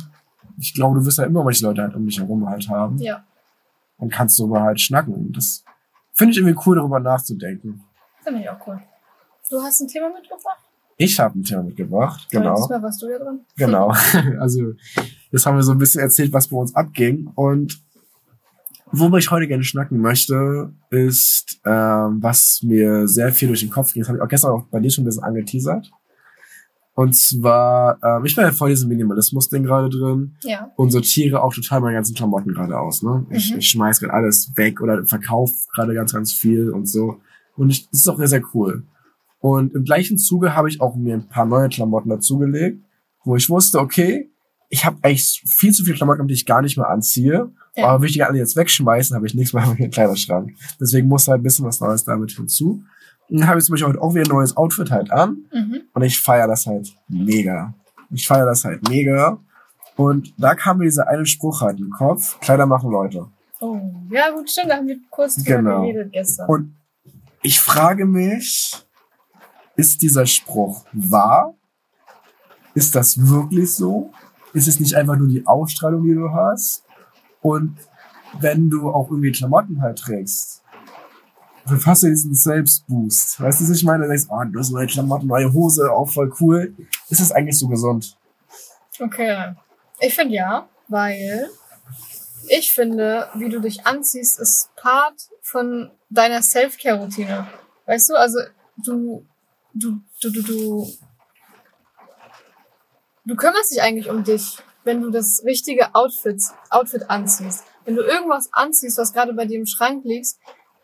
ich 0.57 0.73
glaube, 0.73 0.99
du 0.99 1.05
wirst 1.05 1.17
ja 1.17 1.25
immer 1.25 1.45
welche 1.45 1.65
Leute 1.65 1.81
halt 1.81 1.95
um 1.95 2.05
dich 2.05 2.19
herum 2.19 2.47
halt 2.47 2.67
haben. 2.69 2.97
ja. 2.97 3.23
und 3.97 4.11
kannst 4.11 4.39
darüber 4.39 4.61
halt 4.61 4.79
schnacken. 4.79 5.13
Und 5.13 5.37
das 5.37 5.63
finde 6.13 6.31
ich 6.31 6.37
irgendwie 6.37 6.59
cool, 6.65 6.75
darüber 6.75 6.99
nachzudenken. 6.99 7.83
Finde 8.23 8.41
ich 8.41 8.49
auch 8.49 8.67
cool. 8.67 8.79
Du 9.49 9.61
hast 9.61 9.81
ein 9.81 9.87
Thema 9.87 10.09
mitgebracht? 10.09 10.59
Ich 10.97 11.19
habe 11.19 11.37
ein 11.37 11.43
Thema 11.43 11.63
mitgebracht, 11.63 12.27
genau. 12.31 12.55
Diesmal 12.55 12.81
warst 12.81 13.01
du 13.01 13.09
ja 13.09 13.19
dran. 13.19 13.39
Genau. 13.55 13.93
Also, 14.39 14.73
jetzt 15.31 15.45
haben 15.45 15.55
wir 15.55 15.63
so 15.63 15.71
ein 15.71 15.77
bisschen 15.77 16.01
erzählt, 16.01 16.33
was 16.33 16.47
bei 16.47 16.57
uns 16.57 16.75
abging. 16.75 17.29
Und 17.35 17.79
worüber 18.91 19.19
ich 19.19 19.29
heute 19.29 19.47
gerne 19.47 19.63
schnacken 19.63 19.99
möchte, 19.99 20.73
ist, 20.89 21.59
ähm, 21.65 22.17
was 22.21 22.61
mir 22.63 23.07
sehr 23.07 23.31
viel 23.31 23.47
durch 23.47 23.59
den 23.59 23.69
Kopf 23.69 23.93
ging. 23.93 24.01
Das 24.01 24.09
habe 24.09 24.17
ich 24.17 24.23
auch 24.23 24.27
gestern 24.27 24.51
auch 24.51 24.63
bei 24.71 24.79
dir 24.79 24.89
schon 24.89 25.03
ein 25.03 25.05
bisschen 25.05 25.23
angeteasert. 25.23 25.91
Und 26.99 27.15
zwar, 27.15 27.99
ähm, 28.03 28.25
ich 28.25 28.35
bin 28.35 28.43
ja 28.43 28.51
voll 28.51 28.71
diesem 28.71 28.89
Minimalismus-Ding 28.89 29.61
gerade 29.61 29.87
drin 29.87 30.35
Ja. 30.41 30.71
und 30.77 30.89
sortiere 30.89 31.43
auch 31.43 31.53
total 31.53 31.79
meine 31.79 31.93
ganzen 31.93 32.15
Klamotten 32.15 32.55
gerade 32.55 32.75
aus. 32.79 33.03
Ne? 33.03 33.23
Ich, 33.29 33.51
Mhm. 33.53 33.59
ich 33.59 33.69
schmeiß 33.69 33.99
gerade 33.99 34.13
alles 34.13 34.51
weg 34.55 34.81
oder 34.81 35.05
verkaufe 35.05 35.53
gerade 35.75 35.93
ganz, 35.93 36.11
ganz 36.13 36.33
viel 36.33 36.71
und 36.71 36.87
so. 36.89 37.17
Und 37.55 37.69
ich, 37.69 37.87
das 37.91 37.99
ist 37.99 38.07
auch 38.07 38.17
sehr, 38.17 38.27
sehr 38.27 38.41
cool. 38.55 38.81
Und 39.39 39.75
im 39.75 39.83
gleichen 39.83 40.17
Zuge 40.17 40.55
habe 40.55 40.69
ich 40.69 40.81
auch 40.81 40.95
mir 40.95 41.13
ein 41.13 41.27
paar 41.29 41.45
neue 41.45 41.69
Klamotten 41.69 42.09
dazugelegt, 42.09 42.83
wo 43.23 43.35
ich 43.35 43.47
wusste, 43.47 43.79
okay, 43.79 44.31
ich 44.69 44.83
habe 44.83 44.97
eigentlich 45.03 45.43
viel 45.45 45.71
zu 45.73 45.83
viele 45.83 45.97
Klamotten, 45.97 46.27
die 46.27 46.33
ich 46.33 46.47
gar 46.47 46.63
nicht 46.63 46.77
mehr 46.77 46.89
anziehe. 46.89 47.51
Ja. 47.75 47.89
Aber 47.89 48.01
will 48.01 48.07
ich 48.07 48.13
die 48.13 48.23
alle 48.23 48.39
jetzt 48.39 48.55
wegschmeißen, 48.55 49.15
habe 49.15 49.27
ich 49.27 49.35
nichts 49.35 49.53
mehr 49.53 49.75
im 49.77 49.91
Kleiderschrank. 49.91 50.55
Deswegen 50.81 51.07
muss 51.07 51.27
halt 51.27 51.41
ein 51.41 51.43
bisschen 51.43 51.63
was 51.65 51.79
Neues 51.79 52.03
damit 52.05 52.31
hinzu. 52.31 52.81
Habe 53.41 53.59
ich 53.59 53.65
zum 53.65 53.73
Beispiel 53.73 53.89
heute 53.89 54.01
auch 54.01 54.13
wieder 54.13 54.23
ein 54.25 54.29
neues 54.35 54.55
Outfit 54.55 54.89
halt 54.91 55.11
an. 55.11 55.45
Mhm. 55.53 55.81
Und 55.93 56.01
ich 56.03 56.19
feiere 56.19 56.47
das 56.47 56.65
halt 56.65 56.95
mega. 57.09 57.73
Ich 58.09 58.27
feiere 58.27 58.45
das 58.45 58.63
halt 58.63 58.87
mega. 58.87 59.37
Und 59.97 60.33
da 60.37 60.55
kam 60.55 60.77
mir 60.77 60.85
dieser 60.85 61.07
eine 61.07 61.25
Spruch 61.25 61.61
halt 61.61 61.79
den 61.79 61.89
Kopf. 61.89 62.39
Kleider 62.39 62.65
machen 62.65 62.91
Leute. 62.91 63.27
Oh, 63.59 63.79
ja 64.11 64.29
gut, 64.29 64.49
stimmt, 64.49 64.69
da 64.69 64.77
haben 64.77 64.87
wir 64.87 64.97
kurz 65.09 65.35
drüber 65.35 65.57
Genau. 65.57 65.81
geredet 65.81 66.11
gestern. 66.13 66.47
Und 66.47 66.75
ich 67.41 67.59
frage 67.59 68.05
mich, 68.05 68.75
ist 69.75 70.01
dieser 70.01 70.25
Spruch 70.25 70.85
wahr? 70.93 71.55
Ist 72.75 72.95
das 72.95 73.27
wirklich 73.27 73.73
so? 73.73 74.11
Ist 74.53 74.67
es 74.67 74.79
nicht 74.79 74.93
einfach 74.95 75.15
nur 75.17 75.27
die 75.27 75.45
Ausstrahlung, 75.45 76.03
die 76.03 76.13
du 76.13 76.31
hast? 76.31 76.83
Und 77.41 77.77
wenn 78.39 78.69
du 78.69 78.89
auch 78.89 79.09
irgendwie 79.09 79.31
Klamotten 79.31 79.81
halt 79.81 79.97
trägst, 79.99 80.63
verpasst 81.67 82.03
du 82.03 82.07
diesen 82.07 82.33
Selbstboost. 82.33 83.41
Weißt 83.41 83.61
du, 83.61 83.65
was 83.65 83.71
ich 83.71 83.83
meine? 83.83 84.03
Du 84.03 84.09
denkst, 84.09 84.27
oh, 84.29 84.43
du 84.45 84.59
hast 84.59 84.71
neue 84.71 84.87
Klamotten, 84.87 85.27
neue 85.27 85.51
Hose, 85.53 85.91
auch 85.91 86.09
voll 86.09 86.33
cool. 86.39 86.75
Ist 87.09 87.21
es 87.21 87.31
eigentlich 87.31 87.57
so 87.57 87.67
gesund? 87.67 88.17
Okay. 88.99 89.53
Ich 89.99 90.15
finde 90.15 90.35
ja, 90.35 90.67
weil 90.87 91.49
ich 92.49 92.73
finde, 92.73 93.27
wie 93.35 93.49
du 93.49 93.59
dich 93.59 93.85
anziehst, 93.85 94.39
ist 94.39 94.69
Part 94.75 95.29
von 95.41 95.91
deiner 96.09 96.41
Self-Care-Routine. 96.41 97.47
Weißt 97.85 98.09
du, 98.09 98.15
also 98.15 98.39
du, 98.77 99.25
du, 99.73 99.99
du, 100.21 100.29
du, 100.29 100.41
du, 100.43 100.87
du 103.25 103.35
kümmerst 103.35 103.71
dich 103.71 103.81
eigentlich 103.81 104.09
um 104.09 104.23
dich, 104.23 104.57
wenn 104.83 105.01
du 105.01 105.09
das 105.09 105.43
richtige 105.43 105.93
Outfit, 105.93 106.41
Outfit 106.69 107.09
anziehst. 107.09 107.63
Wenn 107.85 107.95
du 107.95 108.01
irgendwas 108.01 108.49
anziehst, 108.51 108.97
was 108.97 109.13
gerade 109.13 109.33
bei 109.33 109.45
dir 109.45 109.59
im 109.59 109.65
Schrank 109.65 110.03
liegt, 110.05 110.35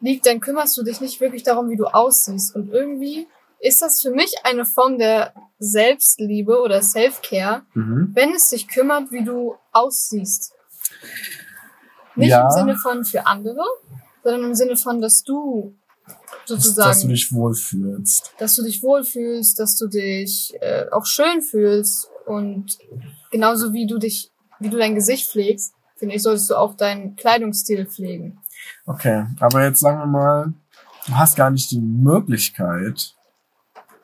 liegt, 0.04 0.26
dann 0.28 0.40
kümmerst 0.40 0.78
du 0.78 0.84
dich 0.84 1.02
nicht 1.02 1.20
wirklich 1.22 1.44
darum, 1.44 1.70
wie 1.70 1.76
du 1.78 1.86
aussiehst. 1.86 2.56
Und 2.56 2.70
irgendwie 2.72 3.28
ist 3.60 3.82
das 3.82 4.02
für 4.02 4.12
mich 4.12 4.34
eine 4.44 4.66
Form 4.66 4.98
der 5.00 5.34
Selbstliebe 5.60 6.60
oder 6.62 6.82
Self-Care, 6.82 7.64
Mhm. 7.74 8.12
wenn 8.14 8.34
es 8.34 8.50
dich 8.50 8.68
kümmert, 8.68 9.12
wie 9.12 9.24
du 9.24 9.56
aussiehst. 9.72 10.54
Nicht 12.16 12.30
Ja. 12.30 12.44
im 12.46 12.52
Sinne 12.52 12.76
von 12.78 13.06
für 13.06 13.26
andere, 13.26 13.64
sondern 14.24 14.44
im 14.44 14.56
Sinne 14.56 14.76
von, 14.76 15.02
dass 15.02 15.24
du 15.24 15.76
sozusagen, 16.46 16.90
Dass 16.90 17.02
du 17.02 17.08
dich 17.08 17.32
wohlfühlst. 17.34 18.34
dass 18.38 18.56
du 18.56 18.64
dich 18.64 18.84
wohlfühlst, 18.84 19.58
dass 19.60 19.78
du 19.78 19.88
dich 19.88 20.54
äh, 20.62 20.86
auch 20.92 21.06
schön 21.06 21.42
fühlst 21.42 22.10
und 22.26 22.78
genauso 23.32 23.72
wie 23.74 23.88
du 23.88 23.98
dich, 23.98 24.30
wie 24.60 24.70
du 24.70 24.78
dein 24.78 24.96
Gesicht 24.96 25.32
pflegst, 25.32 25.74
finde 25.96 26.16
ich, 26.16 26.22
solltest 26.22 26.50
du 26.50 26.56
auch 26.56 26.76
deinen 26.76 27.16
Kleidungsstil 27.16 27.86
pflegen. 27.86 28.40
Okay, 28.86 29.26
aber 29.40 29.64
jetzt 29.64 29.80
sagen 29.80 30.00
wir 30.00 30.06
mal, 30.06 30.54
du 31.08 31.16
hast 31.16 31.36
gar 31.36 31.50
nicht 31.52 31.72
die 31.72 31.80
Möglichkeit, 31.80 33.16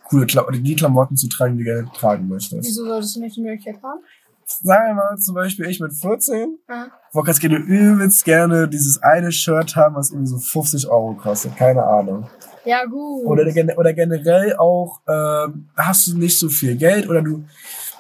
coole 0.06 0.26
Kla 0.26 0.46
die 0.52 0.76
Klamotten 0.76 1.16
zu 1.18 1.28
tragen, 1.30 1.58
die 1.58 1.64
du 1.64 1.70
gerne 1.72 1.92
tragen 1.94 2.28
möchtest. 2.28 2.68
Wieso 2.68 2.86
solltest 2.86 3.16
du 3.16 3.20
nicht 3.22 3.36
die 3.36 3.42
Möglichkeit 3.42 3.82
haben? 3.84 4.00
Sagen 4.46 4.88
wir 4.88 4.94
mal 4.96 5.18
zum 5.18 5.36
Beispiel 5.36 5.68
ich 5.68 5.80
mit 5.80 5.94
14, 5.94 6.58
Ja. 6.68 6.88
wollte 7.14 7.28
ganz 7.28 7.40
gerne 7.40 7.58
übelst 7.58 8.26
gerne 8.26 8.68
dieses 8.68 9.02
eine 9.04 9.32
Shirt 9.32 9.76
haben, 9.76 9.96
was 9.96 10.10
irgendwie 10.10 10.28
so 10.30 10.40
50 10.40 10.88
Euro 10.88 11.14
kostet, 11.14 11.56
keine 11.56 11.84
Ahnung. 11.84 12.28
Ja, 12.66 12.84
gut. 12.86 13.26
Oder, 13.28 13.46
oder 13.78 13.94
generell 13.94 14.56
auch, 14.58 15.02
ähm, 15.08 15.70
hast 15.78 16.08
du 16.08 16.18
nicht 16.18 16.38
so 16.38 16.50
viel 16.50 16.76
Geld 16.78 17.08
oder 17.08 17.22
du, 17.22 17.44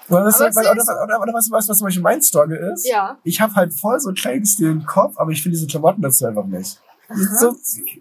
oder, 0.09 0.25
was, 0.25 0.39
oder, 0.39 0.49
es 0.49 0.57
oder, 0.57 0.75
ist- 0.75 0.89
oder, 0.89 1.21
oder 1.21 1.33
was, 1.33 1.49
was, 1.51 1.69
was 1.69 1.77
zum 1.77 1.85
Beispiel 1.85 2.03
mein 2.03 2.21
Struggle 2.21 2.73
ist, 2.73 2.87
ja. 2.87 3.17
ich 3.23 3.39
habe 3.41 3.53
halt 3.55 3.73
voll 3.73 3.99
so 3.99 4.09
einen 4.09 4.15
Kleidungsstil 4.15 4.69
im 4.69 4.85
Kopf, 4.85 5.17
aber 5.17 5.31
ich 5.31 5.41
finde 5.41 5.57
diese 5.57 5.67
Klamotten 5.67 6.01
dazu 6.01 6.25
einfach 6.25 6.45
nicht. 6.45 6.79
So, 7.39 7.55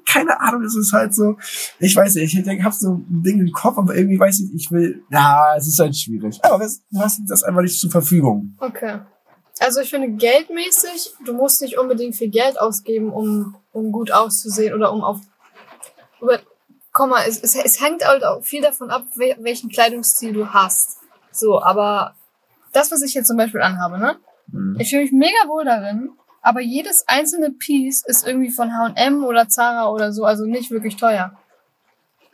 keine 0.07 0.39
Ahnung, 0.39 0.63
es 0.65 0.77
ist 0.77 0.93
halt 0.93 1.15
so, 1.15 1.39
ich 1.79 1.97
weiß 1.97 2.17
nicht, 2.17 2.35
ich 2.35 2.45
denke, 2.45 2.63
hab 2.63 2.75
so 2.75 2.97
ein 2.97 3.23
Ding 3.23 3.41
im 3.41 3.53
Kopf, 3.53 3.79
aber 3.79 3.95
irgendwie 3.95 4.21
weiß 4.21 4.41
ich, 4.41 4.55
ich 4.55 4.71
will, 4.71 5.03
ja, 5.11 5.57
es 5.57 5.67
ist 5.67 5.79
halt 5.79 5.97
schwierig. 5.97 6.39
Aber 6.43 6.59
du 6.59 7.01
hast 7.01 7.21
das 7.27 7.43
einfach 7.43 7.63
nicht 7.63 7.81
zur 7.81 7.91
Verfügung. 7.91 8.55
Okay. 8.59 8.99
Also 9.61 9.81
ich 9.81 9.91
finde 9.91 10.11
geldmäßig, 10.11 11.15
du 11.25 11.33
musst 11.33 11.63
nicht 11.63 11.79
unbedingt 11.79 12.17
viel 12.17 12.29
Geld 12.29 12.61
ausgeben, 12.61 13.11
um, 13.11 13.57
um 13.73 13.93
gut 13.93 14.13
auszusehen 14.13 14.75
oder 14.75 14.93
um 14.93 15.03
auf. 15.03 15.21
Aber, 16.21 16.41
komm 16.93 17.11
mal, 17.11 17.25
es, 17.27 17.41
es, 17.41 17.55
es 17.57 17.81
hängt 17.81 18.07
halt 18.07 18.25
auch 18.25 18.43
viel 18.43 18.63
davon 18.63 18.91
ab, 18.91 19.07
wel, 19.17 19.37
welchen 19.41 19.71
Kleidungsstil 19.71 20.33
du 20.35 20.53
hast. 20.53 20.99
So, 21.33 21.63
aber 21.63 22.15
das, 22.73 22.91
was 22.93 23.03
ich 23.03 23.15
jetzt 23.15 23.29
zum 23.29 23.37
Beispiel 23.37 23.63
anhabe, 23.63 23.99
ne? 23.99 24.17
Mhm. 24.49 24.77
Ich 24.79 24.91
fühle 24.91 25.03
mich 25.03 25.13
mega 25.13 25.49
wohl 25.49 25.65
darin, 25.65 26.11
aber 26.43 26.61
jedes 26.61 27.07
einzelne 27.07 27.51
Piece 27.51 28.05
ist 28.05 28.27
irgendwie 28.27 28.51
von 28.51 28.73
H&M 28.73 29.25
oder 29.25 29.49
Zara 29.49 29.91
oder 29.91 30.13
so, 30.13 30.25
also 30.25 30.45
nicht 30.45 30.71
wirklich 30.71 30.97
teuer. 30.97 31.33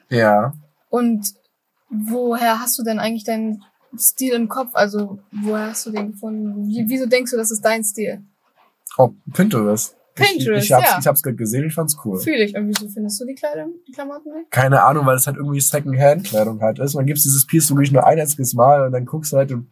Ja. 0.09 0.53
Und 0.91 1.35
woher 1.89 2.61
hast 2.61 2.79
du 2.79 2.83
denn 2.83 2.99
eigentlich 2.99 3.25
deinen 3.25 3.65
Stil 3.97 4.35
im 4.35 4.49
Kopf? 4.49 4.71
Also, 4.75 5.19
woher 5.33 5.71
hast 5.71 5.87
du 5.87 5.91
den 5.91 6.13
gefunden? 6.13 6.67
Wie, 6.69 6.85
wieso 6.89 7.07
denkst 7.07 7.31
du, 7.31 7.37
das 7.37 7.51
ist 7.51 7.65
dein 7.65 7.85
Stil? 7.85 8.23
Oh, 8.97 9.11
Pinterest. 9.33 9.97
Pinterest, 10.15 10.65
ich, 10.65 10.71
ich 10.71 10.73
hab's, 10.73 10.91
ja. 10.91 10.99
Ich 11.01 11.07
hab's 11.07 11.23
gerade 11.23 11.37
gesehen, 11.37 11.67
ich 11.67 11.75
fand's 11.75 11.97
cool. 12.05 12.21
Fühle 12.21 12.45
ich. 12.45 12.55
Und 12.57 12.69
wieso 12.69 12.89
findest 12.89 13.21
du 13.21 13.27
die 13.27 13.35
Kleidung, 13.35 13.75
die 13.87 13.93
Klamotten 13.93 14.33
nicht? 14.33 14.51
Keine 14.51 14.83
Ahnung, 14.83 15.05
weil 15.07 15.17
es 15.17 15.27
halt 15.27 15.37
irgendwie 15.37 15.61
Second-Hand-Kleidung 15.61 16.61
halt 16.61 16.79
ist. 16.79 16.95
Man 16.95 17.07
gibt 17.07 17.19
dieses 17.19 17.47
Piece 17.47 17.71
wirklich 17.71 17.91
nur 17.93 18.07
ein 18.07 18.19
einziges 18.21 18.55
Mal 18.55 18.87
und 18.87 18.93
dann 18.93 19.05
guckst 19.07 19.33
du 19.33 19.37
halt 19.39 19.51
und, 19.53 19.69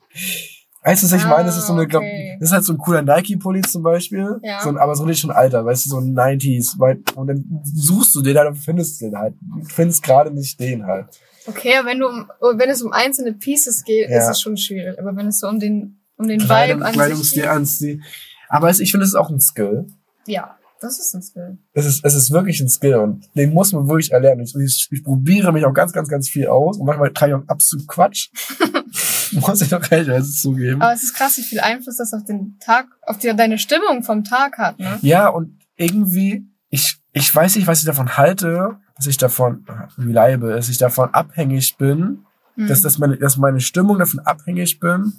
weißt 0.85 1.03
du, 1.03 1.07
was 1.07 1.13
ich 1.13 1.25
Ah, 1.25 1.29
meine? 1.29 1.45
Das 1.45 1.57
ist 1.57 1.67
so 1.69 1.73
eine, 1.75 1.87
glaub, 1.87 2.03
okay. 2.03 2.37
das 2.41 2.49
ist 2.49 2.53
halt 2.53 2.65
so 2.65 2.73
ein 2.73 2.79
cooler 2.79 3.03
Nike-Pulli 3.03 3.61
zum 3.63 3.83
Beispiel. 3.83 4.39
Ja. 4.43 4.61
So, 4.63 4.69
ein- 4.71 4.79
aber 4.79 4.95
so 4.97 5.05
nicht 5.05 5.21
schon 5.21 5.31
alter, 5.31 5.65
weißt 5.65 5.87
du, 5.87 5.91
so 5.91 5.99
ein 5.99 6.13
90s. 6.13 6.75
Weil, 6.79 7.03
und 7.15 7.29
dann 7.29 7.45
suchst 7.63 8.15
du 8.17 8.23
den 8.23 8.37
halt 8.37 8.49
und 8.49 8.57
findest 8.57 9.01
den 9.01 9.17
halt. 9.17 9.35
Findest 9.69 10.03
gerade 10.03 10.33
nicht 10.33 10.59
den 10.59 10.85
halt. 10.87 11.07
Okay, 11.47 11.75
aber 11.79 11.89
wenn 11.89 11.99
du, 12.01 12.09
um- 12.09 12.27
wenn 12.59 12.69
es 12.71 12.83
um 12.83 12.93
einzelne 12.93 13.33
Pieces 13.33 13.85
geht, 13.85 14.11
Ja. 14.11 14.19
ist 14.19 14.29
es 14.29 14.41
schon 14.41 14.57
schwierig. 14.57 14.99
Aber 14.99 15.15
wenn 15.17 15.29
es 15.29 15.39
so 15.41 15.49
um 15.49 15.61
den, 15.61 16.01
um 16.17 16.27
den 16.29 16.39
Kleidung, 16.41 16.79
Vibe 16.81 16.87
an 16.87 16.93
Kleidungsstil 16.95 17.47
anziehen. 17.47 18.03
Aber 18.49 18.71
ich 18.71 18.91
finde, 18.91 19.05
es 19.05 19.11
ist 19.11 19.17
auch 19.17 19.31
ein 19.31 19.41
Skill. 19.41 19.87
Ja, 20.27 20.57
das 20.81 20.99
ist 20.99 21.15
ein 21.15 21.23
Skill. 21.23 21.59
Es 21.73 21.87
ist, 21.87 22.05
es 22.05 22.15
ist 22.15 22.31
wirklich 22.33 22.61
ein 22.61 22.69
Skill 22.69 22.97
und 22.97 23.29
den 23.35 23.53
muss 23.53 23.73
man 23.73 23.87
wirklich 23.87 24.13
erlernen. 24.13 24.45
Ich, 24.45 24.55
ich, 24.55 24.89
ich 24.91 25.05
probiere 25.05 25.53
mich 25.53 25.65
auch 25.65 25.73
ganz, 25.73 25.93
ganz, 25.93 26.09
ganz 26.09 26.29
viel 26.29 26.49
aus 26.49 26.79
und 26.79 26.87
manchmal 26.87 27.13
trage 27.13 27.33
ich 27.33 27.39
auch 27.39 27.49
absolut 27.49 27.87
Quatsch. 27.87 28.31
muss 29.33 29.63
ich 29.63 29.71
doch 29.71 29.91
ehrlicherweise 29.91 30.33
zugeben. 30.33 30.83
Aber 30.83 30.93
es 30.93 31.05
ist 31.05 31.15
krass, 31.15 31.39
wie 31.39 31.43
viel 31.43 31.61
Einfluss 31.61 31.97
das 31.97 32.13
auf 32.13 32.25
den 32.25 32.59
Tag, 32.59 32.87
auf 33.03 33.19
die, 33.19 33.35
deine 33.35 33.59
Stimmung 33.59 34.03
vom 34.03 34.25
Tag 34.25 34.59
hat, 34.59 34.79
ne? 34.79 34.99
Ja, 35.01 35.29
und 35.29 35.59
irgendwie, 35.77 36.45
ich, 36.69 36.99
ich 37.13 37.35
weiß 37.35 37.57
nicht, 37.57 37.67
was 37.67 37.79
ich 37.79 37.87
davon 37.87 38.17
halte, 38.19 38.77
dass 38.97 39.07
ich 39.07 39.17
davon, 39.17 39.65
wie 39.97 40.13
leibe, 40.13 40.53
dass 40.53 40.69
ich 40.69 40.77
davon 40.77 41.15
abhängig 41.15 41.79
bin, 41.79 42.27
Hm. 42.57 42.69
dass, 42.69 42.83
dass, 42.83 42.99
meine, 42.99 43.17
dass 43.17 43.37
meine 43.37 43.61
Stimmung 43.61 43.99
davon 43.99 44.21
abhängig 44.21 44.79
bin 44.79 45.15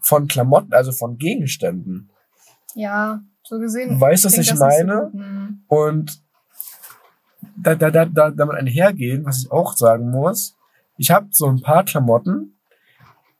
von 0.00 0.28
Klamotten, 0.28 0.72
also 0.72 0.92
von 0.92 1.18
Gegenständen. 1.18 2.10
Ja, 2.74 3.22
so 3.48 3.58
gesehen. 3.58 4.00
Weißt 4.00 4.24
du, 4.24 4.28
was 4.28 4.38
ich 4.38 4.48
so 4.48 4.56
meine? 4.56 5.10
Hm. 5.12 5.62
Und 5.66 6.22
da, 7.56 7.74
da, 7.74 7.90
da, 7.90 8.04
da, 8.04 8.30
damit 8.30 8.56
einhergehen, 8.56 9.24
was 9.24 9.42
ich 9.44 9.50
auch 9.52 9.76
sagen 9.76 10.10
muss, 10.10 10.56
ich 10.96 11.10
habe 11.10 11.28
so 11.30 11.46
ein 11.48 11.60
paar 11.60 11.84
Klamotten. 11.84 12.54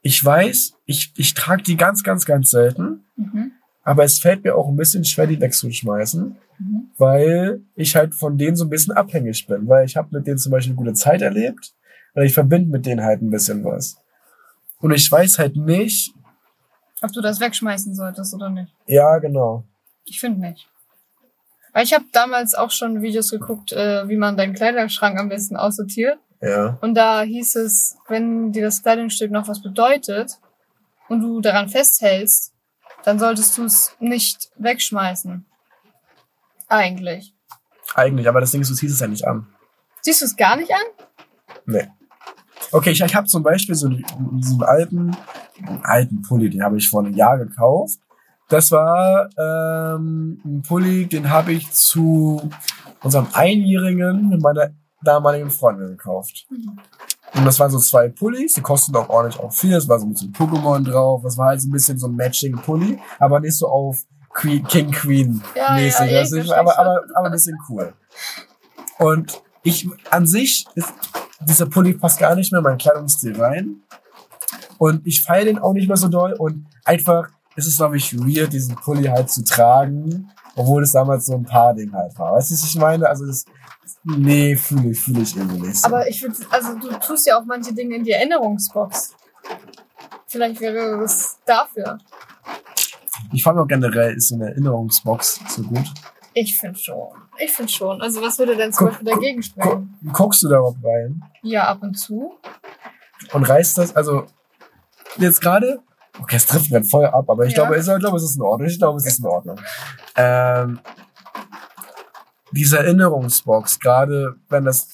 Ich 0.01 0.23
weiß, 0.23 0.73
ich, 0.85 1.11
ich 1.17 1.33
trage 1.33 1.63
die 1.63 1.75
ganz, 1.77 2.03
ganz, 2.03 2.25
ganz 2.25 2.49
selten, 2.49 3.05
Mhm. 3.17 3.51
aber 3.83 4.05
es 4.05 4.19
fällt 4.19 4.45
mir 4.45 4.55
auch 4.55 4.69
ein 4.69 4.77
bisschen 4.77 5.03
schwer, 5.03 5.27
die 5.27 5.39
wegzuschmeißen, 5.41 6.37
Mhm. 6.57 6.89
weil 6.97 7.61
ich 7.75 7.95
halt 7.97 8.15
von 8.15 8.37
denen 8.37 8.55
so 8.55 8.63
ein 8.65 8.69
bisschen 8.69 8.93
abhängig 8.95 9.45
bin, 9.47 9.67
weil 9.67 9.85
ich 9.85 9.97
habe 9.97 10.07
mit 10.17 10.25
denen 10.25 10.37
zum 10.37 10.51
Beispiel 10.53 10.71
eine 10.71 10.77
gute 10.77 10.93
Zeit 10.93 11.21
erlebt 11.21 11.73
und 12.13 12.23
ich 12.23 12.33
verbinde 12.33 12.69
mit 12.69 12.85
denen 12.85 13.03
halt 13.03 13.21
ein 13.21 13.29
bisschen 13.29 13.63
was. 13.65 13.97
Und 14.79 14.91
ich 14.91 15.11
weiß 15.11 15.37
halt 15.39 15.57
nicht, 15.57 16.13
Ob 17.01 17.11
du 17.11 17.21
das 17.21 17.39
wegschmeißen 17.41 17.93
solltest 17.93 18.33
oder 18.33 18.49
nicht. 18.49 18.73
ja, 18.87 19.17
genau. 19.19 19.65
Ich 20.09 20.19
finde 20.19 20.41
nicht. 20.41 20.69
Weil 21.73 21.83
ich 21.83 21.93
habe 21.93 22.05
damals 22.11 22.55
auch 22.55 22.71
schon 22.71 23.01
Videos 23.01 23.29
geguckt, 23.29 23.71
äh, 23.71 24.07
wie 24.09 24.17
man 24.17 24.37
deinen 24.37 24.53
Kleiderschrank 24.53 25.19
am 25.19 25.29
besten 25.29 25.55
aussortiert. 25.55 26.17
Ja. 26.41 26.77
Und 26.81 26.95
da 26.95 27.21
hieß 27.21 27.55
es, 27.55 27.97
wenn 28.07 28.51
dir 28.51 28.63
das 28.63 28.81
Kleidungsstück 28.81 29.31
noch 29.31 29.47
was 29.47 29.61
bedeutet 29.61 30.39
und 31.09 31.21
du 31.21 31.41
daran 31.41 31.69
festhältst, 31.69 32.53
dann 33.03 33.19
solltest 33.19 33.57
du 33.57 33.65
es 33.65 33.95
nicht 33.99 34.51
wegschmeißen. 34.57 35.45
Eigentlich. 36.67 37.33
Eigentlich, 37.95 38.27
aber 38.27 38.41
das 38.41 38.51
Ding 38.51 38.61
ist, 38.61 38.69
du 38.69 38.75
ziehst 38.75 38.93
es 38.93 38.99
ja 38.99 39.07
nicht 39.07 39.25
an. 39.25 39.47
Siehst 40.01 40.21
du 40.21 40.25
es 40.25 40.35
gar 40.35 40.55
nicht 40.55 40.71
an? 40.71 41.05
Nee. 41.65 41.87
Okay, 42.71 42.91
ich, 42.91 43.01
ich 43.01 43.15
habe 43.15 43.27
zum 43.27 43.41
Beispiel 43.41 43.75
so, 43.75 43.89
so 44.39 44.53
einen 44.53 44.63
alten, 44.63 45.17
einen 45.65 45.81
alten 45.83 46.21
Pulli, 46.21 46.49
den 46.49 46.63
habe 46.63 46.77
ich 46.77 46.89
vor 46.89 47.03
einem 47.03 47.13
Jahr 47.13 47.37
gekauft. 47.37 47.99
Das 48.49 48.71
war 48.71 49.29
ähm, 49.37 50.41
ein 50.43 50.61
Pulli, 50.67 51.05
den 51.05 51.29
habe 51.29 51.53
ich 51.53 51.71
zu 51.71 52.49
unserem 53.03 53.27
Einjährigen 53.33 54.29
mit 54.29 54.41
meiner 54.41 54.71
damaligen 55.03 55.49
Freundin 55.51 55.89
gekauft. 55.89 56.47
Und 57.35 57.45
das 57.45 57.59
waren 57.59 57.69
so 57.69 57.77
zwei 57.79 58.09
Pullis, 58.09 58.53
die 58.53 58.61
kosten 58.61 58.95
auch 58.95 59.07
ordentlich 59.07 59.39
auch 59.39 59.53
viel. 59.53 59.73
Es 59.75 59.87
war 59.87 59.99
so 59.99 60.07
ein 60.07 60.13
bisschen 60.13 60.33
Pokémon 60.33 60.83
drauf. 60.83 61.21
Das 61.23 61.37
war 61.37 61.47
halt 61.47 61.61
so 61.61 61.67
ein 61.67 61.71
bisschen 61.71 61.97
so 61.99 62.07
ein 62.07 62.15
Matching-Pulli, 62.15 62.99
aber 63.19 63.39
nicht 63.39 63.55
so 63.55 63.67
auf 63.67 63.99
Queen, 64.33 64.63
King 64.65 64.91
Queen 64.91 65.41
Ja, 65.55 65.73
mäßig. 65.75 66.47
ja, 66.47 66.57
aber, 66.57 66.77
aber, 66.77 67.01
aber 67.13 67.27
ein 67.27 67.31
bisschen 67.31 67.57
cool. 67.69 67.93
Und 68.97 69.41
ich, 69.63 69.87
an 70.09 70.25
sich 70.25 70.65
ist, 70.75 70.93
dieser 71.41 71.67
Pulli 71.67 71.93
passt 71.93 72.19
gar 72.19 72.35
nicht 72.35 72.51
mehr 72.51 72.59
in 72.59 72.63
meinen 72.63 72.77
Kleidungsstil 72.77 73.39
rein. 73.39 73.81
Und 74.77 75.05
ich 75.05 75.21
feiere 75.21 75.45
den 75.45 75.59
auch 75.59 75.73
nicht 75.73 75.87
mehr 75.87 75.97
so 75.97 76.07
doll. 76.07 76.33
Und 76.33 76.65
einfach, 76.83 77.29
es 77.59 77.67
ist, 77.67 77.77
glaube 77.77 77.97
ich, 77.97 78.17
weird, 78.17 78.51
diesen 78.53 78.75
Pulli 78.75 79.03
halt 79.07 79.29
zu 79.29 79.43
tragen, 79.43 80.31
obwohl 80.55 80.83
es 80.83 80.91
damals 80.93 81.25
so 81.27 81.33
ein 81.35 81.43
Paar-Ding 81.43 81.93
halt 81.93 82.17
war. 82.17 82.33
Weißt 82.33 82.49
du, 82.51 82.55
was 82.55 82.63
ich 82.63 82.75
meine? 82.77 83.07
Also 83.07 83.25
das, 83.25 83.45
nee, 84.03 84.55
fühle 84.55 84.89
ich, 84.91 84.99
fühle 84.99 85.21
ich 85.21 85.35
irgendwie 85.35 85.67
nicht 85.67 85.77
so. 85.81 85.87
Aber 85.87 86.07
ich 86.07 86.21
würde, 86.21 86.35
also 86.49 86.75
du 86.77 86.89
tust 86.99 87.27
ja 87.27 87.39
auch 87.39 87.45
manche 87.45 87.73
Dinge 87.73 87.95
in 87.95 88.03
die 88.03 88.11
Erinnerungsbox. 88.11 89.13
Vielleicht 90.27 90.59
wäre 90.61 91.03
es 91.03 91.37
dafür. 91.45 91.97
ich 93.33 93.43
fand 93.43 93.57
auch 93.59 93.67
generell, 93.67 94.13
ist 94.15 94.29
so 94.29 94.35
eine 94.35 94.49
Erinnerungsbox 94.49 95.39
so 95.49 95.63
gut. 95.63 95.85
Ich 96.33 96.57
finde 96.59 96.77
schon. 96.77 97.07
Ich 97.39 97.51
finde 97.51 97.71
schon. 97.71 98.01
Also 98.01 98.21
was 98.21 98.37
würde 98.37 98.55
denn 98.55 98.71
zum 98.71 98.87
Guck, 98.87 98.89
Beispiel 98.97 99.11
guck, 99.11 99.21
dagegen 99.21 99.43
sprechen? 99.43 99.97
guckst 100.13 100.43
du 100.43 100.49
darauf 100.49 100.75
rein 100.83 101.23
Ja, 101.41 101.63
ab 101.67 101.79
und 101.81 101.95
zu. 101.95 102.33
und 103.33 103.43
reißt 103.43 103.77
das, 103.79 103.95
also 103.95 104.25
jetzt 105.17 105.41
gerade, 105.41 105.81
okay, 106.21 106.35
es 106.35 106.45
trifft 106.45 106.71
mir 106.71 106.83
voll 106.83 107.05
ab, 107.05 107.29
aber 107.29 107.45
ich 107.45 107.53
Ja. 107.55 107.63
glaube, 107.65 107.79
ich 107.79 107.85
glaube, 107.85 108.17
es 108.17 108.23
ist 108.23 108.35
in 108.35 108.41
Ordnung. 108.41 108.67
Ich 108.69 108.77
glaube, 108.77 108.97
es 108.97 109.05
ist 109.05 109.19
in 109.19 109.25
Ordnung. 109.25 109.59
Ähm, 110.15 110.79
diese 112.51 112.79
Erinnerungsbox, 112.79 113.79
gerade 113.79 114.35
wenn 114.49 114.65
das, 114.65 114.87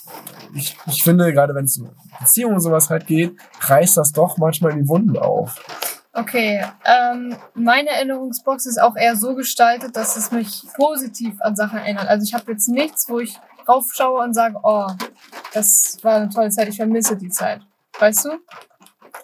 ich, 0.54 0.78
ich 0.88 1.04
finde, 1.04 1.32
gerade 1.34 1.56
wenn 1.56 1.66
es 1.66 1.78
um 1.78 1.90
Beziehungen 2.20 2.56
und 2.56 2.62
sowas 2.62 2.90
halt 2.90 3.08
geht, 3.08 3.36
reißt 3.62 3.98
das 3.98 4.12
doch 4.12 4.38
manchmal 4.38 4.74
die 4.74 4.88
Wunden 4.88 5.18
auf. 5.18 5.56
Okay, 6.14 6.64
ähm, 6.86 7.36
meine 7.54 7.90
Erinnerungsbox 7.90 8.66
ist 8.66 8.82
auch 8.82 8.96
eher 8.96 9.16
so 9.18 9.36
gestaltet, 9.36 9.96
dass 9.98 10.16
es 10.16 10.32
mich 10.32 10.64
positiv 10.76 11.36
an 11.42 11.56
Sachen 11.56 11.80
erinnert. 11.80 12.08
Also 12.08 12.24
ich 12.24 12.34
habe 12.34 12.52
jetzt 12.52 12.70
nichts, 12.70 13.10
wo 13.10 13.20
ich 13.20 13.38
raufschaue 13.68 14.22
und 14.24 14.34
sage, 14.34 14.58
oh, 14.64 14.88
das 15.54 15.98
war 16.04 16.16
eine 16.16 16.30
tolle 16.30 16.50
Zeit, 16.52 16.70
ich 16.70 16.78
vermisse 16.78 17.18
die 17.18 17.30
Zeit. 17.30 17.62
Weißt 18.00 18.26
du? 18.26 18.30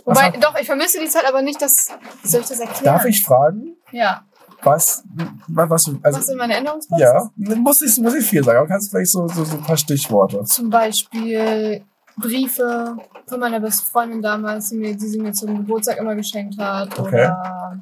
Wobei, 0.05 0.21
hat- 0.31 0.43
doch, 0.43 0.55
ich 0.59 0.65
vermisse 0.65 0.99
die 0.99 1.07
Zeit, 1.09 1.25
aber 1.27 1.41
nicht 1.41 1.61
das. 1.61 1.89
Wie 2.23 2.27
soll 2.27 2.41
ich 2.41 2.47
das 2.47 2.59
erklären? 2.59 2.83
Darf 2.83 3.05
ich 3.05 3.23
fragen, 3.23 3.75
Ja. 3.91 4.23
was, 4.63 5.03
was, 5.47 5.89
also, 6.03 6.19
Was 6.19 6.29
in 6.29 6.37
meiner 6.37 6.53
Erinnerungsbox 6.55 7.01
ja, 7.01 7.29
muss 7.35 7.81
ich, 7.81 7.97
muss 7.97 8.13
ich 8.15 8.25
viel 8.25 8.43
sagen, 8.43 8.59
aber 8.59 8.67
kannst 8.67 8.87
du 8.87 8.91
vielleicht 8.97 9.11
so, 9.11 9.27
so, 9.27 9.43
so 9.43 9.55
ein 9.57 9.63
paar 9.63 9.77
Stichworte. 9.77 10.43
Zum 10.43 10.69
Beispiel 10.69 11.83
Briefe 12.17 12.97
von 13.27 13.39
meiner 13.39 13.59
besten 13.59 13.89
Freundin 13.89 14.21
damals, 14.21 14.69
die, 14.69 14.75
mir, 14.75 14.95
die 14.95 15.07
sie 15.07 15.19
mir 15.19 15.31
zum 15.33 15.55
Geburtstag 15.57 15.97
immer 15.97 16.13
geschenkt 16.15 16.57
hat. 16.59 16.97
Okay. 16.99 17.25
Oder 17.25 17.79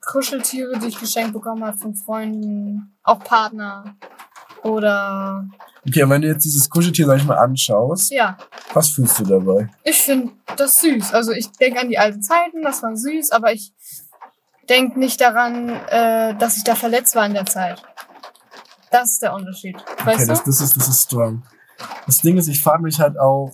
Kuscheltiere, 0.00 0.78
die 0.78 0.88
ich 0.88 0.98
geschenkt 0.98 1.32
bekommen 1.32 1.64
habe 1.64 1.76
von 1.78 1.94
Freunden, 1.94 2.92
auch 3.02 3.20
Partner. 3.20 3.94
Oder 4.62 5.44
Okay, 5.86 6.04
und 6.04 6.10
wenn 6.10 6.22
du 6.22 6.28
jetzt 6.28 6.44
dieses 6.44 6.70
Kuscheltier, 6.70 7.06
sag 7.06 7.16
ich 7.18 7.24
mal, 7.24 7.36
anschaust, 7.38 8.12
ja, 8.12 8.36
was 8.72 8.88
fühlst 8.90 9.18
du 9.18 9.24
dabei? 9.24 9.68
ich 9.82 9.96
finde 10.00 10.32
das 10.56 10.76
süß. 10.76 11.12
Also 11.12 11.32
ich 11.32 11.50
denke 11.52 11.80
an 11.80 11.88
die 11.88 11.98
alten 11.98 12.22
Zeiten, 12.22 12.62
das 12.62 12.82
war 12.84 12.96
süß, 12.96 13.32
aber 13.32 13.52
ich 13.52 13.72
denke 14.68 14.98
nicht 14.98 15.20
daran, 15.20 15.68
äh, 15.88 16.36
dass 16.36 16.56
ich 16.56 16.62
da 16.64 16.76
verletzt 16.76 17.16
war 17.16 17.26
in 17.26 17.34
der 17.34 17.46
Zeit. 17.46 17.82
Das 18.92 19.10
ist 19.12 19.22
der 19.22 19.34
Unterschied. 19.34 19.76
Weißt 20.04 20.06
Okay, 20.06 20.20
du? 20.22 20.26
das, 20.28 20.44
das, 20.44 20.60
ist, 20.60 20.76
das 20.76 20.88
ist 20.88 21.02
strong. 21.04 21.42
Das 22.06 22.18
Ding 22.18 22.36
ist, 22.38 22.46
ich 22.46 22.62
frage 22.62 22.82
mich 22.82 23.00
halt 23.00 23.18
auch, 23.18 23.50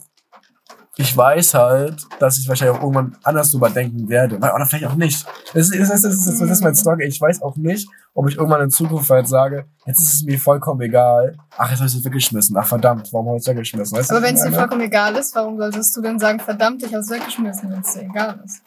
ich 1.01 1.17
weiß 1.17 1.55
halt, 1.55 2.05
dass 2.19 2.39
ich 2.39 2.49
wahrscheinlich 2.49 2.77
auch 2.77 2.83
irgendwann 2.83 3.17
anders 3.23 3.53
drüber 3.53 3.71
denken 3.71 4.09
werde. 4.09 4.37
Oder 4.37 4.67
vielleicht 4.67 4.85
auch 4.87 4.97
nicht. 4.97 5.25
Das 5.55 5.71
ist, 5.71 5.79
das 5.81 5.91
ist, 5.91 6.05
das 6.05 6.27
ist, 6.27 6.41
das 6.41 6.51
ist 6.51 6.63
mein 6.63 6.75
Struggle. 6.75 7.07
Ich 7.07 7.21
weiß 7.21 7.41
auch 7.41 7.57
nicht, 7.57 7.89
ob 8.15 8.29
ich 8.29 8.37
irgendwann 8.37 8.63
in 8.63 8.71
Zukunft 8.71 9.09
halt 9.09 9.29
sage, 9.29 9.65
jetzt 9.87 10.01
ist 10.01 10.13
es 10.15 10.23
mir 10.25 10.39
vollkommen 10.41 10.81
egal. 10.81 11.37
Ach, 11.57 11.71
jetzt 11.71 11.79
habe 11.79 11.89
ich 11.89 11.95
es 11.97 12.05
weggeschmissen. 12.05 12.57
Ach, 12.57 12.67
verdammt, 12.67 13.09
warum 13.13 13.29
habe 13.29 13.37
ich 13.37 13.43
es 13.43 13.47
weggeschmissen? 13.49 13.97
Weißt 13.97 14.11
Aber 14.11 14.23
wenn 14.23 14.35
es 14.35 14.43
dir 14.43 14.51
vollkommen 14.53 14.81
egal 14.81 15.15
ist, 15.17 15.35
warum 15.37 15.57
solltest 15.57 15.97
du 15.97 16.01
dann 16.03 16.19
sagen, 16.19 16.41
verdammt, 16.41 16.83
ich 16.83 16.93
hab's 16.93 17.11
weggeschmissen, 17.11 17.71
wenn 17.71 17.81
es 17.81 17.93
dir 17.95 18.03
egal 18.03 18.41
ist? 18.45 18.61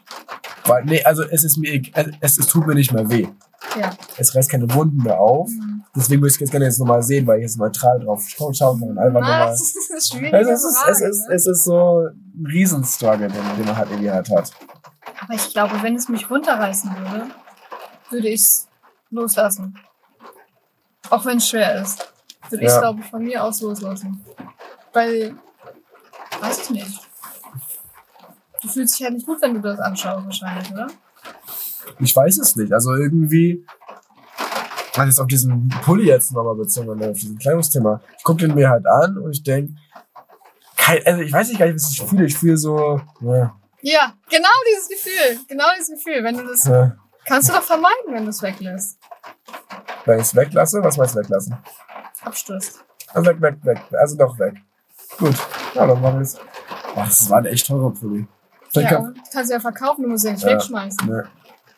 Weil, 0.65 0.85
nee, 0.85 1.03
also 1.03 1.23
es 1.23 1.43
ist 1.43 1.57
mir, 1.57 1.73
eg- 1.73 1.91
es, 2.21 2.37
es 2.39 2.47
tut 2.47 2.65
mir 2.65 2.75
nicht 2.75 2.93
mehr 2.93 3.09
weh. 3.09 3.27
Ja. 3.79 3.91
Es 4.17 4.35
reißt 4.35 4.49
keine 4.49 4.71
Wunden 4.73 5.01
mehr 5.03 5.19
auf. 5.19 5.49
Mhm. 5.49 5.83
Deswegen 5.95 6.21
würde 6.21 6.33
ich 6.33 6.39
jetzt 6.39 6.51
gerne 6.51 6.65
jetzt 6.65 6.79
nochmal 6.79 7.03
sehen, 7.03 7.27
weil 7.27 7.39
ich 7.39 7.43
jetzt 7.43 7.57
neutral 7.57 7.99
drauf 7.99 8.23
schauen 8.27 8.53
kann 8.57 8.81
und 8.81 8.97
einfach 8.97 9.19
nochmal. 9.21 9.47
Das 9.51 9.61
ist 9.61 9.91
eine 9.91 10.01
schwierige 10.01 10.37
Also 10.37 10.51
es, 10.51 10.63
ist, 10.65 10.77
Frage, 10.77 10.91
es, 10.91 11.01
ist, 11.01 11.27
ne? 11.27 11.35
es 11.35 11.47
ist 11.47 11.63
so 11.63 12.07
ein 12.07 12.45
Riesenstruggle, 12.45 13.27
den, 13.27 13.57
den 13.57 13.65
man 13.65 13.77
halt 13.77 13.89
irgendwie 13.89 14.11
halt 14.11 14.29
hat. 14.29 14.51
Aber 15.21 15.33
ich 15.33 15.49
glaube, 15.51 15.81
wenn 15.81 15.95
es 15.95 16.07
mich 16.09 16.29
runterreißen 16.29 16.91
würde, 16.97 17.27
würde 18.09 18.27
ich 18.29 18.41
es 18.41 18.67
loslassen. 19.09 19.77
Auch 21.09 21.25
wenn 21.25 21.37
es 21.37 21.49
schwer 21.49 21.81
ist. 21.81 22.13
Würde 22.49 22.63
ich 22.63 22.69
es, 22.69 22.75
Ja. 22.75 22.81
glaube 22.81 23.01
ich, 23.01 23.05
von 23.09 23.23
mir 23.23 23.43
aus 23.43 23.61
loslassen. 23.61 24.23
Weil, 24.93 25.35
weiß 26.39 26.63
ich 26.63 26.69
nicht. 26.71 26.99
Du 28.61 28.67
fühlst 28.67 28.97
dich 28.99 29.05
halt 29.05 29.15
nicht 29.15 29.25
gut, 29.25 29.41
wenn 29.41 29.55
du 29.55 29.59
das 29.61 29.79
anschaust, 29.79 30.25
wahrscheinlich, 30.25 30.71
oder? 30.71 30.87
Ich 31.99 32.15
weiß 32.15 32.37
es 32.39 32.55
nicht. 32.55 32.71
Also 32.73 32.93
irgendwie, 32.95 33.65
also 34.95 35.03
jetzt 35.07 35.19
auf 35.19 35.27
diesen 35.27 35.69
Pulli 35.83 36.05
jetzt 36.07 36.31
nochmal 36.33 36.55
bezogen, 36.55 37.03
auf 37.03 37.17
diesen 37.17 37.37
Kleidungsthema. 37.37 38.01
Ich 38.17 38.23
gucke 38.23 38.45
den 38.45 38.55
mir 38.55 38.69
halt 38.69 38.85
an 38.87 39.17
und 39.17 39.31
ich 39.31 39.43
denke, 39.43 39.73
also 41.05 41.21
ich 41.21 41.31
weiß 41.31 41.49
nicht 41.49 41.59
gar 41.59 41.65
nicht, 41.67 41.75
was 41.75 41.91
ich 41.91 42.01
fühle. 42.01 42.25
Ich 42.25 42.37
fühle 42.37 42.57
so, 42.57 42.99
ja, 43.21 43.55
Ja, 43.81 44.13
genau 44.29 44.49
dieses 44.69 44.89
Gefühl. 44.89 45.39
Genau 45.47 45.65
dieses 45.77 45.89
Gefühl. 46.03 46.23
Wenn 46.23 46.37
du 46.37 46.45
das, 46.47 46.65
ja. 46.65 46.95
kannst 47.25 47.49
du 47.49 47.53
doch 47.53 47.61
vermeiden, 47.63 48.11
wenn 48.13 48.23
du 48.23 48.29
es 48.29 48.41
weglässt. 48.41 48.97
wenn 50.05 50.17
ich 50.19 50.25
es 50.25 50.35
weglasse, 50.35 50.83
was 50.83 50.97
meinst 50.97 51.15
du 51.15 51.19
weglassen? 51.19 51.55
Abstößt. 52.23 52.83
Also 53.13 53.29
weg, 53.29 53.41
weg, 53.41 53.55
weg. 53.63 53.81
Also 53.99 54.17
doch 54.17 54.37
weg. 54.39 54.55
Gut. 55.17 55.35
Ja, 55.75 55.85
dann 55.87 56.01
machen 56.01 56.15
wir 56.15 56.21
es. 56.21 56.37
Ach, 56.95 57.07
das 57.07 57.29
war 57.29 57.39
ein 57.39 57.45
echt 57.45 57.67
teurer 57.67 57.91
Pulli. 57.91 58.25
Vielleicht 58.69 58.91
Ja, 58.91 58.97
kann- 58.97 59.21
kannst 59.33 59.49
du 59.49 59.53
ja 59.55 59.59
verkaufen, 59.59 60.03
du 60.03 60.09
musst 60.09 60.23
ja 60.25 60.31
nicht 60.31 60.43
Ja. 60.43 60.51
wegschmeißen. 60.53 61.07
ne. 61.07 61.27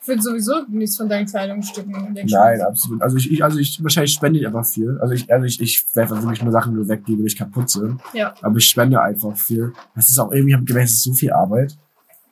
Ich 0.03 0.07
würde 0.09 0.21
sowieso 0.21 0.53
nichts 0.67 0.97
von 0.97 1.07
deinen 1.07 1.25
Kleidungsstücken. 1.25 2.13
Nein, 2.13 2.61
absolut. 2.61 3.01
Also 3.01 3.15
ich, 3.15 3.31
ich, 3.31 3.41
also 3.41 3.57
ich, 3.57 3.81
wahrscheinlich 3.81 4.11
spende 4.11 4.37
ich 4.37 4.45
einfach 4.45 4.65
viel. 4.65 4.97
Also 4.99 5.13
ich, 5.13 5.31
also 5.31 5.45
ich, 5.45 5.61
ich 5.61 5.85
werfe 5.93 6.21
wirklich 6.21 6.43
nur 6.43 6.51
Sachen 6.51 6.75
nur 6.75 6.89
weg, 6.89 7.05
die 7.05 7.17
wirklich 7.17 7.37
kaputt 7.37 7.69
sind. 7.69 8.01
Ja, 8.13 8.33
Aber 8.41 8.57
ich 8.57 8.67
spende 8.67 9.01
einfach 9.01 9.35
viel. 9.37 9.71
Das 9.95 10.09
ist 10.09 10.19
auch 10.19 10.33
irgendwie, 10.33 10.53
habe 10.53 10.63
ich 10.63 10.67
gemerkt, 10.67 10.89
es 10.89 10.95
ist 10.95 11.03
so 11.03 11.13
viel 11.13 11.31
Arbeit, 11.31 11.77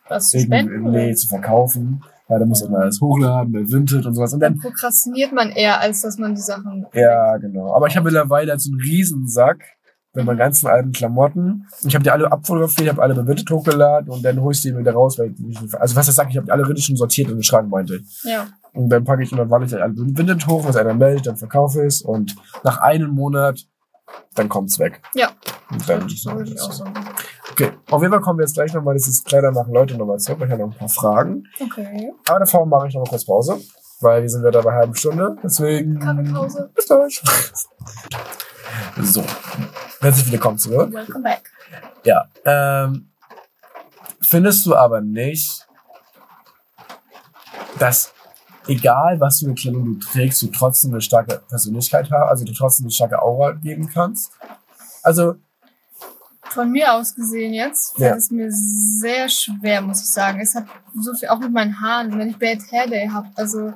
was 0.09 0.29
zu 0.31 0.39
spenden. 0.41 0.91
nee, 0.91 1.13
zu 1.13 1.29
verkaufen. 1.29 2.03
Weil 2.27 2.39
da 2.39 2.45
muss 2.45 2.61
man 2.69 2.81
alles 2.81 2.99
hochladen, 3.01 3.51
bei 3.53 3.59
Vinted 3.59 4.05
und 4.05 4.13
sowas. 4.15 4.33
Und 4.33 4.41
Dann 4.41 4.53
dann, 4.53 4.61
prokrastiniert 4.61 5.31
man 5.31 5.49
eher, 5.49 5.79
als 5.79 6.01
dass 6.01 6.17
man 6.17 6.35
die 6.35 6.41
Sachen. 6.41 6.85
ja, 6.93 7.37
genau. 7.37 7.73
Aber 7.73 7.87
ich 7.87 7.95
habe 7.95 8.05
mittlerweile 8.05 8.57
so 8.59 8.71
einen 8.71 8.81
Riesensack 8.81 9.63
mit 10.13 10.25
meinen 10.25 10.37
ganzen 10.37 10.67
alten 10.67 10.91
Klamotten. 10.91 11.67
Und 11.81 11.87
ich 11.87 11.95
habe 11.95 12.03
die 12.03 12.11
alle 12.11 12.31
abfotografiert, 12.31 12.89
habe 12.89 13.01
alle 13.01 13.15
Vinted 13.15 13.49
hochgeladen 13.49 14.09
und 14.09 14.23
dann 14.23 14.41
hole 14.41 14.53
ich 14.53 14.61
die 14.61 14.75
wieder 14.75 14.93
raus. 14.93 15.17
Weil 15.17 15.33
ich, 15.47 15.57
also 15.79 15.95
was 15.95 16.07
ich 16.07 16.15
sage, 16.15 16.29
ich 16.31 16.37
habe 16.37 16.45
die 16.45 16.51
alle 16.51 16.67
richtig 16.67 16.85
schon 16.85 16.95
sortiert 16.97 17.29
in 17.29 17.37
den 17.37 17.43
Schrank, 17.43 17.69
meinte 17.69 17.95
ich. 17.95 18.23
Ja. 18.23 18.47
Und 18.73 18.89
dann 18.89 19.03
packe 19.03 19.23
ich 19.23 19.31
immer, 19.31 19.49
wann 19.49 19.63
ich 19.63 19.73
alle 19.73 19.93
Vinted 19.95 20.45
hoch, 20.47 20.65
was 20.65 20.75
einer 20.75 20.93
meldet, 20.93 21.27
dann 21.27 21.37
verkaufe 21.37 21.81
ich 21.81 21.87
es. 21.87 22.01
Und 22.01 22.35
nach 22.63 22.77
einem 22.81 23.11
Monat, 23.11 23.65
dann 24.35 24.49
kommt's 24.49 24.79
weg. 24.79 25.01
Ja. 25.13 25.31
Und 25.71 25.87
dann, 25.87 26.07
So 26.09 26.31
würde 26.33 26.51
ich 26.51 26.61
auch 26.61 26.71
sagen. 26.71 26.93
okay, 27.51 27.71
auf 27.89 28.01
jeden 28.01 28.11
Fall 28.13 28.21
kommen 28.21 28.39
wir 28.39 28.45
jetzt 28.45 28.53
gleich 28.53 28.73
nochmal, 28.73 28.95
das 28.95 29.07
ist 29.07 29.25
Kleider 29.25 29.51
machen 29.51 29.73
Leute 29.73 29.97
nochmal 29.97 30.19
zurück. 30.19 30.41
Ich 30.43 30.51
habe 30.51 30.63
noch 30.63 30.71
ein 30.73 30.77
paar 30.77 30.89
Fragen. 30.89 31.43
Okay. 31.59 32.11
Aber 32.27 32.39
davor 32.39 32.65
mache 32.65 32.87
ich 32.87 32.93
noch 32.93 33.01
mal 33.03 33.09
kurz 33.09 33.25
Pause, 33.25 33.57
weil 34.01 34.21
wir 34.21 34.29
sind 34.29 34.43
wieder 34.45 34.61
bei 34.61 34.69
einer 34.69 34.79
halben 34.79 34.95
Stunde. 34.95 35.37
Deswegen. 35.43 35.99
Kaffeepause. 35.99 36.69
Bis 36.75 36.85
gleich. 36.85 37.21
So. 39.01 39.23
Herzlich 40.01 40.31
willkommen 40.31 40.57
zurück. 40.57 40.91
Welcome 40.93 41.23
back. 41.23 41.43
Ja. 42.03 42.25
Ähm, 42.45 43.09
findest 44.21 44.65
du 44.65 44.75
aber 44.75 45.01
nicht, 45.01 45.67
dass 47.79 48.13
egal 48.67 49.19
was 49.19 49.39
für 49.39 49.45
eine 49.45 49.55
Kleidung 49.55 49.99
du 49.99 50.05
trägst, 50.07 50.41
du 50.41 50.47
trotzdem 50.47 50.91
eine 50.91 51.01
starke 51.01 51.41
Persönlichkeit 51.49 52.09
hast, 52.11 52.29
also 52.29 52.45
du 52.45 52.53
trotzdem 52.53 52.85
eine 52.85 52.91
starke 52.91 53.21
Aura 53.21 53.51
geben 53.51 53.89
kannst? 53.91 54.31
Also, 55.03 55.35
Von 56.49 56.71
mir 56.71 56.93
aus 56.93 57.15
gesehen 57.15 57.53
jetzt 57.53 57.97
Ja. 57.97 58.09
fällt 58.09 58.19
es 58.19 58.31
mir 58.31 58.49
sehr 58.51 59.29
schwer, 59.29 59.81
muss 59.81 60.01
ich 60.01 60.11
sagen. 60.11 60.39
Es 60.41 60.53
hat 60.55 60.65
so 60.99 61.13
viel, 61.13 61.29
auch 61.29 61.39
mit 61.39 61.51
meinen 61.51 61.79
Haaren, 61.79 62.17
wenn 62.17 62.29
ich 62.29 62.37
Bad 62.37 62.59
Hair 62.71 62.87
Day 62.87 63.07
habe. 63.07 63.27
Also, 63.35 63.73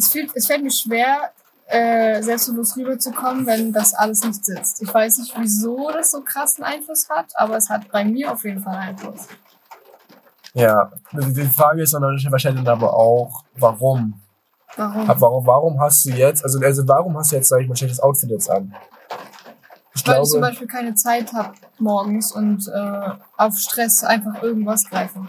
es, 0.00 0.08
fühlt, 0.08 0.30
es 0.34 0.46
fällt 0.46 0.62
mir 0.62 0.70
schwer, 0.70 1.30
äh, 1.66 2.20
selbstbewusst 2.22 2.76
rüberzukommen, 2.76 3.46
wenn 3.46 3.72
das 3.72 3.94
alles 3.94 4.24
nicht 4.24 4.44
sitzt. 4.44 4.82
Ich 4.82 4.92
weiß 4.92 5.18
nicht, 5.18 5.32
wieso 5.38 5.90
das 5.90 6.10
so 6.10 6.22
krassen 6.22 6.64
Einfluss 6.64 7.08
hat, 7.08 7.26
aber 7.34 7.56
es 7.56 7.68
hat 7.68 7.90
bei 7.92 8.04
mir 8.04 8.32
auf 8.32 8.44
jeden 8.44 8.60
Fall 8.60 8.76
Einfluss. 8.76 9.28
ja, 10.54 10.90
die 11.12 11.46
Frage 11.46 11.82
ist 11.82 11.94
dann 11.94 12.02
wahrscheinlich 12.02 12.66
aber 12.66 12.92
auch, 12.92 13.44
warum? 13.56 14.20
Warum? 14.76 15.08
Warum, 15.08 15.46
warum 15.46 15.80
hast 15.80 16.04
du 16.04 16.10
jetzt, 16.10 16.42
also, 16.44 16.58
also 16.60 16.86
warum 16.88 17.16
hast 17.16 17.32
du 17.32 17.36
jetzt, 17.36 17.48
sag 17.48 17.60
ich 17.60 17.68
mal, 17.68 17.76
schlechtes 17.76 18.00
Outfit 18.00 18.30
jetzt 18.30 18.50
an? 18.50 18.74
Ich 19.94 20.06
Weil 20.06 20.14
glaube, 20.14 20.26
ich 20.26 20.30
zum 20.30 20.40
Beispiel 20.40 20.66
keine 20.68 20.94
Zeit 20.94 21.32
habe 21.32 21.54
morgens 21.78 22.32
und 22.32 22.68
äh, 22.68 23.10
auf 23.36 23.58
Stress 23.58 24.04
einfach 24.04 24.42
irgendwas 24.42 24.88
greife. 24.88 25.28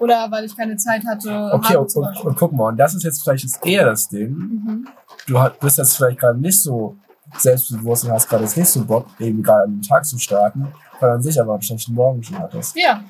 Oder 0.00 0.28
weil 0.30 0.44
ich 0.46 0.56
keine 0.56 0.76
Zeit 0.76 1.04
hatte. 1.06 1.50
okay, 1.52 1.76
und, 1.76 1.94
und, 1.94 2.20
und 2.24 2.36
guck 2.36 2.52
mal, 2.52 2.68
und 2.68 2.76
das 2.78 2.94
ist 2.94 3.04
jetzt 3.04 3.22
vielleicht 3.22 3.46
eher 3.64 3.84
das 3.84 4.08
Ding. 4.08 4.30
Mhm. 4.30 4.88
Du 5.26 5.38
bist 5.60 5.78
jetzt 5.78 5.96
vielleicht 5.96 6.18
gerade 6.18 6.40
nicht 6.40 6.60
so 6.60 6.96
selbstbewusst 7.38 8.04
und 8.04 8.10
hast 8.12 8.28
gerade 8.28 8.42
jetzt 8.44 8.56
nicht 8.56 8.68
so 8.68 8.84
Bock, 8.84 9.06
eben 9.18 9.42
gerade 9.42 9.64
an 9.64 9.72
den 9.76 9.82
Tag 9.82 10.04
zu 10.04 10.18
starten, 10.18 10.66
weil 10.98 11.10
an 11.10 11.22
sich 11.22 11.40
aber 11.40 11.52
einen 11.52 11.62
schlechten 11.62 11.94
Morgen 11.94 12.22
schon 12.22 12.38
hattest. 12.38 12.74
Ja, 12.76 13.02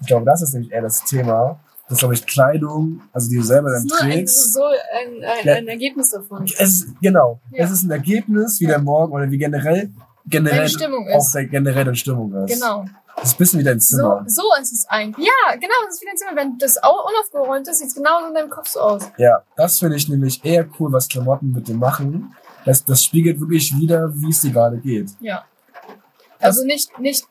Ich 0.00 0.06
glaube, 0.06 0.24
das 0.26 0.42
ist 0.42 0.52
nämlich 0.54 0.72
eher 0.72 0.82
das 0.82 1.04
Thema, 1.04 1.60
dass, 1.88 1.98
glaube 1.98 2.14
ich, 2.14 2.26
Kleidung, 2.26 3.02
also 3.12 3.28
die 3.28 3.36
du 3.36 3.42
selber 3.42 3.70
das 3.70 3.84
dann 3.86 3.86
ist 3.86 4.02
ein, 4.02 4.08
das 4.08 4.14
trägst, 4.16 4.36
ist 4.46 4.54
so 4.54 4.64
ein, 4.64 5.22
ein, 5.22 5.46
Ja. 5.46 5.54
ein 5.54 5.68
Ergebnis 5.68 6.10
davon. 6.10 6.44
es 6.44 6.58
ist, 6.60 7.00
genau, 7.00 7.40
Ja. 7.50 7.64
es 7.64 7.70
ist 7.70 7.82
ein 7.84 7.90
Ergebnis, 7.90 8.58
wie 8.60 8.66
der 8.66 8.78
Morgen 8.80 9.12
oder 9.12 9.30
wie 9.30 9.38
generell, 9.38 9.90
generell 10.26 10.56
Deine 10.58 10.68
Stimmung 10.68 11.08
auch 11.12 11.30
der 11.32 11.46
generell 11.46 11.84
deine 11.84 11.96
Stimmung 11.96 12.34
ist. 12.44 12.54
Genau. 12.54 12.84
Das 13.16 13.24
ist 13.28 13.34
ein 13.34 13.38
bisschen 13.38 13.60
wie 13.60 13.64
dein 13.64 13.78
So, 13.78 13.96
Zimmer. 13.96 14.24
so 14.26 14.42
ist 14.60 14.72
es 14.72 14.86
eigentlich. 14.88 15.26
Ja, 15.26 15.54
genau, 15.56 15.74
das 15.84 15.94
ist 15.96 16.02
wie 16.02 16.06
dein 16.06 16.16
Zimmer. 16.16 16.36
Wenn 16.36 16.58
das 16.58 16.82
auch 16.82 17.06
unaufgeräumt 17.08 17.68
ist, 17.68 17.78
sieht 17.78 17.88
es 17.88 17.94
genauso 17.94 18.28
in 18.28 18.34
deinem 18.34 18.48
Kopf 18.50 18.68
so 18.68 18.80
aus. 18.80 19.02
Ja, 19.18 19.42
das 19.56 19.78
finde 19.78 19.96
ich 19.96 20.08
nämlich 20.08 20.42
eher 20.44 20.66
cool, 20.80 20.92
was 20.92 21.08
Klamotten 21.08 21.52
mit 21.52 21.68
dir 21.68 21.74
machen. 21.74 22.34
Das, 22.64 22.84
das 22.84 23.02
spiegelt 23.04 23.38
wirklich 23.40 23.76
wieder, 23.76 24.10
wie 24.14 24.30
es 24.30 24.40
dir 24.40 24.50
gerade 24.52 24.78
geht. 24.78 25.10
Ja. 25.20 25.44
Also 26.40 26.64
nicht, 26.64 26.98
nicht 26.98 27.24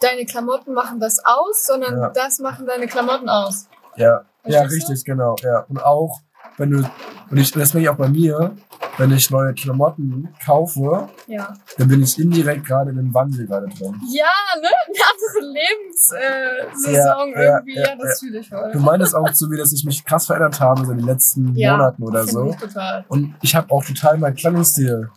deine 0.00 0.24
Klamotten 0.24 0.72
machen 0.74 1.00
das 1.00 1.18
aus, 1.24 1.66
sondern 1.66 1.98
Ja. 1.98 2.10
das 2.10 2.38
machen 2.38 2.66
deine 2.66 2.86
Klamotten 2.86 3.28
aus. 3.28 3.68
Ja, 3.96 4.24
ja, 4.44 4.62
du? 4.64 4.68
richtig, 4.74 5.04
genau, 5.04 5.34
ja. 5.42 5.64
Und 5.68 5.82
auch, 5.82 6.20
wenn 6.58 6.70
du, 6.70 6.90
und 7.30 7.36
ich, 7.38 7.50
das 7.52 7.74
merke 7.74 7.84
ich 7.84 7.88
auch 7.88 7.96
bei 7.96 8.08
mir, 8.08 8.56
wenn 8.98 9.10
ich 9.12 9.30
neue 9.30 9.52
Klamotten 9.54 10.28
kaufe, 10.44 11.08
Ja. 11.26 11.52
dann 11.78 11.88
bin 11.88 12.02
ich 12.02 12.18
indirekt 12.18 12.64
gerade 12.66 12.90
in 12.90 12.98
einem 12.98 13.12
Wandel 13.14 13.46
gerade 13.46 13.66
drin. 13.66 13.94
Ja, 14.08 14.24
ne? 14.60 14.68
Eine 14.86 15.04
andere 15.12 15.52
Lebenssaison 15.52 16.74
Saison 16.82 17.32
Ja, 17.34 17.56
irgendwie. 17.58 17.76
ja, 17.76 17.82
Ja, 17.90 17.96
das 17.96 18.20
fühle 18.20 18.38
ich 18.38 18.48
voll. 18.48 18.70
Du 18.72 18.78
meintest 18.80 19.14
auch 19.14 19.30
zu 19.32 19.48
mir, 19.48 19.58
dass 19.58 19.72
ich 19.72 19.84
mich 19.84 20.04
krass 20.04 20.26
verändert 20.26 20.60
habe 20.60 20.84
so 20.84 20.92
in 20.92 20.98
den 20.98 21.06
letzten 21.06 21.52
Monaten 21.52 22.02
oder 22.02 22.26
so. 22.26 22.50
ich 22.50 22.56
total. 22.56 23.04
Und 23.08 23.34
ich 23.42 23.54
habe 23.54 23.70
auch 23.70 23.84
total 23.84 24.18
meinen 24.18 24.34
Kleidungsstil 24.36 25.10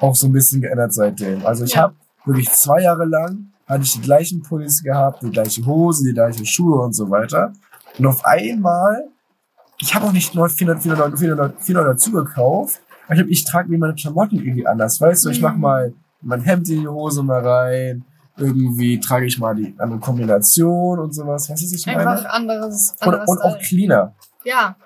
auch 0.00 0.14
so 0.14 0.26
ein 0.26 0.32
bisschen 0.32 0.60
geändert 0.62 0.92
seitdem. 0.94 1.44
Also 1.44 1.64
ich 1.64 1.76
habe 1.76 1.94
wirklich 2.24 2.50
zwei 2.50 2.82
Jahre 2.82 3.04
lang 3.04 3.46
hatte 3.66 3.82
ich 3.84 3.92
die 3.92 4.00
gleichen 4.00 4.42
Pullis 4.42 4.82
gehabt, 4.82 5.22
die 5.22 5.30
gleiche 5.30 5.64
Hose, 5.64 6.04
die 6.04 6.12
gleichen 6.14 6.44
Schuhe 6.44 6.80
und 6.80 6.92
so 6.92 7.08
weiter. 7.08 7.52
Und 7.98 8.06
auf 8.06 8.24
einmal, 8.24 9.04
ich 9.78 9.94
habe 9.94 10.06
auch 10.06 10.12
nicht 10.12 10.34
neu 10.34 10.48
400, 10.48 10.82
400, 10.82 11.18
400, 11.18 11.62
400 11.62 11.94
dazu 11.94 12.10
gekauft, 12.12 12.80
ich, 13.10 13.20
ich 13.28 13.44
trage 13.44 13.68
mir 13.68 13.78
meine 13.78 13.94
Klamotten 13.94 14.36
irgendwie 14.36 14.66
anders. 14.66 15.00
Weißt 15.00 15.24
du, 15.24 15.30
ich 15.30 15.40
mach 15.40 15.54
Mhm. 15.54 15.60
mal 15.60 15.94
mein 16.22 16.42
Hemd 16.42 16.68
in 16.68 16.80
die 16.82 16.88
Hose 16.88 17.22
mal 17.22 17.46
rein, 17.46 18.04
irgendwie 18.36 19.00
trage 19.00 19.26
ich 19.26 19.38
mal 19.38 19.54
die 19.54 19.74
andere 19.78 20.00
Kombination 20.00 20.98
und 20.98 21.14
sowas. 21.14 21.48
Weißt 21.50 21.62
du, 21.62 21.66
was 21.66 21.72
ich 21.72 21.86
meine? 21.86 22.06
Einfach 22.08 22.30
anderes, 22.30 22.94
Und, 23.00 23.08
anderes 23.08 23.28
und 23.30 23.42
auch 23.42 23.50
Style. 23.56 23.64
cleaner. 23.66 24.14
Ja. 24.44 24.76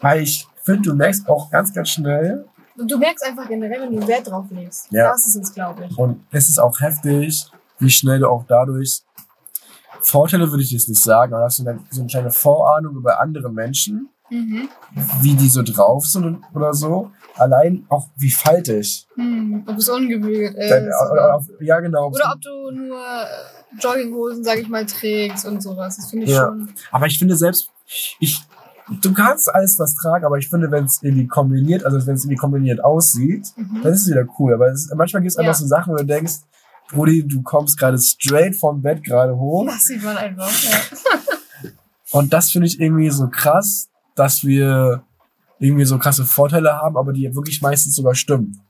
Weil 0.00 0.22
ich 0.22 0.46
finde, 0.64 0.82
du 0.90 0.94
merkst 0.94 1.28
auch 1.28 1.50
ganz, 1.50 1.72
ganz 1.72 1.88
schnell, 1.90 2.44
Und 2.76 2.90
du 2.90 2.96
merkst 2.98 3.24
einfach 3.24 3.46
generell, 3.48 3.82
wenn 3.82 4.00
du 4.00 4.06
Wert 4.08 4.28
drauf 4.28 4.46
legst. 4.50 4.90
Ja. 4.90 5.10
Das 5.12 5.26
ist 5.26 5.36
es, 5.36 5.52
glaube 5.54 5.84
ich. 5.88 5.96
Und 5.98 6.24
es 6.30 6.48
ist 6.48 6.58
auch 6.58 6.80
heftig, 6.80 7.46
wie 7.78 7.90
schnell 7.90 8.18
du 8.20 8.28
auch 8.28 8.44
dadurch 8.48 9.02
Vorteile 10.00 10.50
würde 10.50 10.62
ich 10.64 10.70
jetzt 10.72 10.88
nicht 10.88 11.00
sagen, 11.00 11.32
aber 11.34 11.44
hast 11.44 11.58
du 11.60 11.66
eine, 11.68 11.78
so 11.90 12.00
eine 12.00 12.08
kleine 12.10 12.30
Vorahnung 12.30 12.96
über 12.96 13.20
andere 13.20 13.50
Menschen, 13.50 14.08
Mhm. 14.30 14.68
wie 15.20 15.34
die 15.34 15.48
so 15.48 15.62
drauf 15.62 16.06
sind 16.06 16.38
oder 16.54 16.72
so. 16.72 17.10
Allein 17.36 17.86
auch 17.88 18.08
wie 18.16 18.30
faltig. 18.30 19.06
Hm, 19.14 19.64
ob 19.66 19.76
es 19.78 19.88
ungebügelt 19.88 20.54
ist. 20.56 20.70
Dein, 20.70 20.84
oder, 21.12 21.36
auf, 21.36 21.46
ja, 21.60 21.80
genau. 21.80 22.08
oder 22.08 22.32
ob 22.34 22.40
du 22.40 22.70
nur 22.72 22.98
äh, 22.98 23.80
Jogginghosen, 23.80 24.44
sag 24.44 24.58
ich 24.58 24.68
mal, 24.68 24.84
trägst 24.84 25.46
und 25.46 25.62
sowas. 25.62 25.96
Das 25.96 26.10
finde 26.10 26.26
ich 26.26 26.32
Ja. 26.32 26.46
schon. 26.46 26.68
aber 26.90 27.06
ich 27.06 27.18
finde 27.18 27.34
selbst, 27.36 27.70
ich, 28.20 28.38
du 29.00 29.12
kannst 29.14 29.52
alles 29.54 29.78
was 29.78 29.94
tragen, 29.94 30.24
aber 30.26 30.36
ich 30.36 30.48
finde, 30.50 30.70
wenn 30.70 30.84
es 30.84 30.98
irgendwie 31.02 31.26
kombiniert, 31.26 31.84
also 31.86 32.06
wenn 32.06 32.14
es 32.16 32.24
irgendwie 32.24 32.36
kombiniert 32.36 32.84
aussieht, 32.84 33.46
Mhm. 33.56 33.80
dann 33.82 33.92
ist 33.94 34.02
es 34.02 34.10
wieder 34.10 34.26
cool. 34.38 34.52
Aber 34.54 34.68
es, 34.68 34.90
manchmal 34.94 35.22
gibt 35.22 35.32
es 35.32 35.38
einfach 35.38 35.52
Ja. 35.54 35.58
so 35.58 35.66
Sachen, 35.66 35.92
wo 35.94 35.96
du 35.96 36.04
denkst, 36.04 36.34
Brudi, 36.90 37.26
du 37.26 37.40
kommst 37.42 37.78
gerade 37.78 37.96
straight 37.98 38.54
vom 38.54 38.82
Bett 38.82 39.02
gerade 39.02 39.34
hoch. 39.38 39.64
Das 39.66 39.84
sieht 39.84 40.02
man 40.02 40.16
einfach. 40.18 40.50
Ja. 40.64 41.70
Und 42.10 42.32
das 42.34 42.50
finde 42.50 42.66
ich 42.66 42.78
irgendwie 42.78 43.08
so 43.10 43.28
krass, 43.28 43.88
dass 44.14 44.44
wir 44.44 45.02
irgendwie 45.62 45.84
so 45.84 45.98
krasse 45.98 46.24
Vorteile 46.24 46.72
haben, 46.76 46.96
aber 46.96 47.12
die 47.12 47.34
wirklich 47.34 47.62
meistens 47.62 47.94
sogar 47.94 48.14
stimmen. 48.14 48.60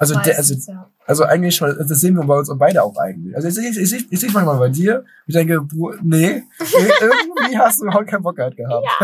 Also, 0.00 0.14
der, 0.14 0.36
also, 0.38 0.54
Meistens, 0.54 0.66
ja. 0.68 0.88
also 1.06 1.24
eigentlich 1.24 1.56
schon, 1.56 1.76
das 1.76 2.00
sehen 2.00 2.14
wir 2.14 2.22
bei 2.24 2.38
uns 2.38 2.48
beide 2.56 2.82
auch 2.84 2.96
eigentlich. 2.98 3.34
Also 3.34 3.48
ich 3.48 3.54
sehe 3.56 3.68
ich, 3.70 3.90
sehe- 3.90 4.04
ich 4.08 4.20
sehe 4.20 4.30
manchmal 4.30 4.56
bei 4.58 4.68
dir, 4.68 5.04
ich 5.26 5.34
denke, 5.34 5.60
nee, 6.02 6.44
irgendwie 7.00 7.58
hast 7.58 7.80
du 7.80 7.86
überhaupt 7.86 8.06
keinen 8.06 8.22
Bock 8.22 8.36
gehabt. 8.36 8.56
gehabt. 8.56 8.84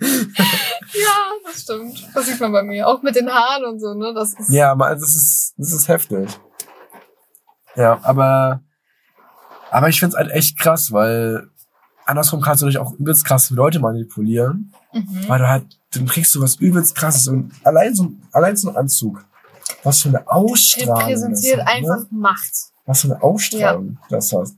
ja, 0.00 1.12
das 1.44 1.60
stimmt. 1.62 2.08
Das 2.14 2.26
sieht 2.26 2.40
man 2.40 2.50
bei 2.52 2.62
mir. 2.62 2.86
Auch 2.88 3.02
mit 3.02 3.14
den 3.16 3.30
Haaren 3.30 3.64
und 3.66 3.78
so, 3.80 3.92
ne? 3.92 4.14
Das 4.14 4.32
ist. 4.38 4.48
Ja, 4.50 4.74
man, 4.74 4.98
das 4.98 5.14
ist, 5.14 5.54
das 5.58 5.72
ist 5.72 5.88
heftig. 5.88 6.30
Ja, 7.74 8.00
aber, 8.02 8.62
aber 9.70 9.88
ich 9.90 10.00
find's 10.00 10.16
halt 10.16 10.30
echt 10.30 10.58
krass, 10.58 10.92
weil 10.92 11.48
andersrum 12.06 12.40
kannst 12.40 12.62
du 12.62 12.66
dich 12.66 12.78
auch 12.78 12.92
übelst 12.94 13.24
krass 13.24 13.50
Leute 13.50 13.78
manipulieren. 13.80 14.72
Mhm. 14.92 15.24
Weil 15.28 15.38
du 15.38 15.48
halt, 15.48 15.78
dann 15.92 16.06
kriegst 16.06 16.34
du 16.34 16.40
was 16.40 16.56
übelst 16.56 16.94
krasses 16.94 17.28
und 17.28 17.52
allein 17.64 17.94
so, 17.94 18.10
allein 18.32 18.56
so 18.56 18.70
ein 18.70 18.76
Anzug. 18.76 19.24
Was 19.82 20.00
für 20.02 20.08
eine 20.10 20.28
Ausstrahlung. 20.30 20.96
Repräsentiert 20.98 21.58
das 21.58 21.66
hat, 21.66 21.74
einfach 21.74 21.98
Ne? 21.98 22.06
Macht. 22.10 22.52
Was 22.86 23.00
für 23.00 23.08
eine 23.12 23.22
Ausstrahlung 23.22 23.98
das 24.08 24.32
hat. 24.32 24.48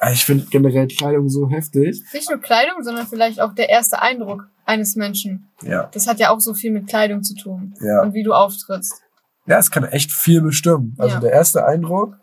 Also 0.00 0.14
ich 0.14 0.24
finde 0.24 0.46
generell 0.50 0.86
Kleidung 0.86 1.28
so 1.28 1.48
heftig. 1.50 2.02
Nicht 2.14 2.30
nur 2.30 2.38
Kleidung, 2.40 2.82
sondern 2.82 3.06
vielleicht 3.06 3.40
auch 3.40 3.52
der 3.54 3.68
erste 3.68 4.00
Eindruck 4.00 4.46
eines 4.64 4.94
Menschen. 4.96 5.48
Ja, 5.62 5.88
Das 5.92 6.06
hat 6.06 6.18
ja 6.20 6.30
auch 6.30 6.40
so 6.40 6.54
viel 6.54 6.70
mit 6.70 6.86
Kleidung 6.86 7.22
zu 7.22 7.34
tun. 7.34 7.74
ja. 7.80 8.02
Und 8.02 8.14
wie 8.14 8.22
du 8.22 8.32
auftrittst. 8.32 9.02
Ja, 9.46 9.58
es 9.58 9.70
kann 9.70 9.84
echt 9.84 10.12
viel 10.12 10.40
bestimmen. 10.40 10.94
Also 10.98 11.14
Ja. 11.16 11.20
der 11.20 11.32
erste 11.32 11.64
Eindruck, 11.66 12.16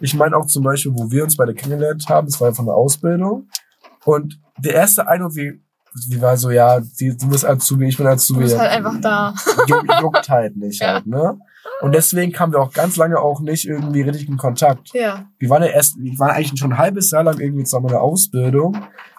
ich 0.00 0.14
meine 0.14 0.36
auch 0.36 0.46
zum 0.46 0.64
Beispiel, 0.64 0.92
wo 0.94 1.10
wir 1.10 1.24
uns 1.24 1.36
beide 1.36 1.54
kennengelernt 1.54 2.04
haben, 2.08 2.26
das 2.26 2.40
war 2.40 2.48
ja 2.48 2.54
von 2.54 2.66
der 2.66 2.74
Ausbildung. 2.74 3.48
Und 4.04 4.38
der 4.58 4.74
erste 4.74 5.06
Eindruck, 5.08 5.34
wie, 5.36 5.60
wie 6.08 6.20
war 6.20 6.36
so, 6.36 6.50
ja, 6.50 6.80
die, 6.80 7.16
du 7.16 7.28
bist 7.28 7.44
Azubi, 7.46 7.88
ich 7.88 7.96
bin 7.96 8.06
Du 8.06 8.12
Azubi. 8.12 8.40
bist 8.40 8.58
halt 8.58 8.70
einfach 8.70 9.00
da. 9.00 9.34
Juck, 9.66 9.84
juckt 10.00 10.28
halt 10.28 10.56
nicht 10.56 10.80
Ja. 10.80 10.94
halt, 10.94 11.06
ne? 11.06 11.38
Und 11.80 11.92
deswegen 11.94 12.30
kamen 12.32 12.52
wir 12.52 12.60
auch 12.60 12.72
ganz 12.72 12.96
lange 12.96 13.18
auch 13.18 13.40
nicht 13.40 13.66
irgendwie 13.66 14.02
richtig 14.02 14.28
in 14.28 14.36
Kontakt. 14.36 14.90
Ja. 14.92 15.26
Wir 15.38 15.48
waren 15.50 15.62
ja 15.62 15.68
erst, 15.70 15.96
wir 15.98 16.18
waren 16.18 16.30
eigentlich 16.30 16.58
schon 16.60 16.72
ein 16.72 16.78
halbes 16.78 17.10
Jahr 17.10 17.24
lang 17.24 17.38
irgendwie 17.40 17.64
zusammen 17.64 17.86
in 17.86 17.92
der 17.92 18.02
Ausbildung. 18.02 18.76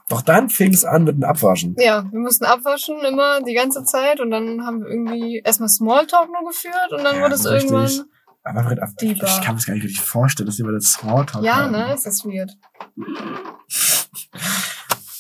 Doch 0.10 0.22
dann 0.22 0.50
fing 0.50 0.72
es 0.72 0.86
an 0.86 1.04
mit 1.06 1.16
dem 1.16 1.24
Abwaschen. 1.24 1.76
Ja, 1.80 2.06
wir 2.12 2.20
mussten 2.20 2.46
abwaschen 2.46 2.98
immer 3.10 3.42
die 3.42 3.56
ganze 3.56 3.84
Zeit 3.84 4.20
und 4.20 4.30
dann 4.30 4.64
haben 4.66 4.82
wir 4.82 4.90
irgendwie 4.90 5.42
erstmal 5.44 5.70
Smalltalk 5.70 6.30
nur 6.32 6.48
geführt 6.50 6.92
und 6.92 7.04
dann 7.04 7.16
Ja, 7.18 7.22
wurde 7.24 7.34
es 7.36 7.50
richtig. 7.50 7.72
irgendwann. 7.72 8.06
Aber 8.44 8.60
ab- 8.84 8.90
ich 9.02 9.20
kann 9.20 9.28
mir 9.34 9.56
das 9.56 9.66
gar 9.66 9.74
nicht 9.74 9.84
richtig 9.84 10.02
vorstellen, 10.02 10.46
dass 10.46 10.60
wir 10.60 10.72
das 10.72 10.94
Smalltalk 10.94 11.44
Ja, 11.44 11.56
haben. 11.64 11.72
ne? 11.72 11.92
Ist 11.96 12.06
das 12.06 12.24
weird. 12.24 12.52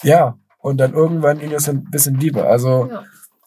Ja, 0.05 0.37
und 0.59 0.77
dann 0.77 0.93
irgendwann 0.93 1.39
ging 1.39 1.51
es 1.51 1.67
ein 1.69 1.83
bisschen 1.85 2.17
deeper. 2.19 2.47
Also, 2.47 2.87
Ja. 2.89 3.03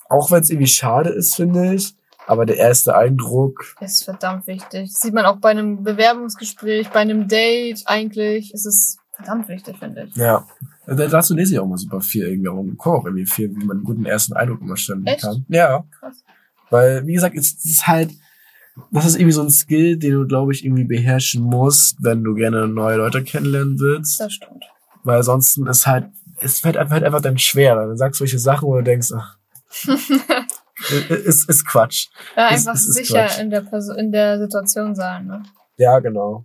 auch 0.08 0.30
wenn 0.30 0.42
es 0.42 0.50
irgendwie 0.50 0.66
schade 0.68 1.10
ist, 1.10 1.34
finde 1.36 1.74
ich, 1.74 1.94
aber 2.26 2.44
der 2.46 2.56
erste 2.58 2.94
Eindruck, 2.96 3.74
Ist 3.80 4.04
verdammt 4.04 4.46
wichtig. 4.46 4.90
Das 4.92 5.00
sieht 5.00 5.14
man 5.14 5.24
auch 5.24 5.36
bei 5.36 5.50
einem 5.50 5.82
Bewerbungsgespräch, 5.82 6.90
bei 6.90 7.00
einem 7.00 7.26
Date 7.28 7.82
eigentlich. 7.86 8.52
Ist 8.52 8.66
es 8.66 8.98
verdammt 9.12 9.48
wichtig, 9.48 9.76
finde 9.78 10.04
ich. 10.04 10.16
ja. 10.16 10.46
Da- 10.86 11.06
Dazu 11.06 11.34
lese 11.34 11.52
ich 11.54 11.58
auch 11.60 11.66
mal 11.66 11.76
super 11.76 12.00
viel 12.00 12.24
irgendwie 12.26 12.48
rum. 12.48 12.76
Auch 12.78 13.04
irgendwie 13.04 13.26
viel, 13.26 13.50
wie 13.54 13.64
man 13.64 13.78
einen 13.78 13.84
guten 13.84 14.06
ersten 14.06 14.32
Eindruck 14.34 14.60
immer 14.62 14.76
stellen 14.76 15.04
kann. 15.20 15.44
Ja. 15.48 15.84
Krass. 15.98 16.24
Weil, 16.70 17.06
wie 17.06 17.12
gesagt, 17.12 17.36
es 17.36 17.62
ist 17.64 17.86
halt, 17.86 18.10
das 18.90 19.04
ist 19.06 19.16
irgendwie 19.16 19.32
so 19.32 19.42
ein 19.42 19.50
Skill, 19.50 19.98
den 19.98 20.12
du, 20.12 20.26
glaube 20.26 20.52
ich, 20.52 20.64
irgendwie 20.64 20.84
beherrschen 20.84 21.42
musst, 21.42 21.96
wenn 22.02 22.22
du 22.24 22.34
gerne 22.34 22.68
neue 22.68 22.96
Leute 22.96 23.22
kennenlernen 23.22 23.78
willst. 23.78 24.18
Das 24.20 24.32
stimmt. 24.32 24.64
Weil 25.04 25.22
sonst 25.22 25.58
ist 25.58 25.86
halt, 25.86 26.08
es 26.40 26.60
fällt 26.60 26.76
einfach, 26.76 26.94
halt 26.94 27.04
einfach 27.04 27.20
dann 27.22 27.38
schwer. 27.38 27.96
Sagst 27.96 28.20
du 28.20 28.24
solche 28.24 28.38
Sachen, 28.38 28.68
wo 28.68 28.76
du 28.76 28.82
denkst, 28.82 29.10
ach, 29.16 29.38
ist, 31.08 31.48
ist 31.48 31.66
Quatsch. 31.66 32.08
Ja, 32.36 32.48
einfach 32.48 32.74
ist- 32.74 32.86
ist 32.88 32.94
sicher 32.94 33.26
Quatsch. 33.26 33.40
in 33.40 33.50
der, 33.50 33.60
Person, 33.62 33.96
in 33.98 34.12
der 34.12 34.38
Situation 34.38 34.94
sein. 34.94 35.26
Ne? 35.26 35.42
Ja, 35.76 35.98
genau. 35.98 36.44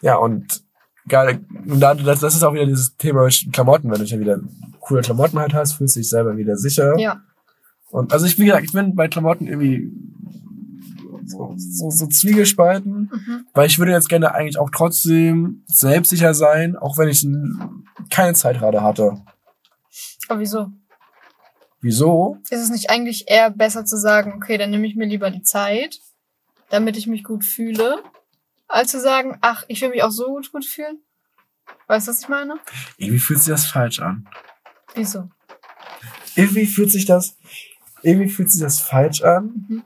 Ja, 0.00 0.16
und 0.16 0.62
geil, 1.08 1.44
und 1.66 1.80
da, 1.80 1.94
das, 1.94 2.20
das 2.20 2.34
ist 2.34 2.42
auch 2.42 2.52
wieder 2.52 2.66
dieses 2.66 2.96
Thema 2.96 3.24
mit 3.24 3.48
Klamotten, 3.52 3.90
wenn 3.90 3.98
du 3.98 4.04
ja 4.04 4.18
wieder 4.20 4.40
coole 4.80 5.00
Klamotten 5.02 5.38
halt 5.38 5.54
hast, 5.54 5.74
fühlst 5.74 5.96
du 5.96 6.00
dich 6.00 6.08
selber 6.10 6.36
wieder 6.36 6.56
sicher. 6.56 6.98
Ja. 6.98 7.22
Und 7.90 8.12
also 8.12 8.26
ich, 8.26 8.38
wie 8.38 8.44
gesagt, 8.46 8.64
ich 8.64 8.72
bin 8.72 8.94
bei 8.94 9.08
Klamotten 9.08 9.46
irgendwie 9.46 9.90
so, 11.26 11.54
so, 11.56 11.90
so 11.90 12.06
zwiegespalten, 12.06 13.10
Mhm. 13.12 13.46
weil 13.54 13.66
ich 13.66 13.78
würde 13.78 13.92
jetzt 13.92 14.08
gerne 14.10 14.34
eigentlich 14.34 14.58
auch 14.58 14.68
trotzdem 14.70 15.62
selbstsicher 15.66 16.34
sein, 16.34 16.76
auch 16.76 16.98
wenn 16.98 17.08
ich 17.08 17.24
n- 17.24 17.83
keine 18.14 18.34
Zeit 18.34 18.58
gerade 18.58 18.82
hatte. 18.82 19.22
Aber 20.28 20.40
wieso? 20.40 20.70
Wieso? 21.80 22.38
Ist 22.48 22.60
es 22.62 22.70
nicht 22.70 22.88
eigentlich 22.90 23.24
eher 23.28 23.50
besser 23.50 23.84
zu 23.84 23.96
sagen, 23.98 24.34
okay, 24.36 24.56
dann 24.56 24.70
nehme 24.70 24.86
ich 24.86 24.96
mir 24.96 25.06
lieber 25.06 25.30
die 25.30 25.42
Zeit, 25.42 25.98
damit 26.70 26.96
ich 26.96 27.06
mich 27.06 27.24
gut 27.24 27.44
fühle, 27.44 28.02
als 28.68 28.90
zu 28.90 29.00
sagen, 29.00 29.36
ach, 29.42 29.64
ich 29.68 29.80
will 29.82 29.90
mich 29.90 30.02
auch 30.02 30.10
so 30.10 30.26
gut, 30.28 30.50
gut 30.50 30.64
fühlen. 30.64 31.00
Weißt 31.86 32.06
du, 32.08 32.12
was 32.12 32.20
ich 32.22 32.28
meine? 32.28 32.58
Irgendwie 32.96 33.18
fühlt 33.18 33.40
sich 33.40 33.48
das 33.52 33.66
falsch 33.66 34.00
an. 34.00 34.26
Wieso? 34.94 35.28
Irgendwie 36.36 36.66
fühlt 36.66 36.90
sich 36.90 37.04
das, 37.04 37.36
irgendwie 38.02 38.28
fühlt 38.30 38.50
sich 38.50 38.62
das 38.62 38.80
falsch 38.80 39.22
an, 39.22 39.66
Mhm. 39.68 39.82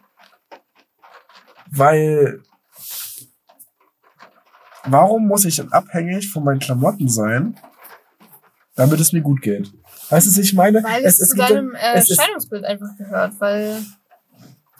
weil 1.70 2.42
warum 4.84 5.26
muss 5.26 5.44
ich 5.44 5.56
denn 5.56 5.72
abhängig 5.72 6.30
von 6.30 6.44
meinen 6.44 6.60
Klamotten 6.60 7.08
sein, 7.08 7.58
damit 8.78 8.98
es 9.00 9.12
mir 9.12 9.20
gut 9.20 9.42
geht? 9.42 9.70
Weißt 10.08 10.26
du, 10.26 10.30
was 10.30 10.38
ich 10.38 10.54
meine? 10.54 10.82
Weil 10.82 11.04
es, 11.04 11.18
zu 11.18 11.34
gibt 11.36 11.50
deinem 11.50 11.74
äh, 11.74 11.94
es 11.96 12.08
ist, 12.08 12.18
Erscheinungsbild 12.18 12.64
einfach 12.64 12.96
gehört, 12.96 13.32
weil, 13.40 13.82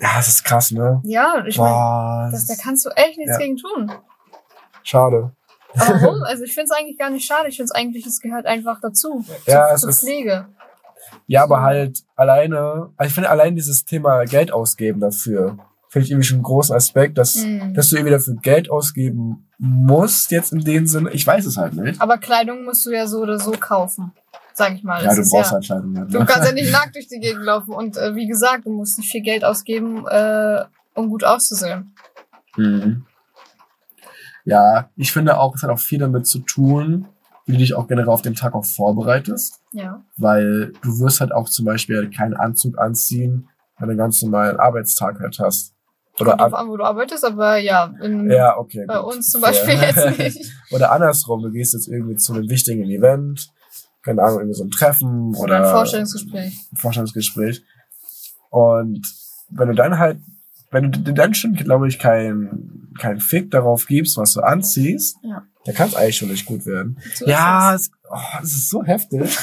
ja, 0.00 0.18
es 0.18 0.28
ist 0.28 0.44
krass, 0.44 0.70
ne? 0.70 1.02
ja, 1.04 1.44
ich 1.46 1.58
meine, 1.58 2.30
das, 2.32 2.46
da 2.46 2.52
das 2.52 2.58
ist 2.58 2.62
kannst 2.62 2.86
du 2.86 2.90
echt 2.90 3.18
nichts 3.18 3.32
Ja. 3.32 3.38
gegen 3.38 3.56
tun. 3.58 3.92
schade. 4.82 5.32
Aber 5.74 6.00
warum? 6.02 6.22
Also 6.22 6.44
ich 6.44 6.54
finde 6.54 6.70
es 6.72 6.78
eigentlich 6.78 6.98
gar 6.98 7.10
nicht 7.10 7.26
schade. 7.26 7.48
Ich 7.48 7.56
finde 7.56 7.66
es 7.66 7.72
eigentlich, 7.72 8.06
es 8.06 8.20
gehört 8.20 8.46
einfach 8.46 8.80
dazu. 8.80 9.22
Ja, 9.46 9.66
zur, 9.66 9.74
es 9.74 9.80
zur 9.82 9.90
ist- 9.90 10.00
Pflege. 10.00 10.46
Ja, 11.26 11.42
aber 11.42 11.60
halt 11.62 12.04
alleine, 12.16 12.90
also 12.96 13.08
ich 13.08 13.14
finde 13.14 13.28
allein 13.30 13.54
dieses 13.54 13.84
Thema 13.84 14.24
Geld 14.24 14.50
ausgeben 14.50 15.00
dafür, 15.00 15.58
finde 15.90 16.04
ich 16.04 16.10
irgendwie 16.10 16.26
schon 16.26 16.36
einen 16.36 16.42
großen 16.44 16.74
Aspekt, 16.76 17.16
dass, 17.18 17.36
Mhm. 17.36 17.74
dass 17.74 17.88
du 17.90 17.96
irgendwie 17.96 18.12
dafür 18.12 18.36
Geld 18.42 18.70
ausgeben 18.70 19.48
musst, 19.58 20.30
jetzt 20.30 20.52
in 20.52 20.60
dem 20.60 20.86
Sinne. 20.86 21.10
Ich 21.12 21.26
weiß 21.26 21.46
es 21.46 21.56
halt 21.56 21.74
nicht. 21.74 22.00
Aber 22.00 22.18
Kleidung 22.18 22.64
musst 22.64 22.84
du 22.86 22.90
ja 22.90 23.06
so 23.06 23.18
oder 23.20 23.38
so 23.38 23.52
kaufen, 23.52 24.12
sag 24.54 24.74
ich 24.74 24.82
mal. 24.84 25.02
Ja, 25.02 25.14
Das 25.14 25.16
du 25.28 25.36
brauchst 25.36 25.50
ja, 25.50 25.54
halt 25.54 25.64
Kleidung. 25.64 25.98
halt, 25.98 26.14
Du 26.14 26.18
kannst 26.24 26.48
ja 26.48 26.52
nicht 26.54 26.70
nackt 26.72 26.94
durch 26.94 27.08
die 27.08 27.18
Gegend 27.20 27.42
laufen. 27.44 27.72
Und 27.72 27.96
äh, 27.96 28.14
wie 28.14 28.26
gesagt, 28.26 28.66
du 28.66 28.70
musst 28.70 28.98
nicht 28.98 29.10
viel 29.10 29.22
Geld 29.22 29.44
ausgeben, 29.44 30.06
äh, 30.06 30.64
um 30.94 31.08
gut 31.08 31.24
auszusehen. 31.24 31.94
Mhm. 32.56 33.04
Ja, 34.44 34.90
ich 34.96 35.12
finde 35.12 35.38
auch, 35.38 35.54
es 35.54 35.62
hat 35.62 35.70
auch 35.70 35.78
viel 35.78 35.98
damit 35.98 36.26
zu 36.26 36.38
tun, 36.40 37.06
wie 37.46 37.52
du 37.52 37.58
dich 37.58 37.74
auch 37.74 37.86
generell 37.86 38.08
auf 38.10 38.22
den 38.22 38.34
Tag 38.34 38.54
auch 38.54 38.64
vorbereitest. 38.64 39.60
Ja. 39.72 40.02
Weil 40.16 40.72
du 40.82 40.98
wirst 41.00 41.20
halt 41.20 41.32
auch 41.32 41.48
zum 41.48 41.64
Beispiel 41.64 42.10
keinen 42.10 42.34
Anzug 42.34 42.78
anziehen, 42.78 43.48
wenn 43.78 43.88
du 43.88 43.92
einen 43.92 43.98
ganz 43.98 44.22
normalen 44.22 44.58
Arbeitstag 44.58 45.20
halt 45.20 45.38
hast. 45.38 45.74
Oder 46.20 46.30
Kommt 46.30 46.40
drauf 46.40 46.54
an, 46.54 46.68
wo 46.68 46.76
du 46.76 46.84
arbeitest, 46.84 47.24
aber 47.24 47.58
ja, 47.58 47.92
in, 48.02 48.30
ja, 48.30 48.56
okay. 48.58 48.84
bei 48.86 48.98
gut. 48.98 49.14
uns 49.14 49.30
zum 49.30 49.40
Beispiel 49.40 49.76
Fair. 49.76 50.10
jetzt 50.10 50.18
nicht. 50.38 50.52
Oder 50.70 50.90
andersrum, 50.92 51.42
du 51.42 51.50
gehst 51.50 51.74
jetzt 51.74 51.88
irgendwie 51.88 52.16
zu 52.16 52.32
einem 52.32 52.48
wichtigen 52.48 52.84
Event, 52.84 53.48
keine 54.02 54.22
Ahnung, 54.22 54.38
irgendwie 54.40 54.54
so 54.58 54.64
ein 54.64 54.70
Treffen 54.70 55.34
oder, 55.34 55.40
Oder 55.42 55.56
ein 55.66 55.70
Vorstellungsgespräch. 55.70 56.54
ein 56.72 56.76
Vorstellungsgespräch. 56.76 57.62
Und 58.50 59.06
wenn 59.50 59.68
du 59.68 59.74
dann 59.74 59.98
halt, 59.98 60.18
wenn 60.70 60.90
du 60.92 60.98
dir 61.00 61.14
dann 61.14 61.34
schon, 61.34 61.54
glaube 61.54 61.88
ich, 61.88 61.98
kein, 61.98 62.88
kein 62.98 63.20
Fick 63.20 63.50
darauf 63.50 63.86
gibst, 63.86 64.16
was 64.16 64.32
du 64.32 64.40
anziehst, 64.40 65.16
Ja. 65.22 65.42
dann 65.64 65.74
kann 65.74 65.88
es 65.88 65.94
eigentlich 65.94 66.16
schon 66.16 66.28
nicht 66.28 66.46
gut 66.46 66.66
werden. 66.66 66.98
So 67.14 67.26
ja, 67.26 67.74
es. 67.74 67.90
oh, 68.10 68.16
es 68.42 68.54
ist 68.54 68.70
so 68.70 68.82
heftig. 68.84 69.36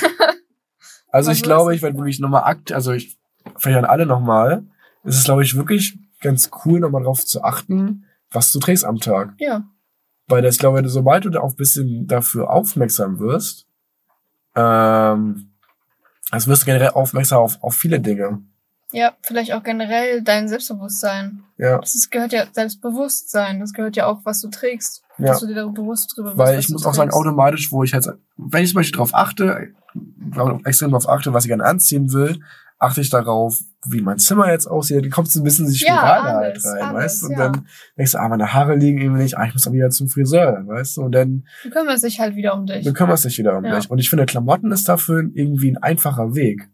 also 1.11 1.31
ich 1.31 1.41
glaube, 1.43 1.73
ich 1.75 1.81
werde 1.81 1.97
wirklich 1.97 2.19
nochmal 2.19 2.43
akt, 2.43 2.71
also 2.71 2.91
ich, 2.91 3.17
vielleicht 3.57 3.77
an 3.77 3.85
alle 3.85 4.05
nochmal, 4.05 4.63
es 5.03 5.17
ist, 5.17 5.25
glaube 5.25 5.43
ich, 5.43 5.55
wirklich 5.55 5.97
ganz 6.25 6.49
cool, 6.65 6.79
nochmal 6.79 7.03
drauf 7.03 7.25
zu 7.25 7.43
achten, 7.43 8.05
was 8.31 8.51
du 8.51 8.59
trägst 8.59 8.83
am 8.83 8.99
Tag. 8.99 9.33
Ja. 9.37 9.63
Weil 10.27 10.41
das, 10.41 10.57
glaube 10.57 10.81
ich, 10.81 10.87
sobald 10.89 11.25
du 11.25 11.29
da 11.29 11.39
auch 11.41 11.51
ein 11.51 11.55
bisschen 11.55 12.07
dafür 12.07 12.49
aufmerksam 12.49 13.19
wirst, 13.19 13.67
ähm, 14.55 15.51
also 16.31 16.49
wirst 16.49 16.63
du 16.63 16.65
generell 16.65 16.89
aufmerksam 16.89 17.39
auf, 17.39 17.61
auf 17.63 17.75
viele 17.75 17.99
Dinge. 17.99 18.41
Ja, 18.91 19.13
vielleicht 19.21 19.53
auch 19.53 19.63
generell 19.63 20.21
dein 20.21 20.47
Selbstbewusstsein. 20.47 21.43
Ja, 21.57 21.77
Das 21.79 21.95
ist, 21.95 22.11
gehört 22.11 22.33
ja 22.33 22.45
Selbstbewusstsein. 22.51 23.59
Das 23.59 23.73
gehört 23.73 23.95
ja 23.95 24.07
auch, 24.07 24.21
was 24.23 24.41
du 24.41 24.49
trägst. 24.49 25.03
ja. 25.17 25.27
Dass 25.27 25.41
du 25.41 25.47
dir 25.47 25.55
darüber 25.55 25.81
bewusst 25.81 26.15
drüber 26.15 26.29
bist. 26.29 26.37
Weil 26.37 26.59
ich 26.59 26.69
muss 26.69 26.85
auch 26.85 26.93
sagen, 26.93 27.09
trägst. 27.09 27.19
automatisch, 27.19 27.71
wo 27.71 27.83
ich 27.83 27.93
halt, 27.93 28.07
wenn 28.37 28.63
ich 28.63 28.69
zum 28.69 28.75
Beispiel 28.75 28.93
darauf 28.97 29.13
achte, 29.13 29.73
extrem 30.65 30.91
darauf 30.91 31.09
achte, 31.09 31.33
was 31.33 31.45
ich 31.45 31.49
gerne 31.49 31.65
anziehen 31.65 32.11
will, 32.13 32.39
achte 32.85 33.01
ich 33.01 33.09
darauf, 33.09 33.57
wie 33.89 34.01
mein 34.01 34.17
Zimmer 34.17 34.49
jetzt 34.51 34.65
aussieht. 34.67 35.03
Dann 35.03 35.11
kommt 35.11 35.29
so 35.31 35.39
ein 35.41 35.43
bisschen 35.43 35.67
die 35.67 35.77
Ja, 35.85 35.95
Spirale 35.97 36.35
alles, 36.37 36.63
halt 36.63 36.75
rein, 36.81 36.89
alles, 36.95 37.03
weißt 37.03 37.21
du? 37.21 37.25
Und 37.27 37.31
ja. 37.33 37.37
dann 37.37 37.65
denkst 37.97 38.11
du, 38.13 38.17
ah, 38.19 38.29
meine 38.29 38.53
Haare 38.53 38.75
liegen 38.75 38.99
irgendwie 38.99 39.23
nicht, 39.23 39.37
ah, 39.37 39.45
ich 39.45 39.53
muss 39.53 39.67
aber 39.67 39.75
wieder 39.75 39.89
zum 39.89 40.07
Friseur, 40.07 40.63
weißt 40.65 40.97
du? 40.97 41.01
Und 41.03 41.11
dann 41.13 41.45
Du 41.63 41.69
kümmerst 41.69 42.03
dich 42.03 42.19
halt 42.19 42.35
wieder 42.35 42.53
um 42.55 42.65
dich. 42.65 42.83
Du 42.85 42.93
kümmerst 42.93 43.25
dich 43.25 43.37
wieder 43.37 43.57
um 43.57 43.65
Ja. 43.65 43.75
dich. 43.77 43.89
Und 43.89 43.99
ich 43.99 44.09
finde, 44.09 44.25
Klamotten 44.25 44.71
ist 44.71 44.87
dafür 44.89 45.23
irgendwie 45.33 45.71
ein 45.71 45.77
einfacher 45.77 46.35
Weg. 46.35 46.69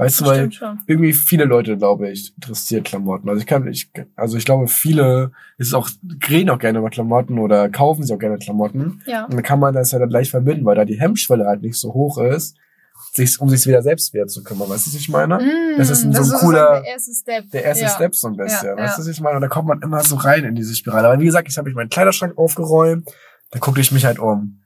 Weißt 0.00 0.20
du, 0.20 0.24
Das 0.26 0.32
weil 0.32 0.38
stimmt 0.38 0.54
schon. 0.54 0.78
irgendwie 0.86 1.12
viele 1.12 1.44
Leute, 1.44 1.76
glaube 1.76 2.08
ich, 2.08 2.32
interessiert 2.36 2.84
Klamotten. 2.84 3.28
Also 3.28 3.40
ich 3.40 3.46
kann, 3.48 3.66
ich, 3.66 3.90
also 4.14 4.36
ich 4.36 4.44
glaube, 4.44 4.68
viele, 4.68 5.32
es 5.56 5.66
ist 5.68 5.74
auch, 5.74 5.90
reden 6.30 6.50
auch 6.50 6.60
gerne 6.60 6.78
über 6.78 6.88
Klamotten 6.88 7.40
oder 7.40 7.68
kaufen 7.68 8.04
sich 8.04 8.14
auch 8.14 8.18
gerne 8.20 8.38
Klamotten. 8.38 9.02
Ja. 9.06 9.24
Und 9.24 9.34
dann 9.34 9.42
kann 9.42 9.58
man 9.58 9.74
das 9.74 9.90
ja 9.90 9.98
dann 9.98 10.08
gleich 10.08 10.30
verbinden, 10.30 10.64
weil 10.64 10.76
da 10.76 10.84
die 10.84 11.00
Hemmschwelle 11.00 11.46
halt 11.46 11.62
nicht 11.62 11.74
so 11.76 11.94
hoch 11.94 12.18
ist, 12.18 12.56
sich, 13.12 13.40
um 13.40 13.48
sich 13.48 13.66
wieder 13.66 13.82
selbst 13.82 14.12
wieder 14.14 14.26
zu 14.26 14.42
kümmern. 14.44 14.68
Weißt 14.68 14.86
du, 14.86 14.90
was 14.90 14.96
ich 15.00 15.08
meine? 15.08 15.38
Mm, 15.38 15.78
Das 15.78 15.90
ist 15.90 16.04
ein 16.04 16.12
so 16.14 16.34
ein 16.34 16.40
cooler- 16.40 16.80
Der 16.82 16.92
erste 16.92 17.12
Step. 17.14 17.50
Der 17.50 17.64
erste 17.64 17.84
ja. 17.84 17.90
Step 17.90 18.14
so 18.14 18.28
ein 18.28 18.36
bisschen. 18.36 18.68
Ja, 18.68 18.76
weißt 18.76 18.98
du, 18.98 19.02
was 19.02 19.08
ich 19.08 19.20
meine? 19.20 19.36
Und 19.36 19.42
da 19.42 19.48
kommt 19.48 19.66
man 19.68 19.82
immer 19.82 20.02
so 20.04 20.16
rein 20.16 20.44
in 20.44 20.54
diese 20.54 20.74
Spirale. 20.74 21.08
Aber 21.08 21.20
wie 21.20 21.24
gesagt, 21.26 21.48
ich 21.48 21.58
habe 21.58 21.70
meinen 21.72 21.90
Kleiderschrank 21.90 22.36
aufgeräumt, 22.38 23.08
da 23.50 23.58
gucke 23.58 23.80
ich 23.80 23.90
mich 23.92 24.04
halt 24.04 24.18
um. 24.18 24.60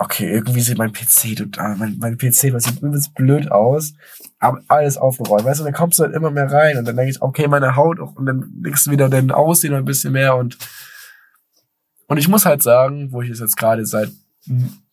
Okay, 0.00 0.30
irgendwie 0.30 0.60
sieht 0.60 0.78
mein 0.78 0.92
PC 0.92 1.34
total, 1.36 1.74
mein, 1.74 1.96
mein 1.98 2.16
PC, 2.16 2.52
das 2.52 2.64
sieht 2.64 2.80
übelst 2.80 3.14
blöd 3.14 3.50
aus, 3.50 3.94
aber 4.38 4.60
alles 4.68 4.96
aufgeräumt, 4.96 5.44
weißt 5.44 5.58
du, 5.58 5.64
und 5.64 5.72
dann 5.72 5.74
kommst 5.74 5.98
du 5.98 6.04
halt 6.04 6.14
immer 6.14 6.30
mehr 6.30 6.48
rein 6.52 6.78
und 6.78 6.84
dann 6.86 6.94
denke 6.94 7.10
ich, 7.10 7.20
okay, 7.20 7.48
meine 7.48 7.74
Haut, 7.74 7.98
auch- 7.98 8.14
und 8.14 8.24
dann 8.26 8.48
denkst 8.62 8.84
du 8.84 8.92
wieder 8.92 9.08
dein 9.08 9.32
Aussehen 9.32 9.74
ein 9.74 9.84
bisschen 9.84 10.12
mehr 10.12 10.36
und, 10.36 10.56
und 12.06 12.16
ich 12.16 12.28
muss 12.28 12.46
halt 12.46 12.62
sagen, 12.62 13.10
wo 13.10 13.22
ich 13.22 13.30
es 13.30 13.40
jetzt 13.40 13.56
gerade 13.56 13.84
seit 13.86 14.10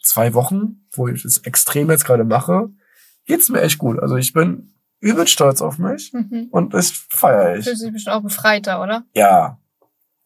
zwei 0.02 0.34
Wochen, 0.34 0.88
wo 0.92 1.08
ich 1.08 1.24
es 1.24 1.38
extrem 1.40 1.92
jetzt 1.92 2.06
gerade 2.06 2.24
mache, 2.24 2.70
geht's 3.26 3.50
mir 3.50 3.62
echt 3.62 3.78
gut. 3.78 4.00
Also 4.00 4.16
ich 4.16 4.34
bin 4.34 4.74
übel 5.00 5.28
stolz 5.28 5.62
auf 5.62 5.78
mich 5.78 6.14
Mhm. 6.14 6.48
und 6.52 6.74
das 6.74 6.92
feiere 6.92 7.58
ich. 7.58 7.66
Fühlst 7.66 7.82
du 7.82 7.86
dich 7.86 7.94
bestimmt 7.94 8.16
auch 8.16 8.22
befreiter, 8.24 8.82
oder? 8.82 9.04
Ja, 9.14 9.60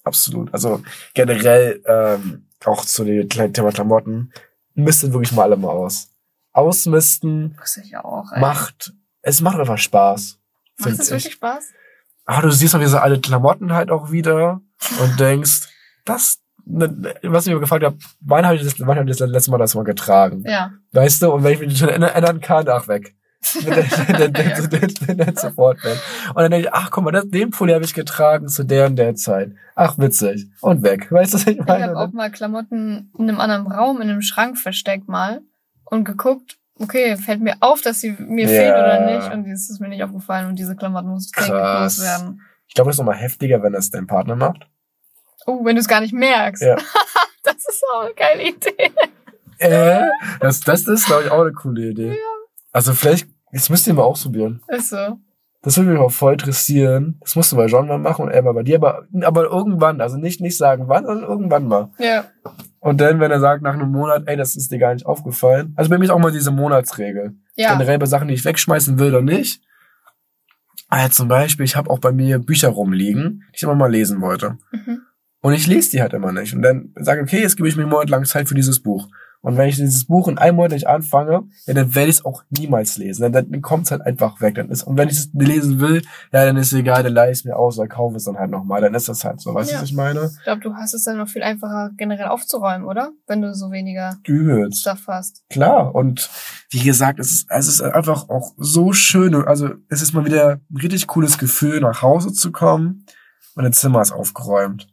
absolut. 0.03 0.53
Also 0.53 0.81
generell 1.13 1.81
ähm, 1.85 2.45
auch 2.65 2.85
zu 2.85 3.03
dem 3.03 3.27
Kle- 3.27 3.51
Thema 3.53 3.71
Klamotten, 3.71 4.31
mistet 4.73 5.11
wirklich 5.13 5.31
mal 5.33 5.43
alle 5.43 5.57
mal 5.57 5.69
aus. 5.69 6.09
Ausmisten 6.53 7.57
auch. 8.03 8.31
Ey. 8.31 8.39
macht, 8.41 8.93
es 9.21 9.41
macht 9.41 9.59
einfach 9.59 9.77
Spaß. 9.77 10.39
Macht 10.79 10.93
ich. 10.93 10.99
wirklich 11.09 11.33
Spaß? 11.33 11.65
Aber 12.25 12.43
du 12.43 12.51
siehst 12.51 12.75
auch 12.75 12.79
diese 12.79 13.01
alte 13.01 13.19
Klamotten 13.21 13.73
halt 13.73 13.89
auch 13.91 14.11
wieder 14.11 14.61
und 15.01 15.19
denkst, 15.19 15.67
das, 16.05 16.39
was 16.70 17.47
ich 17.47 17.53
mir 17.53 17.59
gefragt 17.59 17.84
habe, 17.84 17.97
wann 18.22 18.45
habe 18.45 18.55
ich 18.55 18.63
das, 18.63 18.80
wann 18.80 18.97
habe 18.97 19.09
ich 19.09 19.17
das 19.17 19.28
letzte 19.28 19.51
Mal 19.51 19.57
das 19.57 19.76
mal 19.76 19.84
getragen? 19.84 20.43
Ja. 20.45 20.72
Weißt 20.91 21.22
du, 21.22 21.32
und 21.34 21.43
wenn 21.43 21.53
ich 21.53 21.59
mich 21.59 21.78
schon 21.78 21.89
erinnern 21.89 22.39
kann, 22.41 22.67
ach 22.70 22.88
weg. 22.88 23.15
dann, 23.65 25.36
sofort 25.36 25.84
weg. 25.84 25.97
Und 26.30 26.38
dann 26.41 26.51
denke 26.51 26.67
ich, 26.67 26.74
ach 26.74 26.91
guck 26.91 27.03
mal, 27.05 27.11
das, 27.11 27.30
den 27.30 27.51
Pulli 27.51 27.74
habe 27.74 27.86
ich 27.86 27.93
getragen 27.93 28.47
zu 28.49 28.63
der 28.63 28.88
und 28.88 28.95
der 28.97 29.15
Zeit. 29.15 29.53
Ach, 29.76 29.97
witzig. 29.97 30.47
Und 30.61 30.84
weg. 30.84 31.11
Weißt 31.11 31.34
du, 31.34 31.38
was 31.38 31.47
ich 31.47 31.57
Ich 31.59 31.65
meine? 31.65 31.86
habe 31.86 31.97
auch 31.97 32.11
mal 32.11 32.30
Klamotten 32.32 33.11
in 33.17 33.30
einem 33.30 33.39
anderen 33.39 33.67
Raum, 33.72 34.01
in 34.01 34.09
einem 34.09 34.22
Schrank 34.22 34.57
versteckt 34.57 35.07
mal 35.07 35.41
und 35.86 36.03
geguckt, 36.03 36.57
okay, 36.80 37.15
fällt 37.17 37.41
mir 37.41 37.55
auf, 37.61 37.82
dass 37.82 38.01
sie 38.01 38.11
mir 38.20 38.43
Ja. 38.43 38.49
fehlt 38.49 38.74
oder 38.74 39.05
nicht. 39.17 39.34
Und 39.34 39.49
es 39.51 39.70
ist 39.70 39.80
mir 39.80 39.88
nicht 39.88 40.03
aufgefallen 40.03 40.47
und 40.49 40.59
diese 40.59 40.76
Klamotten 40.76 41.09
muss 41.09 41.32
ich 41.34 41.47
loswerden. 41.47 42.41
Ich 42.67 42.76
glaube, 42.76 42.89
das 42.89 42.95
ist 42.95 42.99
nochmal 42.99 43.15
heftiger, 43.17 43.63
wenn 43.63 43.74
das 43.74 43.89
dein 43.89 44.05
Partner 44.05 44.36
macht. 44.36 44.67
Oh, 45.49 45.65
wenn 45.65 45.75
du 45.75 45.81
es 45.81 45.87
gar 45.87 46.01
nicht 46.01 46.13
merkst. 46.13 46.61
Ja. 46.61 46.75
das 47.43 47.55
ist 47.55 47.83
auch 47.93 48.01
eine 48.01 48.13
geile 48.13 48.49
Idee. 48.49 48.91
Äh, 49.57 50.07
das, 50.39 50.61
das 50.61 50.87
ist, 50.87 51.05
glaube 51.05 51.23
ich, 51.23 51.31
auch 51.31 51.41
eine 51.41 51.53
coole 51.53 51.89
Idee. 51.89 52.17
Also 52.71 52.93
vielleicht, 52.93 53.27
jetzt 53.51 53.69
müsst 53.69 53.87
ihr 53.87 53.93
mal 53.93 54.03
ausprobieren. 54.03 54.61
Ist 54.67 54.89
so. 54.89 55.17
Das 55.61 55.75
würde 55.75 55.89
mich 55.89 55.99
auch 55.99 56.11
voll 56.11 56.33
interessieren. 56.33 57.17
Das 57.19 57.35
musst 57.35 57.51
du 57.51 57.57
bei 57.57 57.65
John 57.65 57.87
mal 57.87 57.97
machen 57.97 58.25
und 58.25 58.43
mal 58.43 58.53
bei 58.53 58.63
dir, 58.63 58.77
aber, 58.77 59.07
aber 59.23 59.43
irgendwann, 59.45 59.99
also 59.99 60.17
nicht, 60.17 60.39
nicht 60.39 60.55
sagen 60.55 60.87
wann, 60.87 61.05
sondern 61.05 61.29
irgendwann 61.29 61.67
mal. 61.67 61.91
Ja. 61.97 62.25
Und 62.79 63.01
dann, 63.01 63.19
wenn 63.19 63.31
er 63.31 63.41
sagt 63.41 63.61
nach 63.61 63.73
einem 63.73 63.91
Monat, 63.91 64.23
ey, 64.27 64.37
das 64.37 64.55
ist 64.55 64.71
dir 64.71 64.79
gar 64.79 64.93
nicht 64.93 65.05
aufgefallen. 65.05 65.73
Also 65.75 65.89
bei 65.89 65.97
mir 65.97 66.05
ist 66.05 66.11
auch 66.11 66.19
mal 66.19 66.31
diese 66.31 66.51
Monatsregel. 66.51 67.35
Ja. 67.55 67.73
Generell 67.73 67.99
bei 67.99 68.05
Sachen, 68.05 68.29
die 68.29 68.35
ich 68.35 68.45
wegschmeißen 68.45 68.99
will 68.99 69.09
oder 69.09 69.21
nicht. 69.21 69.61
Also 70.87 71.09
zum 71.09 71.27
Beispiel, 71.27 71.65
ich 71.65 71.75
habe 71.75 71.89
auch 71.89 71.99
bei 71.99 72.13
mir 72.13 72.39
Bücher 72.39 72.69
rumliegen, 72.69 73.43
die 73.51 73.57
ich 73.57 73.63
immer 73.63 73.75
mal 73.75 73.91
lesen 73.91 74.21
wollte. 74.21 74.57
Mhm. 74.71 75.01
Und 75.41 75.53
ich 75.53 75.67
lese 75.67 75.91
die 75.91 76.01
halt 76.01 76.13
immer 76.13 76.31
nicht. 76.31 76.53
Und 76.53 76.61
dann 76.61 76.93
sage 76.99 77.21
ich, 77.21 77.27
okay, 77.27 77.41
jetzt 77.41 77.55
gebe 77.57 77.67
ich 77.69 77.75
mir 77.75 77.83
einen 77.83 77.91
Monat 77.91 78.09
lang 78.09 78.25
Zeit 78.25 78.47
für 78.49 78.55
dieses 78.55 78.81
Buch. 78.81 79.07
Und 79.41 79.55
wenn 79.55 79.69
ich 79.69 79.77
dieses 79.77 80.03
Buch 80.05 80.27
in 80.27 80.37
einem 80.37 80.57
Monat 80.57 80.73
nicht 80.73 80.87
anfange, 80.87 81.43
ja, 81.65 81.73
dann 81.73 81.95
werde 81.95 82.09
ich 82.09 82.17
es 82.17 82.25
auch 82.25 82.43
niemals 82.49 82.97
lesen. 82.97 83.21
Dann, 83.31 83.49
dann 83.49 83.61
kommt 83.61 83.85
es 83.85 83.91
halt 83.91 84.01
einfach 84.01 84.41
weg. 84.41 84.55
Dann 84.55 84.69
ist, 84.69 84.83
und 84.83 84.97
wenn 84.97 85.07
ich 85.07 85.17
es 85.17 85.29
lesen 85.33 85.79
will, 85.79 86.01
ja, 86.33 86.43
dann 86.43 86.57
ist 86.57 86.73
es 86.73 86.77
egal, 86.77 87.03
dann 87.03 87.13
leih 87.13 87.31
ich 87.31 87.37
es 87.39 87.45
mir 87.45 87.55
aus 87.55 87.79
oder 87.79 87.87
kaufe 87.87 88.17
es 88.17 88.25
dann 88.25 88.37
halt 88.37 88.51
nochmal. 88.51 88.81
Dann 88.81 88.93
ist 88.95 89.07
das 89.07 89.23
halt 89.23 89.39
so. 89.39 89.53
Weißt 89.53 89.69
du, 89.69 89.75
Ja. 89.75 89.81
was 89.81 89.87
ich 89.89 89.95
meine? 89.95 90.29
Ich 90.39 90.43
glaube, 90.43 90.59
du 90.59 90.73
hast 90.75 90.93
es 90.93 91.05
dann 91.05 91.15
noch 91.17 91.29
viel 91.29 91.41
einfacher 91.41 91.91
generell 91.95 92.27
aufzuräumen, 92.27 92.85
oder? 92.85 93.11
Wenn 93.27 93.41
du 93.41 93.55
so 93.55 93.71
weniger 93.71 94.17
Übelst. 94.27 94.81
Stuff 94.81 95.03
hast. 95.07 95.41
Klar. 95.49 95.95
Und 95.95 96.29
wie 96.71 96.83
gesagt, 96.83 97.17
es 97.21 97.31
ist, 97.31 97.47
es 97.49 97.67
ist 97.69 97.81
einfach 97.81 98.27
auch 98.27 98.51
so 98.57 98.91
schön. 98.91 99.33
Also 99.35 99.69
es 99.87 100.01
ist 100.01 100.11
mal 100.11 100.25
wieder 100.25 100.59
ein 100.69 100.77
richtig 100.77 101.07
cooles 101.07 101.37
Gefühl, 101.37 101.79
nach 101.79 102.01
Hause 102.01 102.33
zu 102.33 102.51
kommen 102.51 103.05
und 103.55 103.63
dein 103.63 103.71
Zimmer 103.71 104.01
ist 104.01 104.11
aufgeräumt. 104.11 104.89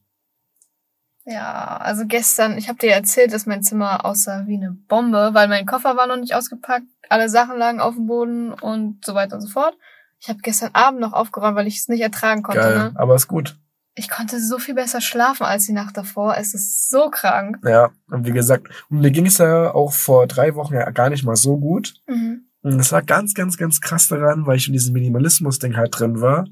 Ja, 1.27 1.79
also 1.79 2.05
gestern, 2.07 2.57
ich 2.57 2.69
habe 2.69 2.79
dir 2.79 2.93
erzählt, 2.93 3.33
dass 3.33 3.47
mein 3.47 3.63
Zimmer 3.63 4.05
aussah 4.05 4.45
wie 4.47 4.55
eine 4.57 4.71
Bombe, 4.89 5.31
weil 5.33 5.49
mein 5.49 5.67
Koffer 5.67 5.97
war 5.97 6.07
noch 6.07 6.17
nicht 6.17 6.35
ausgepackt, 6.35 6.87
alle 7.09 7.29
Sachen 7.29 7.59
lagen 7.59 7.81
auf 7.81 7.97
dem 7.97 8.07
Boden 8.07 8.53
und 8.53 9.05
so 9.05 9.15
weiter 9.15 9.35
und 9.35 9.43
so 9.43 9.49
fort. 9.49 9.77
Ich 10.21 10.29
habe 10.29 10.39
gestern 10.41 10.71
Abend 10.73 11.01
noch 11.01 11.13
aufgeräumt, 11.13 11.57
weil 11.57 11.67
ich 11.67 11.79
es 11.79 11.89
nicht 11.89 12.01
ertragen 12.01 12.43
konnte. 12.43 12.61
Geil, 12.61 12.79
Ne? 12.79 12.93
aber 12.95 13.17
ist 13.17 13.27
gut. 13.29 13.59
Ich 13.97 14.09
konnte 14.09 14.41
so 14.41 14.59
viel 14.59 14.75
besser 14.75 15.01
schlafen 15.01 15.45
als 15.45 15.67
die 15.67 15.73
Nacht 15.73 15.97
davor. 15.97 16.37
Es 16.37 16.55
ist 16.55 16.91
so 16.91 17.09
krank. 17.11 17.59
Ja, 17.65 17.91
und 18.11 18.27
wie 18.27 18.33
gesagt, 18.33 18.69
mir 18.89 19.11
ging 19.11 19.27
es 19.27 19.39
ja 19.39 19.75
auch 19.75 19.93
vor 19.93 20.27
drei 20.27 20.55
Wochen 20.55 20.75
ja 20.75 20.89
gar 20.91 21.11
nicht 21.11 21.25
mal 21.25 21.37
so 21.37 21.57
gut. 21.59 21.95
Mhm. 22.07 22.43
Und 22.63 22.79
das 22.79 22.91
lag 22.91 23.07
ganz, 23.07 23.35
ganz, 23.35 23.57
ganz 23.57 23.81
krass 23.81 24.09
daran, 24.09 24.47
weil 24.47 24.57
ich 24.57 24.67
in 24.67 24.75
diesem 24.75 24.93
Minimalismus-Ding 24.93 25.77
halt 25.77 25.99
drin 25.99 26.21
war. 26.21 26.47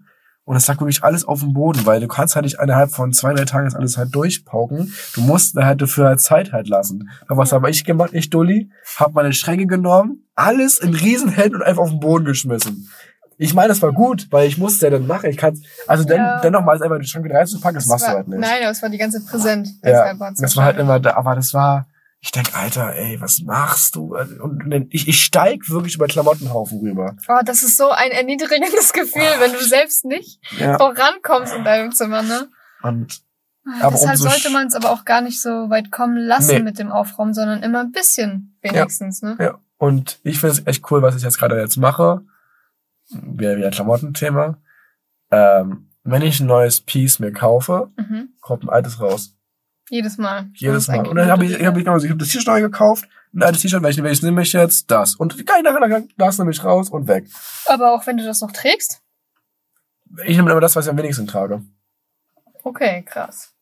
Und 0.47 0.57
es 0.57 0.67
lag 0.67 0.79
wirklich 0.79 1.03
alles 1.03 1.25
auf 1.25 1.41
dem 1.41 1.55
Boden, 1.55 1.87
weil 1.87 2.01
du 2.01 2.07
kannst 2.09 2.35
halt 2.37 2.45
nicht 2.45 2.59
innerhalb 2.61 2.91
von 2.91 3.13
zwei, 3.15 3.33
drei 3.33 3.47
Tagen 3.47 3.65
das 3.65 3.75
alles 3.75 3.97
halt 3.97 4.15
durchpauken. 4.15 4.93
Du 5.15 5.23
musst 5.23 5.57
da 5.57 5.65
halt 5.65 5.81
dafür 5.81 6.07
halt 6.09 6.21
Zeit 6.21 6.53
halt 6.53 6.69
lassen. 6.69 7.09
Aber 7.29 7.39
was 7.39 7.53
habe 7.53 7.71
ich 7.71 7.85
gemacht, 7.85 8.11
ich 8.13 8.29
Dulli? 8.29 8.71
Hab 8.97 9.15
meine 9.15 9.33
Schränke 9.33 9.67
genommen, 9.67 10.25
alles 10.35 10.79
in 10.79 10.95
Riesenhänden 10.95 11.57
und 11.57 11.63
einfach 11.63 11.83
auf 11.83 11.91
den 11.91 12.01
Boden 12.01 12.27
geschmissen. 12.27 12.91
Ich 13.39 13.55
meine, 13.55 13.69
das 13.69 13.81
war 13.83 13.93
gut, 13.93 14.29
weil 14.31 14.47
ich 14.47 14.59
musste 14.59 14.87
ja 14.87 14.91
dann 14.91 15.07
machen. 15.07 15.31
Ich 15.31 15.37
kann, 15.39 15.59
also 15.89 16.05
den, 16.05 16.19
Ja. 16.19 16.41
dennoch 16.41 16.63
mal 16.63 16.81
einfach 16.81 16.99
die 17.01 17.07
Schränke 17.07 17.33
reinzupacken, 17.35 17.77
das, 17.77 17.85
Es 17.85 17.89
machst 17.91 18.05
war, 18.05 18.11
du 18.13 18.17
halt 18.19 18.29
nicht. 18.29 18.39
Nein, 18.41 18.63
es 18.71 18.83
war 18.83 18.89
die 18.91 18.99
ganze 18.99 19.25
Präsent. 19.25 19.69
Ja, 19.83 20.15
das 20.39 20.57
war 20.57 20.65
halt 20.65 20.79
immer 20.79 21.01
da, 21.01 21.15
aber 21.15 21.35
das 21.35 21.53
war, 21.55 21.87
ich 22.25 22.31
denk, 22.33 22.57
Alter, 22.57 22.95
ey, 22.95 23.21
was 23.21 23.41
machst 23.41 23.97
du? 23.97 24.17
Und 24.17 24.87
ich, 24.91 25.07
ich 25.09 25.23
steig 25.23 25.69
wirklich 25.69 25.95
über 25.97 26.07
Klamottenhaufen 26.07 26.81
rüber. 26.81 27.15
Oh, 27.29 27.41
das 27.45 27.63
ist 27.63 27.77
so 27.77 27.91
ein 27.91 28.11
erniedrigendes 28.13 28.93
Gefühl, 28.95 29.29
wenn 29.41 29.53
du 29.53 29.63
selbst 29.63 30.07
nicht 30.07 30.41
Ja. 30.59 30.79
vorankommst 30.79 31.53
in 31.55 31.65
deinem 31.65 31.93
Zimmer, 31.93 32.23
ne? 32.23 32.49
Und 32.83 33.21
Aber 33.81 33.91
Deshalb 33.93 34.17
sollte 34.19 34.49
man 34.51 34.67
es 34.69 34.75
aber 34.75 34.91
auch 34.91 35.05
gar 35.05 35.21
nicht 35.21 35.41
so 35.41 35.69
weit 35.71 35.91
kommen 35.91 36.17
lassen 36.17 36.55
Nee. 36.57 36.63
mit 36.63 36.79
dem 36.79 36.91
Aufräumen, 36.91 37.35
sondern 37.35 37.63
immer 37.63 37.81
ein 37.81 37.93
bisschen 37.93 38.57
wenigstens, 38.63 39.21
ne? 39.23 39.37
Ja, 39.39 39.59
und 39.77 40.19
ich 40.23 40.39
finde 40.41 40.53
es 40.61 40.67
echt 40.67 40.91
cool, 40.91 41.03
was 41.03 41.17
ich 41.17 41.23
jetzt 41.23 41.39
gerade 41.39 41.61
jetzt 41.61 41.77
mache. 41.77 42.23
Wieder 43.11 43.57
wieder 43.59 43.71
Klamottenthema. 43.71 44.59
Ähm, 45.31 45.91
wenn 46.05 46.23
ich 46.23 46.41
ein 46.41 46.47
neues 46.47 46.81
Piece 46.81 47.19
mir 47.19 47.33
kaufe, 47.33 47.91
Mhm. 47.99 48.31
kommt 48.41 48.65
ein 48.65 48.71
altes 48.71 48.99
raus. 49.01 49.35
Jedes 49.91 50.19
Mal. 50.19 50.51
Jedes 50.55 50.87
Das 50.87 50.97
Mal. 50.97 51.07
Und 51.07 51.17
dann 51.17 51.29
habe 51.29 51.45
ich, 51.45 51.53
gute 51.53 51.61
ich 51.61 51.67
habe 51.67 51.81
ich, 51.81 51.87
hab 51.87 52.19
das 52.19 52.29
T-Shirt 52.29 52.47
neu 52.47 52.61
gekauft, 52.61 53.09
ein 53.35 53.43
altes 53.43 53.63
T-Shirt, 53.63 53.83
welches, 53.83 54.03
welches 54.03 54.23
nehme 54.23 54.43
ich 54.43 54.53
jetzt? 54.53 54.91
Das. 54.91 55.17
Und 55.17 55.47
geil, 55.47 55.63
nachher, 55.63 56.05
das 56.17 56.39
nehme 56.39 56.51
ich 56.51 56.65
raus 56.65 56.91
und 56.91 57.09
weg. 57.09 57.29
Aber 57.67 57.93
auch 57.93 58.07
wenn 58.07 58.17
du 58.17 58.25
das 58.25 58.41
noch 58.41 58.53
trägst? 58.53 59.03
Ich 60.25 60.37
nehme 60.37 60.51
immer 60.51 60.61
das, 60.61 60.77
was 60.77 60.87
ich 60.87 60.91
am 60.91 60.97
wenigsten 60.97 61.27
trage. 61.27 61.63
Okay, 62.63 63.03
krass. 63.03 63.53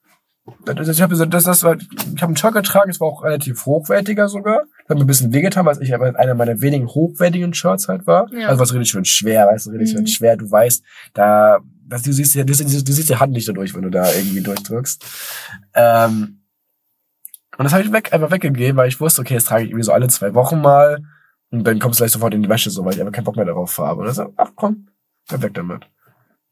Das, 0.64 0.88
ich 0.88 1.00
habe 1.00 1.16
das, 1.26 1.44
das 1.44 1.62
war, 1.62 1.76
ich 1.76 1.88
habe 2.16 2.26
einen 2.26 2.36
Shirt 2.36 2.52
getragen, 2.52 2.90
es 2.90 3.00
war 3.00 3.08
auch 3.08 3.22
relativ 3.22 3.64
hochwertiger 3.64 4.28
sogar. 4.28 4.64
Hat 4.92 4.98
mir 4.98 5.04
ein 5.04 5.06
bisschen 5.08 5.32
wehgetan, 5.32 5.64
weil 5.66 5.82
ich 5.82 5.94
aber 5.94 6.18
einer 6.18 6.34
meiner 6.34 6.60
wenigen 6.60 6.86
hochwertigen 6.86 7.52
Shirts 7.54 7.88
halt 7.88 8.06
war. 8.06 8.30
Ja. 8.32 8.48
Also 8.48 8.60
was 8.60 8.72
richtig 8.72 8.90
schön 8.90 9.04
schwer, 9.04 9.46
weißt 9.46 9.66
du, 9.66 9.70
richtig 9.70 9.92
Mhm. 9.92 9.98
schön 9.98 10.06
schwer. 10.06 10.36
Du 10.36 10.50
weißt, 10.50 10.82
da, 11.14 11.58
das, 11.86 12.02
du 12.02 12.12
siehst 12.12 12.34
ja, 12.34 12.44
du, 12.44 12.52
siehst- 12.54 12.86
du 12.88 12.92
siehst 12.92 13.08
die 13.08 13.16
Hand 13.16 13.32
nicht 13.32 13.48
dadurch, 13.48 13.74
wenn 13.74 13.82
du 13.82 13.90
da 13.90 14.10
irgendwie 14.12 14.40
durchdrückst. 14.42 15.04
Ähm, 15.74 16.38
und 17.58 17.64
das 17.64 17.72
habe 17.72 17.82
ich 17.84 17.92
weg, 17.92 18.12
einfach 18.12 18.30
weggegeben, 18.30 18.76
weil 18.76 18.88
ich 18.88 19.00
wusste, 19.00 19.20
okay, 19.20 19.34
das 19.34 19.44
trage 19.44 19.64
ich 19.64 19.70
irgendwie 19.70 19.84
so 19.84 19.92
alle 19.92 20.08
zwei 20.08 20.34
Wochen 20.34 20.60
mal. 20.60 21.02
Und 21.50 21.64
dann 21.64 21.78
kommst 21.78 22.00
du 22.00 22.02
gleich 22.04 22.12
sofort 22.12 22.32
in 22.34 22.42
die 22.42 22.48
Wäsche, 22.48 22.70
so, 22.70 22.84
weil 22.84 22.94
ich 22.94 23.00
einfach 23.00 23.12
keinen 23.12 23.24
Bock 23.24 23.36
mehr 23.36 23.44
darauf 23.44 23.76
habe. 23.78 24.00
Und 24.00 24.06
dann 24.06 24.14
so, 24.14 24.32
ach 24.36 24.50
komm, 24.54 24.88
dann 25.28 25.42
weg 25.42 25.52
damit. 25.54 25.82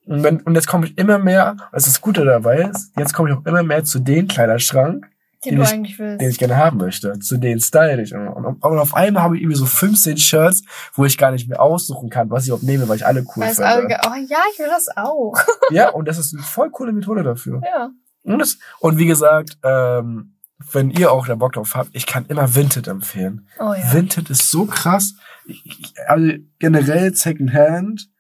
Und, 0.05 0.22
wenn, 0.22 0.41
und 0.41 0.55
jetzt 0.55 0.66
komme 0.66 0.86
ich 0.86 0.99
immer 0.99 1.18
mehr, 1.18 1.57
was 1.72 1.84
das 1.84 2.01
Gute 2.01 2.24
dabei 2.24 2.62
ist, 2.70 2.93
jetzt 2.99 3.14
komme 3.14 3.30
ich 3.30 3.36
auch 3.36 3.45
immer 3.47 3.62
mehr 3.62 3.84
zu 3.84 3.99
den 3.99 4.28
Kleiderschrank, 4.28 5.07
Den 5.45 5.53
Den 5.53 5.57
du 5.59 5.62
ich- 5.64 5.72
eigentlich 5.72 5.99
willst. 5.99 6.20
den 6.20 6.30
ich 6.30 6.38
gerne 6.38 6.57
haben 6.59 6.76
möchte. 6.76 7.18
Zu 7.18 7.38
denen 7.38 7.61
style 7.61 8.03
ich. 8.03 8.14
Und, 8.14 8.28
und, 8.28 8.45
und 8.62 8.78
auf 8.78 8.95
einmal 8.95 9.22
habe 9.22 9.36
ich 9.36 9.43
irgendwie 9.43 9.57
so 9.59 9.64
15 9.66 10.18
Shirts, 10.18 10.62
wo 10.95 11.05
ich 11.07 11.16
gar 11.16 11.30
nicht 11.30 11.49
mehr 11.49 11.61
aussuchen 11.62 12.11
kann, 12.11 12.28
was 12.30 12.43
ich 12.43 12.49
überhaupt 12.49 12.64
nehme, 12.64 12.86
weil 12.88 12.97
ich 12.97 13.07
alle 13.07 13.20
cool 13.36 13.45
finde. 13.47 13.99
oh 14.07 14.14
ja, 14.28 14.38
ich 14.53 14.59
will 14.59 14.68
das 14.68 14.88
auch. 14.97 15.34
Ja, 15.70 15.91
und 15.91 16.07
das 16.09 16.18
ist 16.18 16.34
eine 16.34 16.43
voll 16.43 16.70
coole 16.70 16.93
Methode 16.93 17.22
dafür. 17.22 17.61
ja. 17.64 17.91
Und, 18.22 18.38
das, 18.38 18.59
und 18.80 18.99
wie 18.99 19.07
gesagt, 19.07 19.57
ähm, 19.62 20.34
wenn 20.72 20.91
ihr 20.91 21.11
auch 21.11 21.26
da 21.26 21.36
Bock 21.36 21.55
drauf 21.55 21.74
habt, 21.74 21.88
ich 21.95 22.05
kann 22.07 22.26
immer 22.26 22.55
Vinted 22.55 22.86
empfehlen. 22.86 23.47
Oh 23.59 23.72
ja. 23.72 23.95
Vinted 23.95 24.28
ist 24.28 24.51
so 24.51 24.66
krass. 24.66 25.14
Ich, 25.47 25.95
also 26.07 26.32
generell 26.59 27.14
Secondhand 27.14 28.11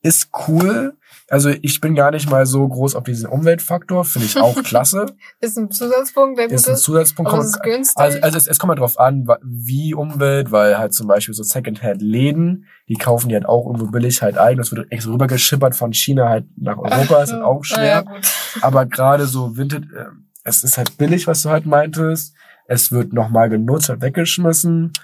ist 0.00 0.28
cool. 0.46 0.96
Also 1.30 1.50
ich 1.50 1.80
bin 1.82 1.94
gar 1.94 2.10
nicht 2.10 2.30
mal 2.30 2.46
so 2.46 2.66
groß 2.66 2.94
auf 2.94 3.04
diesen 3.04 3.28
Umweltfaktor, 3.28 4.04
finde 4.06 4.26
ich 4.26 4.40
auch 4.40 4.54
klasse. 4.62 5.06
Ist 5.40 5.58
ein 5.58 5.70
Zusatzpunkt, 5.70 6.38
der 6.38 6.46
gut 6.46 6.54
ist 6.54 6.66
ein 6.66 6.74
ist. 6.74 6.82
Zusatzpunkt. 6.82 7.30
Aber 7.30 7.42
ist 7.42 7.62
günstig. 7.62 7.98
also, 7.98 8.18
also 8.22 8.38
es, 8.38 8.46
es 8.46 8.58
kommt 8.58 8.70
halt 8.70 8.80
drauf 8.80 8.98
an, 8.98 9.28
wie 9.42 9.92
Umwelt, 9.92 10.50
weil 10.50 10.78
halt 10.78 10.94
zum 10.94 11.06
Beispiel 11.06 11.34
so 11.34 11.42
Secondhand-Läden, 11.42 12.64
die 12.88 12.94
kaufen 12.94 13.28
die 13.28 13.34
halt 13.34 13.44
auch 13.44 13.66
irgendwo 13.66 13.90
billig 13.90 14.22
halt 14.22 14.38
ein. 14.38 14.56
Das 14.56 14.72
wird 14.72 14.90
extra 14.90 15.12
rübergeschippert 15.12 15.76
von 15.76 15.92
China 15.92 16.30
halt 16.30 16.46
nach 16.56 16.78
Europa, 16.78 17.22
ist 17.22 17.32
halt 17.32 17.42
auch 17.42 17.62
schwer. 17.62 18.04
Gut. 18.04 18.26
Aber 18.62 18.86
gerade 18.86 19.26
so 19.26 19.54
Vinted, 19.54 19.84
äh, 19.84 20.06
es 20.44 20.64
ist 20.64 20.78
halt 20.78 20.96
billig, 20.96 21.26
was 21.26 21.42
du 21.42 21.50
halt 21.50 21.66
meintest. 21.66 22.34
Es 22.66 22.90
wird 22.90 23.12
nochmal 23.12 23.50
genutzt, 23.50 23.90
halt 23.90 24.00
weggeschmissen. 24.00 24.94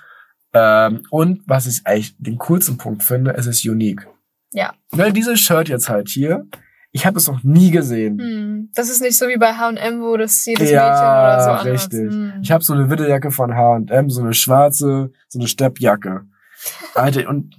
Ähm, 0.54 1.02
und 1.10 1.42
was 1.46 1.66
ich 1.66 1.82
eigentlich 1.84 2.16
den 2.18 2.38
coolsten 2.38 2.78
Punkt 2.78 3.02
finde, 3.02 3.34
es 3.36 3.46
ist 3.46 3.66
unique. 3.66 4.06
Ja. 4.54 4.72
Weil 4.90 5.12
dieses 5.12 5.40
Shirt 5.40 5.68
jetzt 5.68 5.88
halt 5.88 6.08
hier, 6.08 6.46
ich 6.92 7.04
habe 7.04 7.18
es 7.18 7.26
noch 7.26 7.42
nie 7.42 7.70
gesehen. 7.72 8.18
Hm. 8.18 8.70
Das 8.74 8.88
ist 8.88 9.02
nicht 9.02 9.16
so 9.18 9.26
wie 9.28 9.36
bei 9.36 9.52
H&M, 9.52 10.00
wo 10.00 10.16
das 10.16 10.46
jedes 10.46 10.70
Ja, 10.70 10.84
Mädchen 10.88 11.02
oder 11.02 11.40
so 11.44 11.50
anhat. 11.50 11.66
richtig. 11.66 12.12
Hm. 12.12 12.32
Ich 12.40 12.52
habe 12.52 12.62
so 12.64 12.72
eine 12.72 12.88
Winterjacke 12.88 13.30
von 13.32 13.54
H&M, 13.54 14.10
so 14.10 14.22
eine 14.22 14.32
schwarze, 14.32 15.10
so 15.28 15.38
eine 15.38 15.48
Steppjacke. 15.48 16.22
Alter, 16.94 17.28
und 17.28 17.56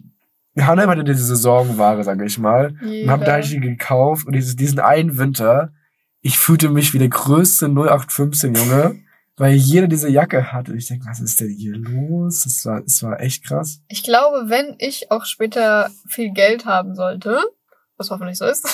H&M 0.57 0.89
hatte 0.89 1.03
diese 1.03 1.25
Saisonware, 1.25 2.03
sag 2.05 2.21
ich 2.21 2.39
mal. 2.39 2.75
Und 2.81 3.09
hab 3.09 3.25
da 3.25 3.39
die 3.41 3.59
gekauft 3.59 4.25
und 4.25 4.33
dieses, 4.33 4.55
diesen 4.55 4.79
einen 4.79 5.17
Winter, 5.17 5.73
ich 6.21 6.37
fühlte 6.39 6.69
mich 6.69 6.93
wie 6.93 6.99
der 6.99 7.09
größte 7.09 7.65
0815 7.67 8.55
Junge, 8.55 8.95
weil 9.37 9.53
jeder 9.53 9.87
diese 9.87 10.09
Jacke 10.09 10.51
hatte. 10.51 10.75
Ich 10.75 10.87
denke, 10.87 11.05
was 11.07 11.19
ist 11.19 11.41
denn 11.41 11.49
hier 11.49 11.75
los? 11.75 12.43
Das 12.43 12.65
war, 12.65 12.81
das 12.81 13.03
war 13.03 13.19
echt 13.19 13.45
krass. 13.45 13.81
Ich 13.87 14.03
glaube, 14.03 14.49
wenn 14.49 14.75
ich 14.79 15.11
auch 15.11 15.25
später 15.25 15.89
viel 16.07 16.31
Geld 16.31 16.65
haben 16.65 16.95
sollte, 16.95 17.41
was 17.97 18.11
hoffentlich 18.11 18.37
so 18.37 18.45
ist, 18.45 18.65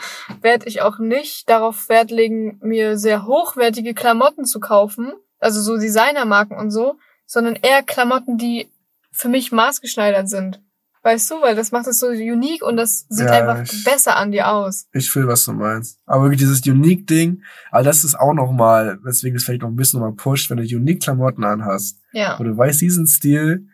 werde 0.42 0.66
ich 0.66 0.82
auch 0.82 0.98
nicht 0.98 1.48
darauf 1.48 1.88
Wert 1.88 2.10
legen, 2.10 2.58
mir 2.62 2.98
sehr 2.98 3.26
hochwertige 3.26 3.94
Klamotten 3.94 4.44
zu 4.44 4.60
kaufen, 4.60 5.12
also 5.38 5.60
so 5.60 5.78
Designermarken 5.78 6.56
und 6.56 6.70
so, 6.70 6.96
sondern 7.26 7.56
eher 7.56 7.82
Klamotten, 7.82 8.36
die 8.36 8.70
für 9.12 9.28
mich 9.28 9.52
maßgeschneidert 9.52 10.28
sind. 10.28 10.60
Weißt 11.02 11.30
du, 11.30 11.40
weil 11.40 11.54
das 11.54 11.72
macht 11.72 11.86
es 11.86 11.98
so 11.98 12.08
unique 12.08 12.62
und 12.62 12.76
das 12.76 13.06
sieht 13.08 13.26
Ja, 13.26 13.32
einfach 13.32 13.62
ich- 13.72 13.84
besser 13.84 14.16
an 14.16 14.32
dir 14.32 14.48
aus. 14.52 14.86
Ich 14.92 15.10
fühl, 15.10 15.26
was 15.26 15.44
du 15.46 15.52
meinst. 15.52 15.98
Aber 16.04 16.24
wirklich 16.24 16.40
dieses 16.40 16.60
Unique-Ding, 16.66 17.42
aber 17.70 17.82
das 17.84 18.04
ist 18.04 18.18
auch 18.18 18.34
noch 18.34 18.52
mal, 18.52 18.98
weswegen 19.02 19.36
es 19.36 19.44
vielleicht 19.44 19.62
noch 19.62 19.68
ein 19.70 19.76
bisschen 19.76 20.00
nochmal 20.00 20.14
pusht, 20.14 20.50
wenn 20.50 20.58
du 20.58 20.62
Unique-Klamotten 20.64 21.42
anhast. 21.44 21.98
Ja. 22.12 22.36
Und 22.36 22.46
du 22.46 22.56
weißt, 22.56 22.80
diesen 22.82 23.06
Stil, 23.06 23.66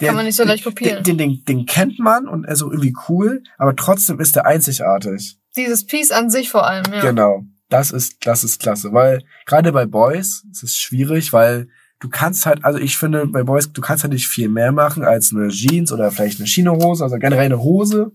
Kann 0.00 0.16
man 0.16 0.24
nicht 0.24 0.34
so 0.36 0.42
leicht 0.42 0.64
kopieren. 0.64 1.04
Den, 1.04 1.18
den, 1.18 1.34
den, 1.36 1.44
den 1.44 1.66
kennt 1.66 1.98
man 2.00 2.26
und 2.26 2.44
er 2.44 2.54
ist 2.54 2.62
auch 2.62 2.70
irgendwie 2.70 2.94
cool, 3.08 3.42
aber 3.58 3.76
trotzdem 3.76 4.18
ist 4.18 4.34
er 4.36 4.46
einzigartig. 4.46 5.38
Dieses 5.54 5.86
Piece 5.86 6.10
an 6.10 6.30
sich 6.30 6.50
vor 6.50 6.66
allem, 6.66 6.84
ja. 6.92 7.00
Genau. 7.02 7.44
Das 7.68 7.90
ist, 7.92 8.26
das 8.26 8.42
ist 8.42 8.60
klasse, 8.60 8.92
weil 8.92 9.22
gerade 9.46 9.70
bei 9.72 9.86
Boys 9.86 10.44
ist 10.50 10.62
es 10.62 10.76
schwierig, 10.76 11.32
weil 11.32 11.68
du 12.02 12.08
kannst 12.08 12.46
halt, 12.46 12.64
also 12.64 12.80
ich 12.80 12.96
finde 12.96 13.26
bei 13.28 13.44
Boys, 13.44 13.72
du 13.72 13.80
kannst 13.80 14.02
halt 14.02 14.12
nicht 14.12 14.26
viel 14.26 14.48
mehr 14.48 14.72
machen 14.72 15.04
als 15.04 15.32
eine 15.32 15.48
Jeans 15.48 15.92
oder 15.92 16.10
vielleicht 16.10 16.40
eine 16.40 16.48
Chinohose, 16.48 17.04
also 17.04 17.16
generell 17.16 17.44
eine 17.44 17.62
Hose, 17.62 18.10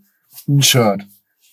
ein 0.48 0.62
Shirt. 0.62 1.04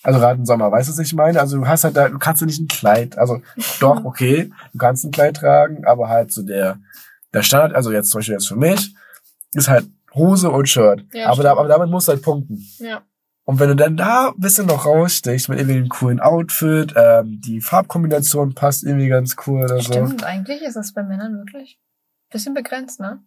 Also 0.02 0.18
gerade 0.18 0.40
im 0.40 0.44
Sommer, 0.44 0.70
weißt 0.70 0.88
du, 0.88 0.92
was 0.92 0.98
ich 0.98 1.14
meine? 1.14 1.38
Also 1.38 1.58
du 1.58 1.66
hast 1.66 1.84
halt 1.84 1.96
da, 1.96 2.08
du 2.08 2.18
kannst 2.18 2.42
ja 2.42 2.46
nicht 2.46 2.60
ein 2.60 2.66
Kleid, 2.66 3.16
also 3.16 3.40
doch, 3.80 4.04
okay, 4.04 4.50
du 4.72 4.78
kannst 4.78 5.04
ein 5.04 5.12
Kleid 5.12 5.36
tragen, 5.36 5.84
aber 5.84 6.08
halt 6.08 6.32
so 6.32 6.42
der, 6.42 6.78
der 7.32 7.42
Standard, 7.42 7.72
also 7.72 7.92
jetzt 7.92 8.10
zum 8.10 8.18
Beispiel 8.18 8.34
jetzt 8.34 8.48
für 8.48 8.56
mich, 8.56 8.94
ist 9.52 9.68
halt 9.68 9.86
Hose 10.12 10.50
und 10.50 10.68
Shirt. 10.68 11.04
Ja, 11.12 11.28
aber, 11.28 11.44
da, 11.44 11.50
stimmt. 11.50 11.60
aber 11.60 11.68
damit 11.68 11.90
musst 11.90 12.08
du 12.08 12.12
halt 12.12 12.22
punkten. 12.22 12.66
Ja. 12.78 13.02
Und 13.44 13.60
wenn 13.60 13.68
du 13.68 13.76
dann 13.76 13.96
da 13.96 14.30
ein 14.30 14.40
bisschen 14.40 14.66
noch 14.66 14.86
rausstichst 14.86 15.48
mit 15.48 15.58
irgendwie 15.58 15.76
einem 15.76 15.88
coolen 15.88 16.18
Outfit, 16.18 16.94
ähm, 16.96 17.40
die 17.44 17.60
Farbkombination 17.60 18.54
passt 18.54 18.82
irgendwie 18.82 19.08
ganz 19.08 19.36
cool 19.46 19.64
oder 19.64 19.76
so. 19.76 19.92
Stimmt, 19.92 20.24
eigentlich 20.24 20.62
ist 20.62 20.74
das 20.74 20.94
bei 20.94 21.04
Männern 21.04 21.36
wirklich 21.36 21.78
bisschen 22.34 22.54
begrenzt, 22.54 23.00
ne? 23.00 23.22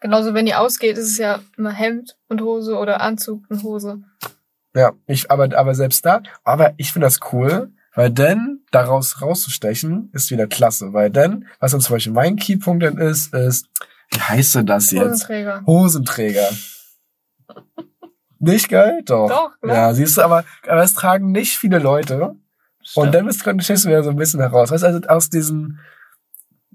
Genauso, 0.00 0.34
wenn 0.34 0.46
ihr 0.46 0.60
ausgeht, 0.60 0.98
ist 0.98 1.10
es 1.10 1.18
ja 1.18 1.40
immer 1.56 1.72
Hemd 1.72 2.16
und 2.28 2.40
Hose 2.40 2.76
oder 2.76 3.00
Anzug 3.00 3.44
und 3.48 3.62
Hose. 3.62 4.02
Ja, 4.74 4.92
ich, 5.06 5.30
aber, 5.30 5.56
aber 5.58 5.74
selbst 5.74 6.04
da, 6.04 6.22
aber 6.44 6.74
ich 6.76 6.92
finde 6.92 7.06
das 7.06 7.18
cool, 7.32 7.72
weil 7.94 8.10
dann 8.10 8.60
daraus 8.70 9.20
rauszustechen, 9.22 10.10
ist 10.12 10.30
wieder 10.30 10.46
klasse. 10.46 10.92
Weil 10.92 11.10
dann, 11.10 11.48
was 11.58 11.72
dann 11.72 11.80
zum 11.80 11.96
Beispiel 11.96 12.12
mein 12.12 12.36
Keypunkt 12.36 12.84
dann 12.84 12.98
ist, 12.98 13.34
ist, 13.34 13.66
wie 14.10 14.20
heißt 14.20 14.54
denn 14.54 14.66
das 14.66 14.90
jetzt? 14.92 15.04
Hosenträger. 15.04 15.62
Hosenträger. 15.66 16.48
Nicht 18.38 18.68
geil? 18.68 19.02
Doch. 19.04 19.28
Doch, 19.28 19.60
klar. 19.60 19.76
Ja, 19.76 19.94
siehst 19.94 20.16
du, 20.16 20.22
aber, 20.22 20.44
aber 20.68 20.82
es 20.84 20.94
tragen 20.94 21.32
nicht 21.32 21.58
viele 21.58 21.80
Leute. 21.80 22.20
Und 22.20 22.38
Stimmt. 22.82 23.14
dann 23.14 23.26
bist 23.26 23.44
du, 23.44 23.60
stehst 23.60 23.84
du 23.84 23.88
wieder 23.88 24.04
so 24.04 24.10
ein 24.10 24.16
bisschen 24.16 24.38
heraus. 24.38 24.70
Weißt 24.70 24.84
du, 24.84 24.86
also 24.86 25.00
aus 25.08 25.28
diesen 25.28 25.80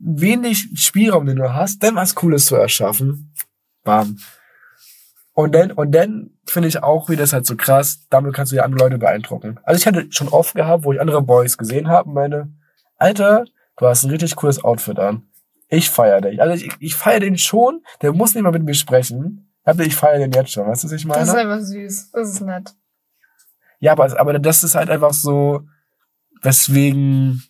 wenig 0.03 0.69
Spielraum, 0.75 1.25
den 1.25 1.37
du 1.37 1.53
hast, 1.53 1.81
dann 1.83 1.95
was 1.95 2.15
Cooles 2.15 2.45
zu 2.45 2.55
erschaffen. 2.55 3.33
Bam. 3.83 4.17
Und 5.33 5.55
dann, 5.55 5.71
und 5.71 5.91
dann 5.91 6.31
finde 6.45 6.67
ich 6.67 6.83
auch 6.83 7.09
wieder 7.09 7.23
ist 7.23 7.33
halt 7.33 7.45
so 7.45 7.55
krass, 7.55 8.01
damit 8.09 8.33
kannst 8.33 8.51
du 8.51 8.55
ja 8.55 8.63
andere 8.63 8.83
Leute 8.83 8.97
beeindrucken. 8.99 9.59
Also 9.63 9.79
ich 9.79 9.87
hatte 9.87 10.11
schon 10.11 10.27
oft 10.27 10.53
gehabt, 10.53 10.83
wo 10.83 10.93
ich 10.93 11.01
andere 11.01 11.21
Boys 11.21 11.57
gesehen 11.57 11.87
habe, 11.87 12.09
meine, 12.09 12.53
Alter, 12.97 13.45
du 13.77 13.87
hast 13.87 14.03
ein 14.03 14.11
richtig 14.11 14.35
cooles 14.35 14.63
Outfit 14.63 14.99
an. 14.99 15.23
Ich 15.69 15.89
feier 15.89 16.21
dich. 16.21 16.39
Also 16.39 16.53
ich, 16.53 16.71
ich 16.79 16.95
feier 16.95 17.19
den 17.19 17.37
schon, 17.37 17.81
der 18.01 18.13
muss 18.13 18.35
nicht 18.35 18.43
mal 18.43 18.51
mit 18.51 18.63
mir 18.63 18.75
sprechen. 18.75 19.49
Aber 19.63 19.83
ich 19.83 19.95
feier 19.95 20.19
den 20.19 20.31
jetzt 20.31 20.51
schon, 20.51 20.67
weißt 20.67 20.83
du, 20.83 20.87
was 20.87 20.91
ich 20.93 21.05
meine? 21.05 21.21
Das 21.21 21.29
ist 21.29 21.35
einfach 21.35 21.61
süß. 21.61 22.11
Das 22.11 22.29
ist 22.29 22.41
nett. 22.41 22.75
Ja, 23.79 23.93
aber, 23.93 24.19
aber 24.19 24.37
das 24.37 24.63
ist 24.63 24.75
halt 24.75 24.89
einfach 24.89 25.13
so, 25.13 25.61
weswegen 26.41 27.43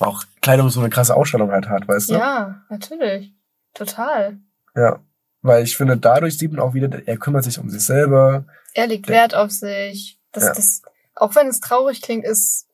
auch 0.00 0.24
Kleidung 0.42 0.68
so 0.70 0.80
eine 0.80 0.90
krasse 0.90 1.14
Ausstellung 1.14 1.50
halt 1.50 1.68
hat, 1.68 1.86
weißt 1.88 2.10
du? 2.10 2.14
Ja, 2.14 2.62
natürlich. 2.68 3.34
Total. 3.74 4.38
Ja. 4.74 5.00
Weil 5.42 5.62
ich 5.64 5.76
finde, 5.76 5.96
dadurch 5.96 6.36
sieht 6.38 6.50
man 6.52 6.60
auch 6.60 6.74
wieder, 6.74 7.06
er 7.06 7.16
kümmert 7.16 7.44
sich 7.44 7.58
um 7.58 7.70
sich 7.70 7.82
selber. 7.84 8.44
Er 8.74 8.86
legt 8.86 9.08
Wert 9.08 9.34
auf 9.34 9.50
sich. 9.50 10.20
Das, 10.32 10.44
Ja. 10.44 10.52
das, 10.54 10.82
auch 11.14 11.34
wenn 11.34 11.46
es 11.48 11.60
traurig 11.60 12.02
klingt, 12.02 12.24
ist, 12.24 12.68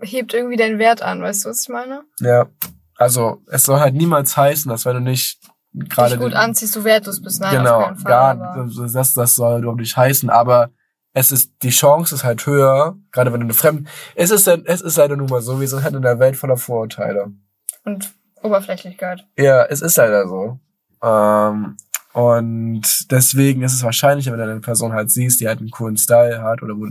hebt 0.00 0.32
irgendwie 0.34 0.56
deinen 0.56 0.78
Wert 0.78 1.02
an, 1.02 1.22
weißt 1.22 1.44
du, 1.44 1.48
was 1.50 1.62
ich 1.62 1.68
meine? 1.68 2.04
Ja. 2.20 2.46
Also, 2.96 3.42
es 3.48 3.64
soll 3.64 3.80
halt 3.80 3.94
niemals 3.94 4.36
heißen, 4.36 4.68
dass 4.70 4.84
wenn 4.84 4.94
du 4.96 5.00
nicht 5.00 5.40
gerade. 5.72 6.10
Dich 6.12 6.20
gut 6.20 6.32
den- 6.32 6.38
anziehst, 6.38 6.76
du 6.76 6.84
wertlos 6.84 7.22
bist. 7.22 7.40
Nein, 7.40 7.56
genau, 7.56 7.78
auf 7.80 7.84
keinen 7.86 7.96
Fall. 7.98 8.10
gar, 8.10 8.66
das, 8.92 9.14
das 9.14 9.34
soll 9.34 9.60
überhaupt 9.60 9.80
nicht 9.80 9.96
heißen, 9.96 10.28
aber 10.30 10.70
es 11.12 11.32
ist, 11.32 11.52
die 11.62 11.70
Chance 11.70 12.14
ist 12.14 12.24
halt 12.24 12.46
höher, 12.46 12.96
gerade 13.10 13.32
wenn 13.32 13.40
du 13.40 13.46
eine 13.46 13.54
Fremd, 13.54 13.88
es 14.14 14.30
ist, 14.30 14.46
es 14.46 14.80
ist 14.80 14.96
leider 14.96 15.16
nun 15.16 15.28
mal 15.28 15.42
so, 15.42 15.60
wir 15.60 15.68
sind 15.68 15.82
halt 15.82 15.94
in 15.94 16.02
der 16.02 16.18
Welt 16.18 16.36
voller 16.36 16.56
Vorurteile. 16.56 17.32
Und 17.84 18.12
Oberflächlichkeit. 18.42 19.26
Ja, 19.36 19.64
es 19.64 19.82
ist 19.82 19.96
leider 19.96 20.26
so. 20.28 20.58
Ähm, 21.02 21.76
und 22.12 23.10
deswegen 23.10 23.62
ist 23.62 23.74
es 23.74 23.84
wahrscheinlicher, 23.84 24.32
wenn 24.32 24.38
du 24.38 24.44
eine 24.44 24.60
Person 24.60 24.92
halt 24.92 25.10
siehst, 25.10 25.40
die 25.40 25.48
halt 25.48 25.60
einen 25.60 25.70
coolen 25.70 25.96
Style 25.96 26.42
hat 26.42 26.62
oder 26.62 26.74
wo, 26.76 26.88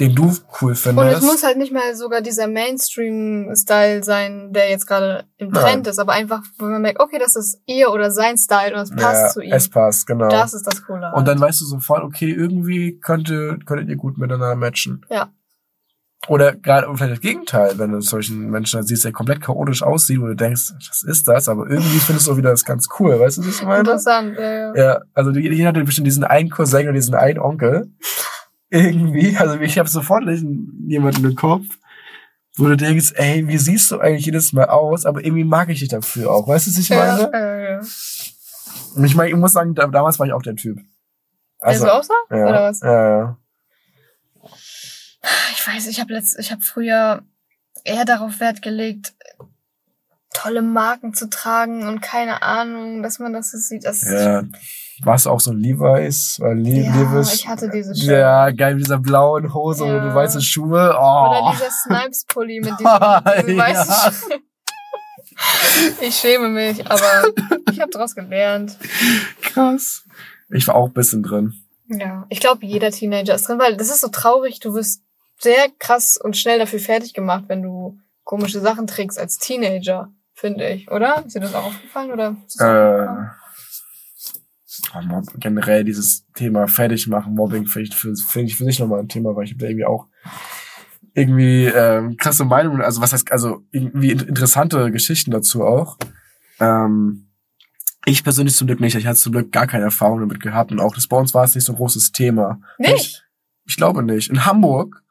den 0.00 0.14
du 0.14 0.34
cool 0.60 0.70
Und 0.70 0.72
es 0.72 0.82
findest. 0.82 1.22
muss 1.22 1.44
halt 1.44 1.58
nicht 1.58 1.72
mal 1.72 1.94
sogar 1.94 2.22
dieser 2.22 2.48
Mainstream-Style 2.48 4.02
sein, 4.02 4.52
der 4.52 4.70
jetzt 4.70 4.86
gerade 4.86 5.24
im 5.36 5.52
Trend 5.52 5.86
ist, 5.86 5.98
aber 5.98 6.12
einfach, 6.12 6.42
wo 6.58 6.64
man 6.64 6.80
merkt, 6.80 7.00
okay, 7.00 7.18
das 7.18 7.36
ist 7.36 7.60
ihr 7.66 7.90
oder 7.90 8.10
sein 8.10 8.38
Style 8.38 8.74
und 8.74 8.80
es 8.80 8.90
passt 8.90 9.22
ja, 9.22 9.28
zu 9.28 9.40
ihm. 9.42 9.52
es 9.52 9.68
passt, 9.68 10.06
genau. 10.06 10.28
Das 10.28 10.54
ist 10.54 10.66
das 10.66 10.84
Coole. 10.84 11.12
Und 11.14 11.28
dann 11.28 11.40
halt. 11.40 11.50
weißt 11.50 11.60
du 11.60 11.66
sofort, 11.66 12.02
okay, 12.02 12.30
irgendwie 12.30 12.98
könnte, 12.98 13.58
könntet 13.66 13.88
ihr 13.88 13.96
gut 13.96 14.16
miteinander 14.16 14.56
matchen. 14.56 15.04
Ja. 15.10 15.30
Oder 16.28 16.54
gerade 16.54 16.86
vielleicht 16.94 17.12
das 17.12 17.20
Gegenteil, 17.20 17.78
wenn 17.78 17.92
du 17.92 18.00
solchen 18.02 18.50
Menschen 18.50 18.78
dann 18.78 18.86
siehst, 18.86 19.04
der 19.04 19.12
komplett 19.12 19.40
chaotisch 19.40 19.82
aussieht, 19.82 20.20
wo 20.20 20.26
du 20.26 20.36
denkst, 20.36 20.72
was 20.88 21.02
ist 21.02 21.26
das? 21.28 21.48
Aber 21.48 21.68
irgendwie 21.68 21.98
findest 21.98 22.26
du 22.26 22.32
auch 22.32 22.36
wieder 22.36 22.50
das 22.50 22.64
ganz 22.64 22.88
cool, 22.98 23.18
weißt 23.18 23.38
du, 23.38 23.46
was 23.46 23.60
ich 23.60 23.62
meine? 23.62 23.80
Interessant, 23.80 24.36
ja, 24.38 24.52
ja. 24.52 24.74
Ja, 24.76 25.00
also 25.14 25.30
jeder 25.30 25.68
hat 25.68 25.84
bestimmt 25.86 26.06
diesen 26.06 26.24
einen 26.24 26.50
Cousin 26.50 26.84
oder 26.84 26.92
diesen 26.92 27.14
einen 27.14 27.38
Onkel. 27.38 27.90
Irgendwie, 28.70 29.36
also 29.36 29.58
ich 29.60 29.78
habe 29.78 29.88
sofort 29.88 30.24
jemanden 30.86 31.24
im 31.24 31.34
Kopf, 31.34 31.64
wo 32.56 32.66
du 32.68 32.76
denkst, 32.76 33.12
ey, 33.16 33.46
wie 33.48 33.58
siehst 33.58 33.90
du 33.90 33.98
eigentlich 33.98 34.26
jedes 34.26 34.52
Mal 34.52 34.66
aus? 34.66 35.06
Aber 35.06 35.24
irgendwie 35.24 35.44
mag 35.44 35.68
ich 35.70 35.80
dich 35.80 35.88
dafür 35.88 36.30
auch, 36.30 36.46
weißt 36.46 36.66
du, 36.66 36.70
was 36.70 36.78
ich 36.78 36.88
Ja, 36.88 36.96
meine? 36.96 37.30
ja, 37.32 37.70
ja. 37.70 37.80
Und 38.94 39.04
ich 39.04 39.14
meine, 39.14 39.30
ich 39.30 39.36
muss 39.36 39.52
sagen, 39.52 39.74
da, 39.74 39.86
damals 39.86 40.18
war 40.18 40.26
ich 40.26 40.32
auch 40.32 40.42
der 40.42 40.56
Typ. 40.56 40.78
Also, 41.60 41.84
der 41.84 41.92
so 41.92 41.98
aussah? 41.98 42.14
ja, 42.30 42.48
Oder 42.48 42.62
was? 42.62 42.80
Ja, 42.80 43.18
ja. 43.18 43.36
Ich 45.52 45.66
weiß, 45.66 45.86
ich 45.88 46.00
habe 46.00 46.18
ich 46.38 46.50
habe 46.52 46.62
früher 46.62 47.22
eher 47.84 48.04
darauf 48.04 48.40
Wert 48.40 48.62
gelegt, 48.62 49.14
tolle 50.32 50.62
Marken 50.62 51.12
zu 51.14 51.28
tragen 51.28 51.86
und 51.86 52.00
keine 52.00 52.42
Ahnung, 52.42 53.02
dass 53.02 53.18
man 53.18 53.32
das 53.32 53.50
so 53.50 53.58
sieht. 53.58 53.84
Das 53.84 54.02
Ja, 54.02 54.44
warst 55.02 55.26
du 55.26 55.30
auch 55.30 55.40
so 55.40 55.52
Levi's? 55.52 56.38
Oder 56.40 56.54
Le 56.54 56.68
Ja, 56.84 56.94
Levi's? 56.94 57.34
ich 57.34 57.48
hatte 57.48 57.68
diese 57.70 57.94
Shirt. 57.94 58.08
Ja, 58.10 58.50
geil, 58.50 58.74
mit 58.74 58.84
dieser 58.84 58.98
blauen 58.98 59.52
Hose 59.54 59.86
Ja. 59.86 59.96
und 60.02 60.08
die 60.10 60.14
weiße 60.14 60.40
Schuhe. 60.42 60.94
Oh. 60.98 61.28
Oder 61.28 61.52
dieser 61.52 61.70
Snipes-Pulli 61.70 62.60
mit 62.60 62.70
diesem 62.78 62.84
Ja. 62.86 63.22
weißen 63.24 63.92
Sch- 63.94 64.40
Ich 66.02 66.16
schäme 66.16 66.48
mich, 66.48 66.84
aber 66.90 67.24
ich 67.70 67.80
habe 67.80 67.90
daraus 67.90 68.14
gelernt. 68.14 68.76
krass. 69.42 70.04
Ich 70.50 70.66
war 70.68 70.74
auch 70.74 70.86
ein 70.88 70.92
bisschen 70.92 71.22
drin. 71.22 71.54
Ja, 71.88 72.26
ich 72.28 72.40
glaube, 72.40 72.66
jeder 72.66 72.90
Teenager 72.90 73.34
ist 73.34 73.48
drin, 73.48 73.58
weil 73.58 73.76
das 73.76 73.88
ist 73.90 74.00
so 74.00 74.08
traurig. 74.08 74.60
Du 74.60 74.74
wirst 74.74 75.02
sehr 75.38 75.68
krass 75.78 76.18
und 76.22 76.36
schnell 76.36 76.58
dafür 76.58 76.78
fertig 76.78 77.14
gemacht, 77.14 77.44
wenn 77.48 77.62
du 77.62 77.98
komische 78.24 78.60
Sachen 78.60 78.86
trägst 78.86 79.18
als 79.18 79.38
Teenager, 79.38 80.12
finde 80.34 80.68
ich, 80.68 80.90
oder? 80.90 81.24
Ist 81.26 81.34
dir 81.36 81.40
das 81.40 81.54
auch 81.54 81.64
aufgefallen 81.66 82.12
oder? 82.12 82.36
Äh, 82.58 83.06
generell 85.38 85.84
dieses 85.84 86.24
Thema 86.34 86.66
fertig 86.68 87.06
machen, 87.06 87.34
Mobbing, 87.34 87.66
finde 87.66 87.88
ich, 87.88 87.94
für- 87.96 88.14
finde 88.16 88.46
ich 88.48 88.56
für 88.56 88.64
sich 88.64 88.78
nochmal 88.78 89.00
ein 89.00 89.08
Thema, 89.08 89.34
weil 89.36 89.44
ich 89.44 89.50
habe 89.52 89.60
da 89.60 89.66
irgendwie 89.66 89.84
auch 89.86 90.06
irgendwie 91.14 91.64
ähm, 91.66 92.16
krasse 92.16 92.44
Meinungen, 92.44 92.82
also 92.82 93.00
was 93.00 93.12
heißt, 93.12 93.32
also 93.32 93.62
irgendwie 93.72 94.12
in- 94.12 94.20
interessante 94.20 94.90
Geschichten 94.92 95.30
dazu 95.30 95.64
auch. 95.64 95.98
Ähm, 96.60 97.26
ich 98.06 98.22
persönlich 98.24 98.54
zum 98.56 98.66
Glück 98.66 98.80
nicht, 98.80 98.94
ich 98.94 99.06
hatte 99.06 99.18
zum 99.18 99.32
Glück 99.32 99.52
gar 99.52 99.66
keine 99.66 99.84
Erfahrung 99.84 100.20
damit 100.20 100.40
gehabt 100.40 100.70
und 100.72 100.80
auch 100.80 100.94
das 100.94 101.06
bei 101.08 101.16
uns 101.16 101.34
war 101.34 101.44
es 101.44 101.54
nicht 101.54 101.64
so 101.64 101.72
ein 101.72 101.76
großes 101.76 102.12
Thema. 102.12 102.60
Nicht? 102.78 102.94
Ich, 102.94 103.22
ich 103.66 103.76
glaube 103.76 104.02
nicht. 104.02 104.30
In 104.30 104.46
Hamburg, 104.46 105.02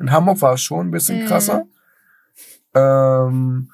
in 0.00 0.10
Hamburg 0.10 0.40
war 0.40 0.54
es 0.54 0.62
schon 0.62 0.88
ein 0.88 0.90
bisschen 0.90 1.22
Mhm. 1.22 1.26
krasser. 1.26 1.64
Ähm, 2.74 3.70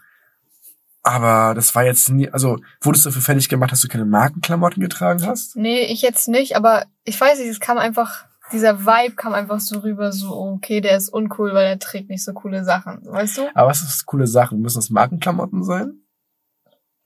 aber 1.03 1.55
das 1.55 1.75
war 1.75 1.85
jetzt 1.85 2.11
nie, 2.11 2.29
also 2.29 2.59
wurdest 2.81 3.05
du 3.05 3.11
dafür 3.11 3.23
fertig 3.23 3.49
gemacht, 3.49 3.73
dass 3.73 3.81
du 3.81 3.89
keine 3.89 4.05
Markenklamotten 4.05 4.83
getragen 4.83 5.25
hast? 5.27 5.57
Nee, 5.57 5.83
ich 5.83 6.03
jetzt 6.03 6.29
nicht, 6.29 6.57
aber 6.57 6.87
ich 7.05 7.21
weiß 7.21 7.39
nicht, 7.39 7.49
es 7.49 7.61
kam 7.61 7.79
einfach, 7.79 8.27
dieser 8.53 8.85
Vibe 8.85 9.15
kam 9.15 9.35
einfach 9.35 9.61
so 9.61 9.81
rüber, 9.81 10.13
so, 10.13 10.35
okay, 10.35 10.81
der 10.81 10.97
ist 10.97 11.09
uncool, 11.09 11.55
weil 11.55 11.67
er 11.67 11.79
trägt 11.79 12.11
nicht 12.11 12.25
so 12.25 12.33
coole 12.33 12.65
Sachen, 12.65 13.01
weißt 13.05 13.39
du? 13.39 13.49
Aber 13.55 13.71
was 13.71 13.83
ist 13.83 14.07
coole 14.07 14.27
Sachen? 14.27 14.61
Müssen 14.61 14.79
das 14.79 14.91
Markenklamotten 14.91 15.63
sein? 15.63 16.03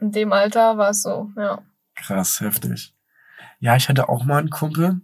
In 0.00 0.10
dem 0.10 0.32
Alter 0.32 0.78
war 0.78 0.90
es 0.90 1.02
so, 1.02 1.30
ja. 1.36 1.62
Krass, 1.94 2.40
heftig. 2.40 2.94
Ja, 3.60 3.76
ich 3.76 3.88
hatte 3.88 4.08
auch 4.08 4.24
mal 4.24 4.38
einen 4.38 4.50
Kumpel. 4.50 5.00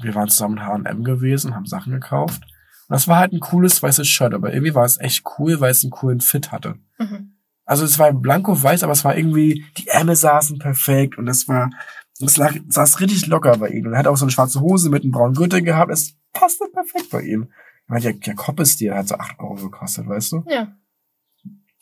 Wir 0.00 0.14
waren 0.14 0.28
zusammen 0.28 0.58
in 0.58 0.66
H&M 0.66 1.04
gewesen, 1.04 1.54
haben 1.54 1.66
Sachen 1.66 1.92
gekauft. 1.92 2.42
Und 2.42 2.94
das 2.94 3.08
war 3.08 3.18
halt 3.18 3.32
ein 3.32 3.40
cooles 3.40 3.82
weißes 3.82 4.06
Shirt, 4.06 4.34
aber 4.34 4.52
irgendwie 4.52 4.74
war 4.74 4.84
es 4.84 4.98
echt 4.98 5.24
cool, 5.38 5.60
weil 5.60 5.72
es 5.72 5.82
einen 5.82 5.90
coolen 5.90 6.20
Fit 6.20 6.52
hatte. 6.52 6.76
Mhm. 6.98 7.34
Also 7.70 7.84
es 7.84 8.00
war 8.00 8.12
blanko 8.12 8.60
weiß, 8.60 8.82
aber 8.82 8.94
es 8.94 9.04
war 9.04 9.16
irgendwie, 9.16 9.64
die 9.78 9.86
Ärmel 9.86 10.16
saßen 10.16 10.58
perfekt 10.58 11.16
und 11.18 11.28
es 11.28 11.46
war, 11.46 11.70
es 12.18 12.36
lag, 12.36 12.52
saß 12.66 12.98
richtig 12.98 13.28
locker 13.28 13.56
bei 13.58 13.68
ihm. 13.68 13.86
Und 13.86 13.92
er 13.92 14.00
hat 14.00 14.08
auch 14.08 14.16
so 14.16 14.24
eine 14.24 14.32
schwarze 14.32 14.60
Hose 14.60 14.90
mit 14.90 15.04
einem 15.04 15.12
braunen 15.12 15.36
Gürtel 15.36 15.62
gehabt. 15.62 15.92
Es 15.92 16.16
passte 16.32 16.64
perfekt 16.72 17.10
bei 17.12 17.22
ihm. 17.22 17.52
Ich 17.84 17.88
meine, 17.88 18.02
der, 18.02 18.14
der 18.14 18.34
Koppestil 18.34 18.92
hat 18.92 19.06
so 19.06 19.14
8 19.14 19.38
Euro 19.38 19.54
gekostet, 19.54 20.08
weißt 20.08 20.32
du? 20.32 20.44
Ja. 20.48 20.74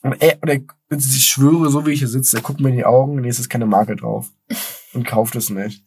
Und 0.02 0.20
er, 0.20 0.36
und 0.42 0.50
er, 0.50 0.60
ich 0.90 1.24
schwöre, 1.24 1.70
so 1.70 1.86
wie 1.86 1.92
ich 1.92 2.00
hier 2.00 2.08
sitze, 2.08 2.36
er 2.36 2.42
guckt 2.42 2.60
mir 2.60 2.68
in 2.68 2.76
die 2.76 2.84
Augen 2.84 3.16
und 3.16 3.24
jetzt 3.24 3.38
ist 3.38 3.48
keine 3.48 3.64
Marke 3.64 3.96
drauf. 3.96 4.30
Und 4.92 5.06
kauft 5.06 5.36
es 5.36 5.50
nicht. 5.50 5.86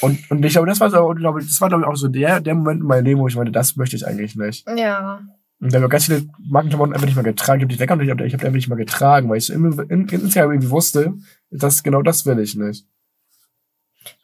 Und, 0.00 0.30
und 0.30 0.44
ich 0.44 0.52
glaube, 0.52 0.66
das 0.66 0.80
war 0.80 0.90
so, 0.90 1.12
ich 1.12 1.18
glaube, 1.18 1.40
das 1.40 1.60
war, 1.60 1.68
glaube 1.68 1.84
ich, 1.84 1.88
auch 1.88 1.94
so 1.94 2.08
der, 2.08 2.40
der 2.40 2.54
Moment 2.54 2.82
in 2.82 2.86
meinem 2.86 3.04
Leben, 3.04 3.20
wo 3.20 3.28
ich 3.28 3.36
meinte, 3.36 3.52
das 3.52 3.76
möchte 3.76 3.94
ich 3.94 4.06
eigentlich 4.06 4.34
nicht. 4.34 4.68
Ja. 4.76 5.20
Und 5.60 5.72
da 5.72 5.78
habe 5.78 5.86
ich 5.86 5.90
ganz 5.90 6.04
viele 6.04 6.28
Markenklamotten 6.38 6.94
einfach 6.94 7.06
nicht 7.06 7.16
mehr 7.16 7.24
getragen. 7.24 7.60
Ich 7.60 7.64
habe 7.64 7.74
die 7.74 7.80
weg 7.80 7.90
und 7.90 8.00
ich 8.00 8.10
habe 8.10 8.26
ich 8.26 8.32
hab 8.32 8.40
die 8.40 8.46
einfach 8.46 8.56
nicht 8.56 8.68
mehr 8.68 8.78
getragen, 8.78 9.28
weil 9.28 9.38
ich 9.38 9.46
so 9.46 9.52
immer, 9.52 9.90
in, 9.90 10.08
insgeheim 10.08 10.52
irgendwie 10.52 10.70
wusste, 10.70 11.14
dass 11.50 11.82
genau 11.82 12.02
das 12.02 12.26
will 12.26 12.38
ich 12.38 12.54
nicht. 12.54 12.86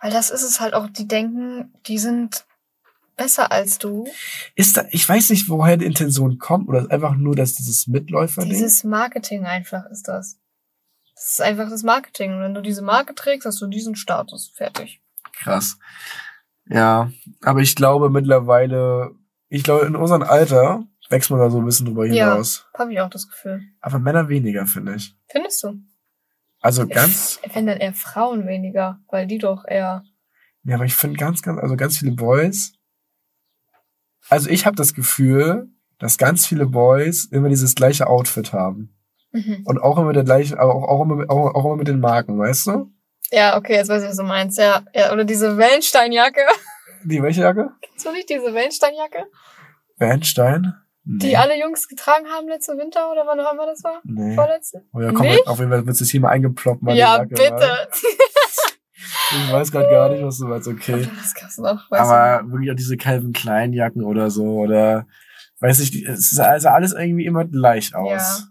Weil 0.01 0.12
das 0.12 0.30
ist 0.30 0.45
es 0.45 0.61
halt 0.61 0.74
auch, 0.74 0.89
die 0.89 1.09
denken, 1.09 1.72
die 1.87 1.99
sind 1.99 2.47
besser 3.16 3.51
als 3.51 3.78
du. 3.78 4.07
Ist 4.55 4.76
da, 4.76 4.85
ich 4.91 5.09
weiß 5.09 5.30
nicht, 5.30 5.49
woher 5.49 5.76
die 5.76 5.87
Intention 5.87 6.39
kommt, 6.39 6.68
oder 6.68 6.80
ist 6.80 6.91
einfach 6.91 7.16
nur, 7.16 7.35
dass 7.35 7.55
dieses 7.55 7.87
Mitläufer-Ding. 7.87 8.51
Dieses 8.51 8.85
Marketing 8.85 9.45
einfach 9.45 9.85
ist 9.91 10.09
das. 10.09 10.39
Das 11.14 11.30
ist 11.32 11.41
einfach 11.41 11.68
das 11.68 11.82
Marketing. 11.82 12.35
Und 12.35 12.41
wenn 12.41 12.55
du 12.55 12.61
diese 12.61 12.82
Marke 12.82 13.14
trägst, 13.14 13.47
hast 13.47 13.61
du 13.61 13.66
diesen 13.66 13.97
Status. 13.97 14.53
Fertig. 14.55 15.01
Krass. 15.32 15.78
Ja, 16.66 17.11
aber 17.43 17.61
ich 17.61 17.76
glaube 17.76 18.11
mittlerweile, 18.11 19.12
ich 19.49 19.62
glaube, 19.62 19.87
in 19.87 19.97
unserem 19.97 20.22
Alter 20.22 20.85
wächst 21.11 21.31
man 21.31 21.41
da 21.41 21.51
so 21.51 21.59
ein 21.59 21.65
bisschen 21.65 21.87
drüber 21.87 22.07
Ja. 22.07 22.31
hinaus. 22.33 22.67
Habe 22.77 22.93
ich 22.93 23.01
auch 23.01 23.11
das 23.11 23.29
Gefühl. 23.29 23.63
Aber 23.81 23.99
Männer 23.99 24.29
weniger, 24.29 24.67
finde 24.67 24.95
ich. 24.97 25.15
Findest 25.29 25.63
du? 25.63 25.75
Also 26.61 26.87
ganz, 26.87 27.41
Wenn 27.53 27.67
dann 27.67 27.79
eher 27.79 27.93
Frauen 27.93 28.47
weniger, 28.47 29.01
weil 29.09 29.27
die 29.27 29.39
doch 29.39 29.65
eher. 29.67 30.03
ja, 30.65 30.75
aber 30.77 30.85
ich 30.87 30.95
finde 30.95 31.19
ganz, 31.19 31.43
ganz, 31.43 31.61
also 31.61 31.77
ganz 31.77 31.99
viele 31.99 32.13
Boys. 32.13 32.73
Also 34.31 34.49
ich 34.49 34.65
habe 34.65 34.77
das 34.77 34.95
Gefühl, 34.95 35.69
dass 35.99 36.17
ganz 36.19 36.47
viele 36.47 36.67
Boys 36.67 37.27
immer 37.27 37.49
dieses 37.51 37.75
gleiche 37.75 38.07
Outfit 38.07 38.53
haben. 38.55 38.97
Mhm. 39.33 39.63
Und 39.67 39.79
auch 39.83 39.99
immer 39.99 40.13
der 40.15 40.25
gleiche, 40.25 40.59
aber 40.59 40.75
auch, 40.75 40.85
auch, 40.89 41.03
immer, 41.03 41.17
mit- 41.17 41.29
auch, 41.31 41.55
auch 41.55 41.65
immer 41.67 41.77
mit 41.77 41.89
den 41.89 42.01
Marken, 42.01 42.39
weißt 42.39 42.67
du? 42.69 42.91
Ja, 43.31 43.57
okay, 43.59 43.75
jetzt 43.75 43.89
weiß 43.89 44.03
ich, 44.03 44.09
was 44.09 44.17
du 44.17 44.23
meinst. 44.23 44.59
Ja, 44.59 44.85
ja 44.95 45.13
oder 45.13 45.25
diese 45.25 45.57
Wellensteinjacke. 45.59 46.41
Die 47.05 47.23
welche 47.23 47.43
Jacke? 47.43 47.71
Kennst 47.83 48.07
du 48.07 48.13
nicht 48.13 48.31
diese 48.31 48.55
Wellensteinjacke? 48.55 49.27
Bernstein? 51.05 51.19
Die 51.19 51.27
Nee. 51.29 51.37
alle 51.37 51.61
Jungs 51.61 51.89
getragen 51.89 52.27
haben 52.29 52.49
letzte 52.49 52.77
Winter 52.79 53.11
oder 53.13 53.27
wann 53.27 53.41
auch 53.41 53.53
immer 53.53 53.67
das 53.67 53.83
war? 53.85 54.01
Nee. 54.05 54.35
Vorletzte? 54.35 54.85
Oh 54.93 55.01
ja, 55.01 55.13
komm, 55.13 55.27
Nicht? 55.27 55.47
auf 55.47 55.59
jeden 55.59 55.71
Fall 55.71 55.87
wird 55.87 56.01
es 56.01 56.11
hier 56.11 56.21
mal 56.21 56.31
eingeploppt. 56.31 56.83
meine 56.83 56.99
ja, 56.99 57.17
Jacke, 57.19 57.29
bitte. 57.35 57.51
wa? 57.51 57.87
Ich 59.47 59.53
weiß 59.53 59.73
gerade 59.73 59.89
gar 59.89 60.11
nicht, 60.11 60.23
was 60.23 60.39
du 60.39 60.47
meinst, 60.47 60.69
okay. 60.69 61.09
Das 61.23 61.35
gab's 61.35 61.59
noch. 61.59 61.91
Weiß 61.91 62.01
Aber 62.01 62.51
wirklich 62.51 62.71
auch 62.71 62.77
diese 62.77 62.97
Calvin 62.97 63.33
Klein 63.33 63.73
Jacken 63.73 64.05
oder 64.05 64.31
so 64.31 64.45
oder 64.45 65.07
weiß 65.61 65.81
ich, 65.81 66.05
es 66.07 66.31
sah 66.31 66.45
also 66.45 66.69
alles 66.69 66.93
irgendwie 66.93 67.25
immer 67.27 67.45
gleich 67.45 67.95
aus. 67.95 68.11
Ja. 68.11 68.49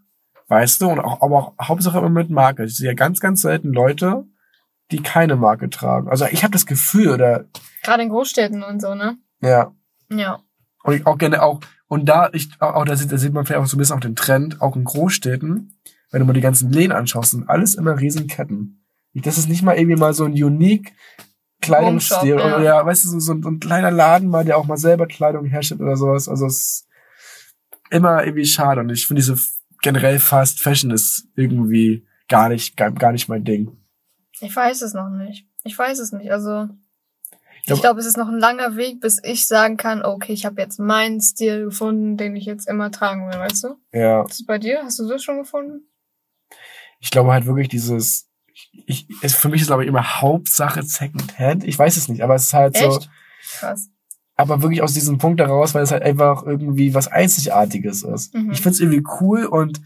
Weißt 0.48 0.82
du? 0.82 0.90
Und 0.90 1.00
auch, 1.00 1.22
aber 1.22 1.38
auch 1.38 1.54
Hauptsache 1.68 1.98
immer 2.00 2.10
mit 2.10 2.30
Marke. 2.30 2.66
Ich 2.66 2.76
sehe 2.76 2.88
ja 2.88 2.94
ganz, 2.94 3.20
ganz 3.20 3.42
selten 3.42 3.72
Leute, 3.72 4.26
die 4.92 5.02
keine 5.02 5.36
Marke 5.36 5.70
tragen. 5.70 6.10
Also 6.10 6.26
ich 6.26 6.44
habe 6.44 6.52
das 6.52 6.66
Gefühl, 6.66 7.10
oder 7.12 7.46
Gerade 7.84 8.04
in 8.04 8.10
Großstädten 8.10 8.64
und 8.64 8.82
so, 8.82 8.94
ne? 8.96 9.18
ja. 9.42 9.72
Ja. 10.10 10.42
Und 10.84 11.06
auch 11.06 11.18
gerne 11.18 11.42
auch, 11.42 11.62
und 11.88 12.06
da, 12.06 12.30
ich, 12.34 12.50
auch, 12.60 12.86
da, 12.86 12.96
sieht, 12.96 13.12
da 13.12 13.18
sieht 13.18 13.34
man 13.34 13.46
vielleicht 13.46 13.62
auch 13.62 13.68
so 13.68 13.78
ein 13.78 13.80
bisschen 13.80 13.96
auch 13.96 14.02
den 14.02 14.16
Trend, 14.16 14.62
auch 14.62 14.76
in 14.76 14.84
Großstädten, 14.84 15.80
wenn 16.12 16.20
du 16.20 16.26
mal 16.26 16.34
die 16.34 16.42
ganzen 16.42 16.72
Läden 16.72 16.92
anschaust, 16.92 17.32
sind 17.32 17.50
alles 17.50 17.76
immer 17.76 18.00
riesen 18.00 18.28
Ketten. 18.28 18.86
Das 19.14 19.38
ist 19.38 19.50
nicht 19.50 19.64
mal 19.64 19.78
irgendwie 19.78 19.96
mal 19.96 20.14
so 20.14 20.26
ein 20.26 20.34
unique 20.34 20.94
Kleidungsstil. 21.62 22.36
Oder 22.36 22.60
ja. 22.60 22.64
ja, 22.64 22.86
weißt 22.86 23.06
du, 23.06 23.10
so, 23.10 23.20
so, 23.20 23.34
ein, 23.34 23.44
ein 23.46 23.60
kleiner 23.60 23.92
Laden 23.92 24.30
mal, 24.30 24.46
der 24.46 24.58
auch 24.58 24.66
mal 24.66 24.78
selber 24.78 25.08
Kleidung 25.08 25.46
herstellt 25.46 25.82
oder 25.82 25.96
sowas. 25.96 26.28
Also 26.28 26.46
es 26.46 26.58
ist 26.58 26.88
immer 27.90 28.26
irgendwie 28.26 28.46
schade. 28.46 28.82
Und 28.82 28.90
ich 28.90 29.08
finde 29.08 29.22
diese 29.22 29.38
generell 29.82 30.20
Fast 30.20 30.60
Fashion 30.60 30.92
ist 30.92 31.28
irgendwie 31.36 32.08
gar 32.28 32.50
nicht, 32.50 32.76
gar, 32.76 32.92
gar 32.92 33.12
nicht 33.12 33.30
mein 33.30 33.44
Ding. 33.44 33.78
Ich 34.40 34.56
weiß 34.56 34.82
es 34.82 34.94
noch 34.94 35.10
nicht. 35.10 35.48
Ich 35.64 35.78
weiß 35.78 36.00
es 36.00 36.12
nicht. 36.12 36.32
Also, 36.32 36.68
ich 37.64 37.68
glaub- 37.68 37.82
glaube, 37.82 38.00
es 38.02 38.06
ist 38.06 38.18
noch 38.18 38.28
ein 38.28 38.40
langer 38.40 38.76
Weg, 38.76 39.00
bis 39.02 39.20
ich 39.24 39.48
sagen 39.48 39.78
kann, 39.78 40.04
okay, 40.04 40.34
ich 40.34 40.46
habe 40.46 40.62
jetzt 40.62 40.80
meinen 40.80 41.22
Stil 41.22 41.66
gefunden, 41.66 42.18
den 42.18 42.36
ich 42.36 42.46
jetzt 42.46 42.68
immer 42.68 42.92
tragen 42.92 43.28
will, 43.28 43.40
weißt 43.40 43.64
du? 43.64 43.76
Ja. 43.92 44.24
Ist 44.26 44.46
bei 44.46 44.58
dir? 44.60 44.82
Hast 44.84 45.00
du 45.00 45.08
das 45.08 45.24
schon 45.24 45.40
gefunden? 45.40 45.88
ich 47.00 47.12
glaube 47.12 47.34
halt 47.34 47.46
wirklich 47.46 47.68
dieses, 47.68 48.30
ich, 48.86 49.08
es, 49.22 49.36
für 49.36 49.50
mich 49.50 49.60
ist 49.60 49.68
glaube 49.68 49.84
ich 49.84 49.90
immer 49.90 50.22
Hauptsache 50.22 50.82
Second 50.84 51.38
Hand. 51.38 51.66
Ich 51.66 51.78
weiß 51.78 51.98
es 51.98 52.08
nicht, 52.08 52.22
aber 52.22 52.36
es 52.36 52.44
ist 52.44 52.54
halt 52.54 52.78
so, 52.78 52.96
Echt? 52.96 53.10
Krass. 53.60 53.90
aber 54.38 54.62
wirklich 54.62 54.82
aus 54.82 54.94
diesem 54.94 55.18
Punkt 55.18 55.42
heraus, 55.42 55.74
weil 55.74 55.84
es 55.84 55.92
halt 55.92 56.04
einfach 56.04 56.44
irgendwie 56.44 56.94
was 56.94 57.10
Einzigartiges 57.10 58.04
ist. 58.04 58.34
Mhm. 58.34 58.52
Ich 58.52 58.62
find's 58.62 58.80
irgendwie 58.80 59.04
cool 59.20 59.46
und 59.46 59.82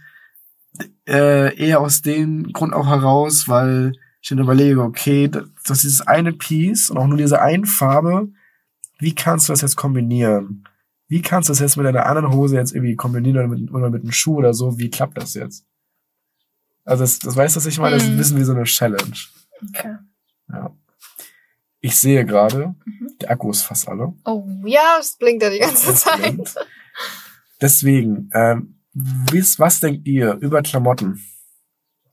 äh, 1.07 1.57
eher 1.57 1.79
aus 1.81 2.03
dem 2.03 2.53
Grund 2.53 2.73
auch 2.73 2.85
heraus, 2.85 3.45
weil 3.47 3.93
ich 4.31 4.37
dann 4.37 4.43
überlege, 4.45 4.81
okay, 4.81 5.27
das 5.27 5.45
das 5.65 5.77
ist 5.79 5.83
dieses 5.83 6.01
eine 6.01 6.33
Piece 6.33 6.89
und 6.89 6.97
auch 6.97 7.07
nur 7.07 7.17
diese 7.17 7.41
eine 7.41 7.65
Farbe, 7.65 8.29
wie 8.99 9.13
kannst 9.15 9.47
du 9.47 9.53
das 9.53 9.61
jetzt 9.61 9.75
kombinieren? 9.75 10.67
Wie 11.07 11.21
kannst 11.21 11.47
du 11.49 11.51
das 11.51 11.59
jetzt 11.59 11.77
mit 11.77 11.85
einer 11.85 12.05
anderen 12.05 12.33
Hose 12.33 12.55
jetzt 12.57 12.73
irgendwie 12.73 12.95
kombinieren 12.95 13.37
oder 13.37 13.47
mit, 13.47 13.71
oder 13.71 13.89
mit 13.89 14.01
einem 14.03 14.11
Schuh 14.11 14.37
oder 14.37 14.53
so? 14.53 14.77
Wie 14.77 14.89
klappt 14.89 15.17
das 15.17 15.33
jetzt? 15.33 15.65
Also 16.83 17.03
das, 17.03 17.19
das 17.19 17.35
weißt 17.35 17.55
du, 17.55 17.59
was 17.59 17.65
ich 17.65 17.79
meine? 17.79 17.95
Das 17.95 18.03
ist 18.03 18.09
ein 18.09 18.15
Mhm. 18.15 18.17
bisschen 18.17 18.37
wie 18.39 18.43
so 18.43 18.53
eine 18.53 18.63
Challenge. 18.63 19.17
Okay. 19.69 19.95
Ja. 20.49 20.75
Ich 21.79 21.95
sehe 21.97 22.25
gerade, 22.25 22.75
Mhm. 22.85 23.09
der 23.21 23.31
Akku 23.31 23.51
ist 23.51 23.63
fast 23.63 23.87
alle. 23.87 24.13
Oh, 24.25 24.45
ja, 24.65 24.97
es 24.99 25.15
blinkt 25.17 25.43
ja 25.43 25.49
die 25.49 25.59
ganze 25.59 25.91
Es 25.91 26.01
Zeit. 26.01 26.17
blinkt. 26.17 26.55
Deswegen, 27.61 28.29
ähm, 28.33 28.75
wisst, 28.93 29.59
was 29.59 29.79
denkt 29.79 30.07
ihr 30.07 30.33
über 30.41 30.61
Klamotten? 30.61 31.21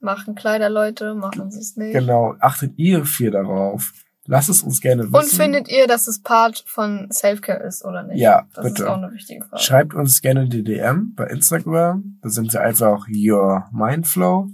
Machen 0.05 0.35
Kleider, 0.37 0.69
Leute, 0.71 1.15
machen 1.15 1.51
sie 1.51 1.59
es 1.61 1.77
nicht. 1.77 1.93
Genau, 1.95 2.35
achtet 2.39 2.75
ihr 2.79 3.05
viel 3.07 3.31
darauf? 3.33 3.93
Lasst 4.27 4.49
es 4.49 4.63
uns 4.63 4.81
gerne 4.81 5.03
wissen. 5.05 5.15
Und 5.17 5.27
findet 5.27 5.69
ihr, 5.69 5.87
dass 5.87 6.07
es 6.07 6.23
Part 6.23 6.65
von 6.67 7.09
Selfcare 7.11 7.63
ist 7.63 7.85
oder 7.85 8.05
nicht? 8.05 8.21
Ja, 8.21 8.45
das 8.55 8.65
bitte. 8.65 8.83
ist 8.85 8.89
auch 8.89 8.97
eine 8.97 9.13
wichtige 9.13 9.45
Frage. 9.45 9.63
Schreibt 9.63 9.95
uns 9.95 10.23
gerne 10.23 10.49
die 10.49 10.63
DM 10.65 11.15
bei 11.15 11.27
Instagram. 11.27 12.19
Da 12.23 12.29
sind 12.31 12.53
wir 12.53 12.61
einfach 12.63 13.07
Your 13.09 13.67
Mindflow. 13.73 14.51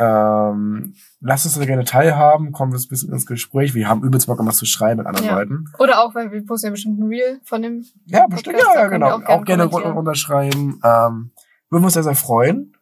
Ähm, 0.00 0.94
lasst 1.20 1.44
uns 1.46 1.58
da 1.58 1.64
gerne 1.64 1.84
teilhaben. 1.84 2.52
Kommen 2.52 2.72
wir 2.72 2.78
ein 2.78 2.88
bisschen 2.88 3.12
ins 3.12 3.26
Gespräch. 3.26 3.74
Wir 3.74 3.88
haben 3.88 4.04
übelst 4.04 4.28
Bock, 4.28 4.38
um 4.38 4.46
was 4.46 4.58
zu 4.58 4.66
schreiben 4.66 4.98
mit 4.98 5.06
anderen 5.08 5.26
Ja. 5.26 5.38
Leuten. 5.38 5.64
Oder 5.80 6.00
auch, 6.00 6.14
weil 6.14 6.30
wir 6.30 6.44
posten 6.46 6.66
ja 6.68 6.70
bestimmt 6.70 7.00
ein 7.00 7.08
Reel 7.08 7.40
von 7.44 7.62
dem. 7.62 7.84
Ja, 8.06 8.26
bestimmt. 8.28 8.56
Podcast, 8.58 8.76
Ja, 8.76 8.82
ja, 8.82 8.88
genau. 8.88 9.06
Auch, 9.08 9.12
auch 9.14 9.20
gerne 9.24 9.44
gerne 9.44 9.62
kommentieren. 9.64 9.82
run- 9.88 9.96
runterschreiben. 9.96 10.80
Ähm, 10.84 11.30
würden 11.70 11.82
wir 11.82 11.86
uns 11.86 11.94
sehr, 11.94 12.04
sehr 12.04 12.14
freuen. 12.14 12.74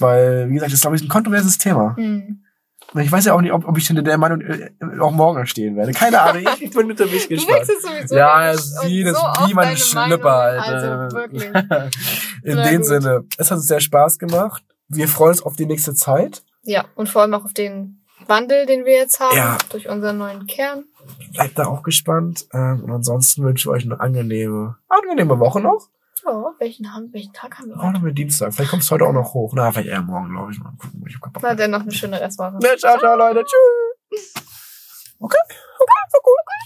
Weil, 0.00 0.48
wie 0.48 0.54
gesagt, 0.54 0.70
das 0.72 0.78
ist, 0.78 0.82
glaube 0.82 0.96
ich, 0.96 1.02
ein 1.02 1.08
kontroverses 1.08 1.58
Thema. 1.58 1.94
Hm. 1.96 2.44
Und 2.92 3.00
Ich 3.02 3.12
weiß 3.12 3.24
ja 3.26 3.34
auch 3.34 3.40
nicht, 3.40 3.52
ob, 3.52 3.68
ob 3.68 3.78
ich 3.78 3.86
hinter 3.86 4.02
der 4.02 4.18
Meinung 4.18 4.40
äh, 4.40 4.70
auch 5.00 5.12
morgen 5.12 5.46
stehen 5.46 5.76
werde. 5.76 5.92
Keine 5.92 6.20
Ahnung. 6.22 6.42
Ich, 6.56 6.62
ich 6.62 6.70
bin 6.72 6.88
hinter 6.88 7.06
mich 7.06 7.22
Du 7.24 7.28
gespannt. 7.34 7.60
wechselst 7.60 7.82
sowieso. 7.86 8.16
Ja, 8.16 8.56
sie, 8.56 9.04
das 9.04 9.16
so 9.20 9.26
ist 9.44 9.48
wie 9.50 9.54
meine 9.54 9.76
Meinung. 9.94 10.24
Alter. 10.24 10.98
Also 11.02 11.16
wirklich. 11.16 11.44
In 12.42 12.56
Na 12.56 12.64
dem 12.68 12.76
gut. 12.78 12.86
Sinne, 12.86 13.24
es 13.38 13.50
hat 13.50 13.58
uns 13.58 13.66
sehr 13.66 13.80
Spaß 13.80 14.18
gemacht. 14.18 14.64
Wir 14.88 15.06
freuen 15.06 15.30
uns 15.30 15.42
auf 15.42 15.54
die 15.56 15.66
nächste 15.66 15.94
Zeit. 15.94 16.42
Ja, 16.62 16.84
und 16.96 17.08
vor 17.08 17.22
allem 17.22 17.34
auch 17.34 17.44
auf 17.44 17.52
den 17.52 18.02
Wandel, 18.26 18.66
den 18.66 18.84
wir 18.84 18.94
jetzt 18.94 19.20
haben, 19.20 19.36
Ja. 19.36 19.56
durch 19.70 19.88
unseren 19.88 20.18
neuen 20.18 20.46
Kern. 20.46 20.84
Bleibt 21.32 21.58
da 21.58 21.66
auch 21.66 21.82
gespannt. 21.82 22.46
Ähm, 22.52 22.82
und 22.84 22.90
ansonsten 22.90 23.44
wünsche 23.44 23.68
ich 23.68 23.72
euch 23.72 23.84
eine 23.84 24.00
angenehme, 24.00 24.76
angenehme 24.88 25.38
Woche 25.38 25.60
noch. 25.60 25.88
Ja, 26.24 26.54
welchen, 26.58 26.92
haben, 26.92 27.12
welchen 27.12 27.32
Tag 27.32 27.58
haben 27.58 27.68
wir 27.68 27.76
heute? 27.76 27.86
Heute 27.86 27.98
haben 28.00 28.14
Dienstag. 28.14 28.52
Vielleicht 28.54 28.70
kommst 28.70 28.90
du 28.90 28.94
heute 28.94 29.06
auch 29.06 29.12
noch 29.12 29.34
hoch. 29.34 29.52
Na, 29.54 29.70
vielleicht 29.72 29.88
eher 29.88 30.02
morgen, 30.02 30.30
glaube 30.30 30.52
ich. 30.52 30.58
Mal 30.60 30.72
gucken. 30.78 31.04
Ich 31.06 31.14
hab 31.14 31.32
keinen 31.32 31.42
Na, 31.42 31.54
dann 31.54 31.70
noch 31.70 31.80
eine 31.80 31.92
schöne 31.92 32.20
Restwoche. 32.20 32.58
Ne, 32.58 32.76
ciao, 32.76 32.98
ciao, 32.98 33.16
Leute. 33.16 33.44
Tschüss. 33.44 34.34
Okay. 35.18 35.38
Okay, 35.78 36.02
war 36.12 36.20
gut. 36.22 36.60